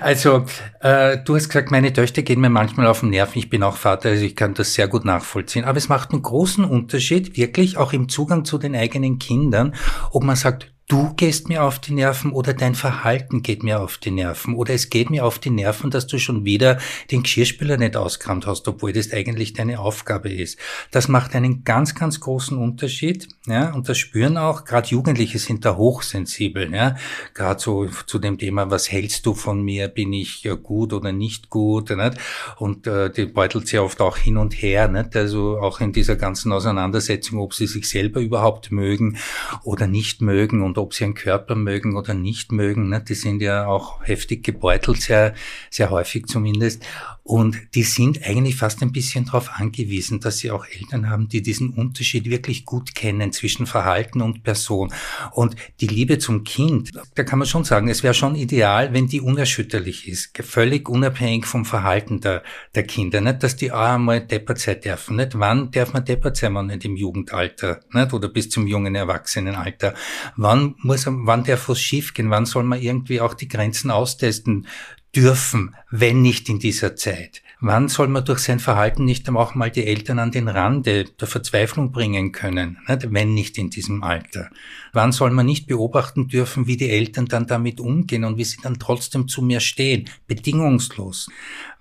Also 0.01 0.45
äh, 0.81 1.19
du 1.25 1.37
hast 1.37 1.49
gesagt, 1.49 1.71
meine 1.71 1.93
Töchter 1.93 2.23
gehen 2.23 2.41
mir 2.41 2.51
manchmal 2.51 2.87
auf 2.87 3.01
den 3.01 3.11
Nerven. 3.11 3.39
Ich 3.39 3.51
bin 3.51 3.63
auch 3.63 3.77
Vater, 3.77 4.11
also 4.11 4.25
ich 4.25 4.37
kann 4.37 4.55
das 4.55 4.75
sehr 4.75 4.89
gut 4.89 5.05
nachvollziehen. 5.05 5.65
Aber 5.65 5.79
es 5.79 5.89
macht 5.89 6.13
einen 6.13 6.23
großen 6.23 6.65
Unterschied, 6.65 7.37
wirklich 7.37 7.77
auch 7.77 7.93
im 7.93 8.09
Zugang 8.09 8.45
zu 8.45 8.59
den 8.59 8.75
eigenen 8.75 9.19
Kindern, 9.19 9.75
ob 10.11 10.25
man 10.25 10.37
sagt, 10.37 10.73
du 10.89 11.13
gehst 11.15 11.51
mir 11.51 11.65
auf 11.65 11.79
die 11.79 11.93
Nerven 11.93 12.33
oder 12.33 12.55
dein 12.55 12.75
Verhalten 12.75 13.43
geht 13.43 13.63
mir 13.63 13.81
auf 13.81 13.99
die 13.99 14.11
Nerven 14.11 14.55
oder 14.55 14.73
es 14.73 14.89
geht 14.89 15.11
mir 15.11 15.27
auf 15.27 15.39
die 15.39 15.51
Nerven, 15.51 15.91
dass 15.91 16.07
du 16.07 16.19
schon 16.19 16.47
wieder 16.47 16.79
den 17.11 17.23
Geschirrspüler 17.23 17.77
nicht 17.77 17.95
auskramt 17.95 18.47
hast, 18.47 18.67
obwohl 18.67 18.95
das 18.95 19.13
eigentlich 19.13 19.53
deine 19.53 19.81
Aufgabe 19.81 20.31
ist. 20.31 20.59
Das 20.91 21.09
macht 21.09 21.35
einen 21.35 21.63
ganz, 21.63 21.95
ganz 21.95 22.21
großen 22.21 22.57
Unterschied, 22.57 23.29
ja, 23.47 23.73
und 23.75 23.89
das 23.89 23.99
spüren 23.99 24.39
auch, 24.39 24.65
gerade 24.65 24.89
Jugendliche 24.89 25.39
sind 25.39 25.67
da 25.67 25.77
hochsensibel, 25.77 26.73
ja, 26.73 26.97
gerade 27.35 27.61
so 27.61 27.87
zu 28.07 28.19
dem 28.19 28.39
Thema, 28.39 28.71
was 28.71 28.91
hältst 28.91 29.27
du 29.27 29.35
von 29.35 29.63
mir, 29.63 29.89
bin 29.89 30.15
ich 30.15 30.49
gut 30.63 30.95
oder 30.95 31.13
nicht 31.13 31.51
gut, 31.51 31.91
nicht? 31.91 32.15
und 32.57 32.87
äh, 32.87 33.11
die 33.13 33.27
beutelt 33.27 33.69
sehr 33.69 33.85
oft 33.85 34.01
auch 34.01 34.17
hin 34.17 34.39
und 34.39 34.55
her, 34.55 34.89
nicht? 34.89 35.15
also 35.15 35.59
auch 35.59 35.81
in 35.81 35.93
dieser 35.93 36.17
ganzen 36.17 36.51
Auseinandersetzung, 36.51 37.41
ob 37.41 37.53
sie 37.53 37.67
sich 37.67 37.87
selber 37.87 38.21
überhaupt 38.21 38.73
mögen 38.73 39.19
oder 39.65 39.87
nicht 39.87 40.23
mögen 40.23 40.63
und 40.63 40.78
ob 40.81 40.95
sie 40.95 41.05
ihren 41.05 41.15
Körper 41.15 41.55
mögen 41.55 41.97
oder 41.97 42.15
nicht 42.15 42.53
mögen. 42.53 42.89
Ne? 42.89 43.03
Die 43.03 43.15
sind 43.15 43.43
ja 43.43 43.67
auch 43.67 44.07
heftig 44.07 44.45
gebeutelt, 44.45 45.01
sehr, 45.01 45.35
sehr 45.71 45.91
häufig 45.91 46.27
zumindest. 46.27 46.85
Und 47.29 47.75
die 47.75 47.83
sind 47.83 48.27
eigentlich 48.27 48.57
fast 48.57 48.81
ein 48.81 48.91
bisschen 48.91 49.27
darauf 49.27 49.51
angewiesen, 49.61 50.19
dass 50.19 50.39
sie 50.39 50.51
auch 50.51 50.65
Eltern 50.65 51.11
haben, 51.11 51.29
die 51.29 51.43
diesen 51.43 51.75
Unterschied 51.75 52.25
wirklich 52.25 52.65
gut 52.65 52.95
kennen 52.95 53.33
zwischen 53.33 53.67
Verhalten 53.67 54.23
und 54.23 54.45
Person. 54.45 54.95
Und 55.33 55.55
die 55.83 55.89
Liebe 55.89 56.19
zum 56.19 56.43
Kind, 56.43 56.91
da 57.17 57.25
kann 57.25 57.39
man 57.39 57.47
schon 57.47 57.65
sagen, 57.65 57.89
es 57.89 58.03
wäre 58.03 58.15
schon 58.15 58.35
ideal, 58.35 58.95
wenn 58.95 59.09
die 59.09 59.21
unerschütterlich 59.21 60.09
ist, 60.09 60.39
völlig 60.43 60.89
unabhängig 60.89 61.45
vom 61.45 61.67
Verhalten 61.67 62.23
der, 62.23 62.43
der 62.75 62.85
Kinder. 62.85 63.21
Nicht, 63.21 63.43
dass 63.43 63.57
die 63.57 63.73
auch 63.73 63.79
einmal 63.79 64.23
deppert 64.23 64.61
sein 64.61 64.81
dürfen. 64.81 65.17
Nicht? 65.17 65.39
Wann 65.39 65.71
darf 65.71 65.93
man 65.93 66.07
deppert 66.07 66.39
sein, 66.39 66.55
man 66.55 66.69
nicht 66.69 66.87
im 66.87 66.97
Jugendalter 66.97 67.81
nicht? 67.93 68.15
oder 68.15 68.29
bis 68.31 68.49
zum 68.49 68.67
jungen 68.67 68.95
Erwachsenenalter? 68.95 69.93
Wann 70.39 70.77
muss, 70.79 71.05
wann 71.07 71.45
darf 71.45 71.69
was 71.69 71.79
schiefgehen? 71.79 72.31
Wann 72.31 72.47
soll 72.47 72.65
man 72.65 72.81
irgendwie 72.81 73.21
auch 73.21 73.35
die 73.35 73.49
Grenzen 73.49 73.91
austesten 73.91 74.67
dürfen, 75.15 75.75
wenn 75.91 76.23
nicht 76.23 76.49
in 76.49 76.59
dieser 76.59 76.97
Zeit? 76.97 77.43
Wann 77.61 77.89
soll 77.89 78.07
man 78.09 78.25
durch 78.25 78.39
sein 78.39 78.61
Verhalten 78.61 79.05
nicht 79.05 79.29
auch 79.29 79.55
mal 79.55 79.71
die 79.71 79.87
Eltern 79.87 80.21
an 80.21 80.31
den 80.31 80.49
Rande 80.49 81.05
der 81.05 81.27
Verzweiflung 81.27 81.91
bringen 81.91 82.31
können, 82.31 82.79
wenn 82.87 83.35
nicht 83.35 83.59
in 83.59 83.71
diesem 83.71 84.05
Alter? 84.05 84.51
Wann 84.93 85.13
soll 85.13 85.31
man 85.31 85.47
nicht 85.47 85.67
beobachten 85.67 86.29
dürfen, 86.29 86.67
wie 86.67 86.77
die 86.77 86.91
Eltern 86.91 87.27
dann 87.27 87.47
damit 87.47 87.81
umgehen 87.81 88.25
und 88.25 88.39
wie 88.39 88.45
sie 88.45 88.59
dann 88.63 88.79
trotzdem 88.79 89.29
zu 89.29 89.43
mir 89.43 89.61
stehen, 89.61 90.09
bedingungslos, 90.27 91.29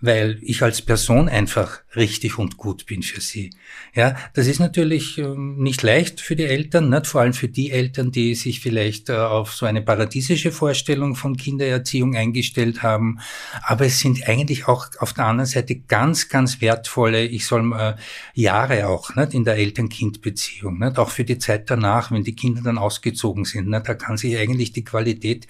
weil 0.02 0.40
ich 0.42 0.62
als 0.62 0.82
Person 0.82 1.30
einfach 1.30 1.80
richtig 1.96 2.38
und 2.38 2.58
gut 2.58 2.86
bin 2.86 3.04
für 3.04 3.22
sie? 3.22 3.52
Ja, 3.94 4.16
das 4.34 4.48
ist 4.48 4.60
natürlich 4.60 5.18
ähm, 5.18 5.58
nicht 5.58 5.82
leicht 5.82 6.22
für 6.22 6.36
die 6.36 6.46
Eltern, 6.46 6.90
nicht? 6.90 7.08
vor 7.08 7.22
allem 7.22 7.34
für 7.34 7.48
die 7.48 7.72
Eltern, 7.72 8.12
die 8.12 8.36
sich 8.36 8.60
vielleicht 8.60 9.10
äh, 9.10 9.16
auf 9.16 9.54
so 9.54 9.66
eine 9.66 9.82
paradiesische 9.82 10.52
Vorstellung 10.52 11.16
von 11.16 11.38
Kindererziehung 11.38 12.16
eingestellt 12.16 12.84
haben. 12.84 13.20
Aber 13.64 13.86
es 13.86 14.00
sind 14.00 14.28
eigentlich 14.28 14.68
auch 14.68 14.88
auf 15.00 15.14
der 15.14 15.26
anderen 15.26 15.48
Seite 15.48 15.76
ganz, 15.76 16.30
ganz 16.30 16.62
wertvolle, 16.62 17.26
ich 17.26 17.46
soll 17.46 17.74
äh, 17.74 17.96
Jahre 18.34 18.88
auch 18.88 19.16
nicht, 19.16 19.34
in 19.34 19.44
der 19.44 19.56
Eltern-Kind-Beziehung, 19.56 20.80
nicht, 20.80 21.00
auch 21.00 21.10
für 21.10 21.24
die 21.24 21.38
Zeit 21.38 21.70
danach, 21.70 22.12
wenn 22.12 22.24
die 22.24 22.36
Kinder 22.36 22.62
dann 22.62 22.78
ausgezogen 22.98 23.46
sind. 23.46 23.68
Nicht, 23.68 23.88
da 23.88 23.94
kann 23.94 24.18
sich 24.18 24.38
eigentlich 24.38 24.72
die 24.72 24.84
Qualität 24.84 25.48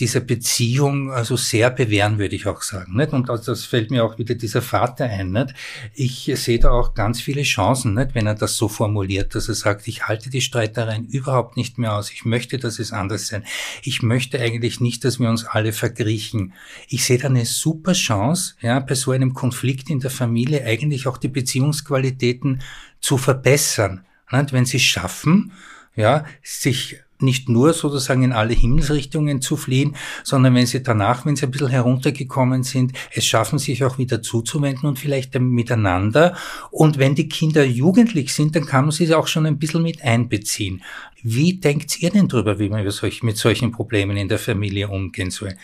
dieser 0.00 0.20
Beziehung 0.20 1.12
also 1.12 1.36
sehr 1.36 1.70
bewähren, 1.70 2.18
würde 2.18 2.34
ich 2.34 2.46
auch 2.46 2.62
sagen. 2.62 2.98
Und 2.98 3.28
das 3.28 3.64
fällt 3.64 3.90
mir 3.90 4.04
auch 4.04 4.18
wieder 4.18 4.34
dieser 4.34 4.62
Vater 4.62 5.04
ein. 5.04 5.52
Ich 5.94 6.30
sehe 6.34 6.58
da 6.58 6.70
auch 6.70 6.94
ganz 6.94 7.20
viele 7.20 7.42
Chancen, 7.42 7.96
wenn 7.96 8.26
er 8.26 8.34
das 8.34 8.56
so 8.56 8.68
formuliert, 8.68 9.34
dass 9.34 9.48
er 9.48 9.54
sagt, 9.54 9.86
ich 9.86 10.08
halte 10.08 10.30
die 10.30 10.40
Streitereien 10.40 11.06
überhaupt 11.06 11.56
nicht 11.56 11.78
mehr 11.78 11.94
aus. 11.94 12.10
Ich 12.10 12.24
möchte, 12.24 12.58
dass 12.58 12.78
es 12.78 12.92
anders 12.92 13.28
sein. 13.28 13.44
Ich 13.82 14.02
möchte 14.02 14.40
eigentlich 14.40 14.80
nicht, 14.80 15.04
dass 15.04 15.20
wir 15.20 15.28
uns 15.28 15.44
alle 15.44 15.72
verkriechen. 15.72 16.54
Ich 16.88 17.04
sehe 17.04 17.18
da 17.18 17.28
eine 17.28 17.44
super 17.44 17.92
Chance, 17.92 18.54
ja, 18.60 18.80
bei 18.80 18.94
so 18.94 19.12
einem 19.12 19.34
Konflikt 19.34 19.88
in 19.90 20.00
der 20.00 20.10
Familie 20.10 20.64
eigentlich 20.64 21.06
auch 21.06 21.18
die 21.18 21.28
Beziehungsqualitäten 21.28 22.62
zu 23.00 23.18
verbessern. 23.18 24.04
Wenn 24.30 24.64
sie 24.64 24.78
es 24.78 24.82
schaffen, 24.82 25.52
ja, 25.96 26.24
sich 26.42 27.00
nicht 27.22 27.48
nur 27.48 27.72
sozusagen 27.72 28.24
in 28.24 28.32
alle 28.32 28.52
Himmelsrichtungen 28.52 29.40
zu 29.40 29.56
fliehen, 29.56 29.96
sondern 30.24 30.54
wenn 30.54 30.66
sie 30.66 30.82
danach, 30.82 31.24
wenn 31.24 31.36
sie 31.36 31.46
ein 31.46 31.50
bisschen 31.50 31.68
heruntergekommen 31.68 32.64
sind, 32.64 32.92
es 33.14 33.24
schaffen, 33.24 33.58
sich 33.58 33.84
auch 33.84 33.98
wieder 33.98 34.22
zuzuwenden 34.22 34.88
und 34.88 34.98
vielleicht 34.98 35.38
miteinander. 35.38 36.36
Und 36.70 36.98
wenn 36.98 37.14
die 37.14 37.28
Kinder 37.28 37.64
jugendlich 37.64 38.34
sind, 38.34 38.56
dann 38.56 38.66
kann 38.66 38.84
man 38.84 38.92
sie 38.92 39.14
auch 39.14 39.28
schon 39.28 39.46
ein 39.46 39.58
bisschen 39.58 39.82
mit 39.82 40.02
einbeziehen. 40.02 40.82
Wie 41.22 41.54
denkt 41.54 42.02
ihr 42.02 42.10
denn 42.10 42.26
drüber, 42.26 42.58
wie 42.58 42.68
man 42.68 42.84
mit 42.84 43.36
solchen 43.36 43.70
Problemen 43.70 44.16
in 44.16 44.28
der 44.28 44.40
Familie 44.40 44.88
umgehen 44.88 45.30
soll? 45.30 45.56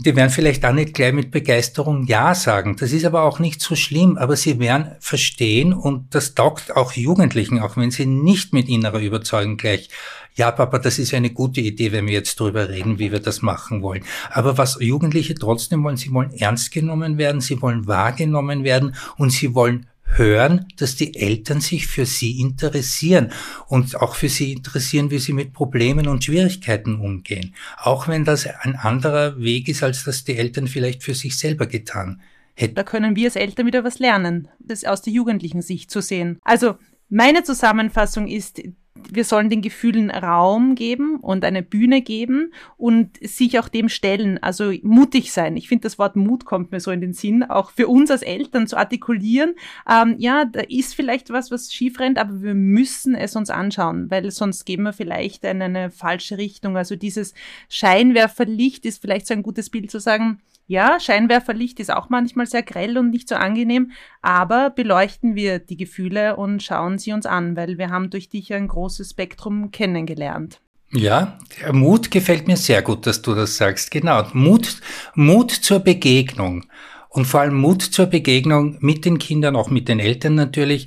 Die 0.00 0.16
werden 0.16 0.30
vielleicht 0.30 0.64
auch 0.64 0.72
nicht 0.72 0.94
gleich 0.94 1.12
mit 1.12 1.30
Begeisterung 1.30 2.04
Ja 2.04 2.34
sagen. 2.34 2.76
Das 2.78 2.92
ist 2.92 3.04
aber 3.04 3.22
auch 3.22 3.38
nicht 3.38 3.60
so 3.60 3.74
schlimm, 3.74 4.16
aber 4.16 4.36
sie 4.36 4.58
werden 4.58 4.92
verstehen 5.00 5.72
und 5.72 6.14
das 6.14 6.34
taugt 6.34 6.76
auch 6.76 6.92
Jugendlichen, 6.92 7.58
auch 7.58 7.76
wenn 7.76 7.90
sie 7.90 8.06
nicht 8.06 8.52
mit 8.52 8.68
innerer 8.68 9.00
Überzeugung 9.00 9.56
gleich 9.56 9.88
ja, 10.36 10.50
Papa, 10.50 10.80
das 10.80 10.98
ist 10.98 11.14
eine 11.14 11.30
gute 11.30 11.60
Idee, 11.60 11.92
wenn 11.92 12.06
wir 12.06 12.14
jetzt 12.14 12.40
darüber 12.40 12.68
reden, 12.68 12.98
wie 12.98 13.12
wir 13.12 13.20
das 13.20 13.40
machen 13.40 13.82
wollen. 13.82 14.02
Aber 14.30 14.58
was 14.58 14.78
Jugendliche 14.80 15.36
trotzdem 15.36 15.84
wollen, 15.84 15.96
sie 15.96 16.12
wollen 16.12 16.32
ernst 16.32 16.72
genommen 16.72 17.18
werden, 17.18 17.40
sie 17.40 17.62
wollen 17.62 17.86
wahrgenommen 17.86 18.64
werden 18.64 18.96
und 19.16 19.30
sie 19.30 19.54
wollen 19.54 19.86
hören, 20.04 20.66
dass 20.76 20.96
die 20.96 21.16
Eltern 21.16 21.60
sich 21.60 21.86
für 21.86 22.06
sie 22.06 22.40
interessieren 22.40 23.32
und 23.66 24.00
auch 24.00 24.14
für 24.14 24.28
sie 24.28 24.52
interessieren, 24.52 25.10
wie 25.10 25.18
sie 25.18 25.32
mit 25.32 25.52
Problemen 25.52 26.06
und 26.06 26.24
Schwierigkeiten 26.24 27.00
umgehen. 27.00 27.54
Auch 27.78 28.08
wenn 28.08 28.24
das 28.24 28.46
ein 28.46 28.76
anderer 28.76 29.38
Weg 29.38 29.68
ist, 29.68 29.82
als 29.82 30.04
das 30.04 30.24
die 30.24 30.36
Eltern 30.36 30.68
vielleicht 30.68 31.02
für 31.02 31.14
sich 31.14 31.36
selber 31.36 31.66
getan 31.66 32.22
hätten. 32.54 32.74
Da 32.74 32.84
können 32.84 33.16
wir 33.16 33.26
als 33.26 33.36
Eltern 33.36 33.66
wieder 33.66 33.84
was 33.84 33.98
lernen, 33.98 34.48
das 34.60 34.84
aus 34.84 35.02
der 35.02 35.12
jugendlichen 35.12 35.62
Sicht 35.62 35.90
zu 35.90 36.00
sehen. 36.00 36.38
Also 36.42 36.76
meine 37.08 37.42
Zusammenfassung 37.42 38.28
ist, 38.28 38.60
wir 38.94 39.24
sollen 39.24 39.50
den 39.50 39.60
Gefühlen 39.60 40.10
Raum 40.10 40.76
geben 40.76 41.16
und 41.16 41.44
eine 41.44 41.62
Bühne 41.62 42.00
geben 42.00 42.52
und 42.76 43.18
sich 43.20 43.58
auch 43.58 43.68
dem 43.68 43.88
stellen, 43.88 44.40
also 44.42 44.72
mutig 44.82 45.32
sein. 45.32 45.56
Ich 45.56 45.68
finde, 45.68 45.82
das 45.82 45.98
Wort 45.98 46.14
Mut 46.14 46.44
kommt 46.44 46.70
mir 46.70 46.78
so 46.78 46.92
in 46.92 47.00
den 47.00 47.12
Sinn, 47.12 47.42
auch 47.42 47.70
für 47.70 47.88
uns 47.88 48.10
als 48.10 48.22
Eltern 48.22 48.68
zu 48.68 48.76
artikulieren. 48.76 49.54
Ähm, 49.90 50.14
ja, 50.18 50.44
da 50.44 50.60
ist 50.60 50.94
vielleicht 50.94 51.30
was, 51.30 51.50
was 51.50 51.72
schief 51.72 51.98
rennt, 51.98 52.18
aber 52.18 52.42
wir 52.42 52.54
müssen 52.54 53.16
es 53.16 53.34
uns 53.34 53.50
anschauen, 53.50 54.10
weil 54.10 54.30
sonst 54.30 54.64
gehen 54.64 54.82
wir 54.82 54.92
vielleicht 54.92 55.44
in 55.44 55.60
eine 55.60 55.90
falsche 55.90 56.38
Richtung. 56.38 56.76
Also 56.76 56.94
dieses 56.94 57.34
Scheinwerferlicht 57.68 58.86
ist 58.86 59.00
vielleicht 59.00 59.26
so 59.26 59.34
ein 59.34 59.42
gutes 59.42 59.70
Bild 59.70 59.90
zu 59.90 59.98
sagen, 59.98 60.40
ja, 60.66 60.98
Scheinwerferlicht 60.98 61.78
ist 61.80 61.92
auch 61.92 62.08
manchmal 62.08 62.46
sehr 62.46 62.62
grell 62.62 62.96
und 62.96 63.10
nicht 63.10 63.28
so 63.28 63.34
angenehm, 63.34 63.92
aber 64.22 64.70
beleuchten 64.70 65.34
wir 65.34 65.58
die 65.58 65.76
Gefühle 65.76 66.36
und 66.36 66.62
schauen 66.62 66.98
sie 66.98 67.12
uns 67.12 67.26
an, 67.26 67.56
weil 67.56 67.76
wir 67.76 67.90
haben 67.90 68.10
durch 68.10 68.28
dich 68.28 68.54
ein 68.54 68.68
großes 68.68 69.10
Spektrum 69.10 69.70
kennengelernt. 69.70 70.60
Ja, 70.90 71.38
Mut 71.72 72.10
gefällt 72.10 72.46
mir 72.46 72.56
sehr 72.56 72.80
gut, 72.80 73.06
dass 73.06 73.20
du 73.20 73.34
das 73.34 73.56
sagst. 73.56 73.90
Genau, 73.90 74.26
Mut, 74.32 74.80
Mut 75.14 75.50
zur 75.50 75.80
Begegnung 75.80 76.64
und 77.08 77.26
vor 77.26 77.40
allem 77.40 77.56
Mut 77.56 77.82
zur 77.82 78.06
Begegnung 78.06 78.76
mit 78.80 79.04
den 79.04 79.18
Kindern, 79.18 79.56
auch 79.56 79.70
mit 79.70 79.88
den 79.88 79.98
Eltern 79.98 80.34
natürlich 80.34 80.86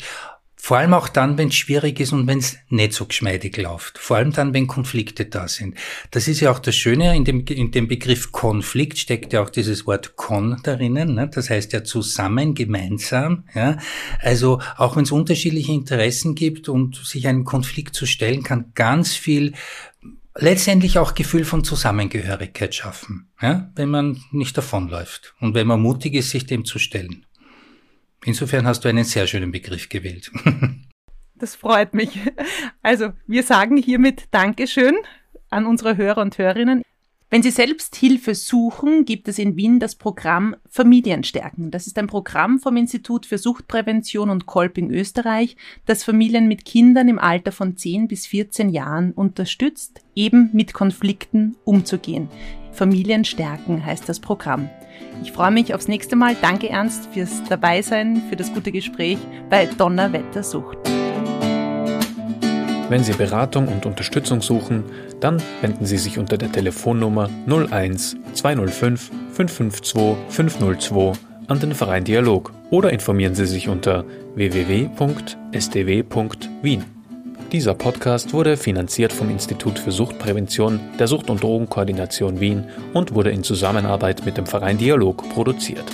vor 0.68 0.80
allem 0.80 0.94
auch 0.94 1.08
dann, 1.08 1.38
wenn 1.38 1.48
es 1.48 1.56
schwierig 1.56 1.98
ist 2.02 2.12
und 2.12 2.28
wenn 2.28 2.40
es 2.40 2.58
nicht 2.68 2.92
so 2.92 3.06
geschmeidig 3.06 3.56
läuft. 3.56 3.98
Vor 4.00 4.18
allem 4.18 4.34
dann, 4.34 4.54
wenn 4.54 4.68
Konflikte 4.68 5.24
da 5.24 5.48
sind. 5.48 5.78
Das 6.12 6.28
ist 6.28 6.42
ja 6.42 6.52
auch 6.52 6.60
das 6.60 6.76
Schöne, 6.76 7.16
in 7.16 7.24
dem, 7.24 7.46
in 7.46 7.72
dem 7.72 7.88
Begriff 7.88 8.34
Konflikt 8.34 8.98
steckt 8.98 9.32
ja 9.32 9.42
auch 9.42 9.50
dieses 9.50 9.88
Wort 9.88 10.18
Kon 10.18 10.60
darinnen. 10.64 11.14
Ne? 11.14 11.30
Das 11.30 11.50
heißt 11.50 11.72
ja 11.72 11.86
zusammen, 11.86 12.54
gemeinsam. 12.54 13.46
Ja? 13.56 13.78
Also 14.20 14.60
auch 14.76 14.98
wenn 14.98 15.04
es 15.04 15.12
unterschiedliche 15.14 15.72
Interessen 15.72 16.36
gibt 16.36 16.68
und 16.68 16.98
sich 16.98 17.30
einen 17.30 17.46
Konflikt 17.46 17.96
zu 17.96 18.06
stellen, 18.06 18.44
kann 18.44 18.74
ganz 18.76 19.16
viel 19.16 19.54
letztendlich 20.36 21.00
auch 21.00 21.16
Gefühl 21.16 21.46
von 21.46 21.64
Zusammengehörigkeit 21.64 22.76
schaffen, 22.76 23.30
ja? 23.42 23.72
wenn 23.76 23.88
man 23.88 24.22
nicht 24.32 24.58
davonläuft 24.58 25.34
und 25.40 25.54
wenn 25.54 25.68
man 25.68 25.80
mutig 25.80 26.14
ist, 26.14 26.32
sich 26.32 26.46
dem 26.46 26.66
zu 26.66 26.78
stellen. 26.78 27.26
Insofern 28.26 28.66
hast 28.66 28.84
du 28.84 28.90
einen 28.90 29.04
sehr 29.04 29.28
schönen 29.28 29.52
Begriff 29.52 29.90
gewählt. 29.90 30.32
Das 31.40 31.54
freut 31.56 31.94
mich. 31.94 32.20
Also, 32.82 33.10
wir 33.28 33.44
sagen 33.44 33.78
hiermit 33.78 34.24
Dankeschön 34.32 34.96
an 35.52 35.68
unsere 35.68 35.96
Hörer 35.96 36.22
und 36.22 36.36
Hörerinnen. 36.40 36.82
Wenn 37.30 37.44
Sie 37.44 37.52
selbst 37.52 37.98
Hilfe 37.98 38.36
suchen, 38.36 39.04
gibt 39.04 39.28
es 39.28 39.38
in 39.38 39.58
Wien 39.58 39.82
das 39.82 39.96
Programm 39.96 40.56
Familienstärken. 40.70 41.72
Das 41.72 41.86
ist 41.86 41.98
ein 42.00 42.08
Programm 42.08 42.58
vom 42.58 42.78
Institut 42.78 43.26
für 43.26 43.38
Suchtprävention 43.38 44.30
und 44.30 44.46
Kolping 44.46 44.92
Österreich, 44.92 45.58
das 45.86 46.06
Familien 46.06 46.48
mit 46.48 46.64
Kindern 46.64 47.10
im 47.10 47.20
Alter 47.20 47.52
von 47.52 47.76
10 47.76 48.08
bis 48.08 48.26
14 48.28 48.70
Jahren 48.70 49.12
unterstützt, 49.12 50.00
eben 50.16 50.50
mit 50.54 50.74
Konflikten 50.74 51.58
umzugehen. 51.66 52.30
Familienstärken 52.72 53.86
heißt 53.86 54.08
das 54.08 54.22
Programm. 54.22 54.70
Ich 55.24 55.32
freue 55.32 55.52
mich 55.52 55.74
aufs 55.74 55.88
nächste 55.88 56.16
Mal. 56.16 56.36
Danke 56.42 56.70
Ernst 56.70 57.10
fürs 57.14 57.44
Dabeisein, 57.50 58.24
für 58.30 58.36
das 58.36 58.54
gute 58.54 58.72
Gespräch 58.72 59.18
bei 59.50 59.66
Donnerwetter 59.66 60.44
Sucht. 60.44 60.78
Wenn 62.90 63.04
Sie 63.04 63.14
Beratung 63.14 63.68
und 63.68 63.86
Unterstützung 63.86 64.42
suchen, 64.42 64.86
dann 65.20 65.42
wenden 65.62 65.86
Sie 65.86 65.98
sich 65.98 66.18
unter 66.18 66.38
der 66.38 66.52
Telefonnummer 66.52 67.30
01 67.48 68.16
205 68.34 69.12
552 69.34 70.16
502 70.30 71.12
an 71.48 71.60
den 71.60 71.74
Verein 71.74 72.06
Dialog 72.06 72.54
oder 72.70 72.94
informieren 72.94 73.36
Sie 73.36 73.46
sich 73.46 73.68
unter 73.68 74.06
www.sdw.wien. 74.36 74.98
Dieser 77.52 77.76
Podcast 77.76 78.34
wurde 78.34 78.58
finanziert 78.58 79.14
vom 79.14 79.30
Institut 79.30 79.80
für 79.80 79.92
Suchtprävention 79.92 80.82
der 81.00 81.08
Sucht- 81.08 81.30
und 81.30 81.42
Drogenkoordination 81.42 82.42
Wien 82.42 82.66
und 82.94 83.16
wurde 83.16 83.32
in 83.32 83.42
Zusammenarbeit 83.42 84.26
mit 84.26 84.38
dem 84.38 84.46
Verein 84.46 84.78
Dialog 84.78 85.30
produziert. 85.30 85.86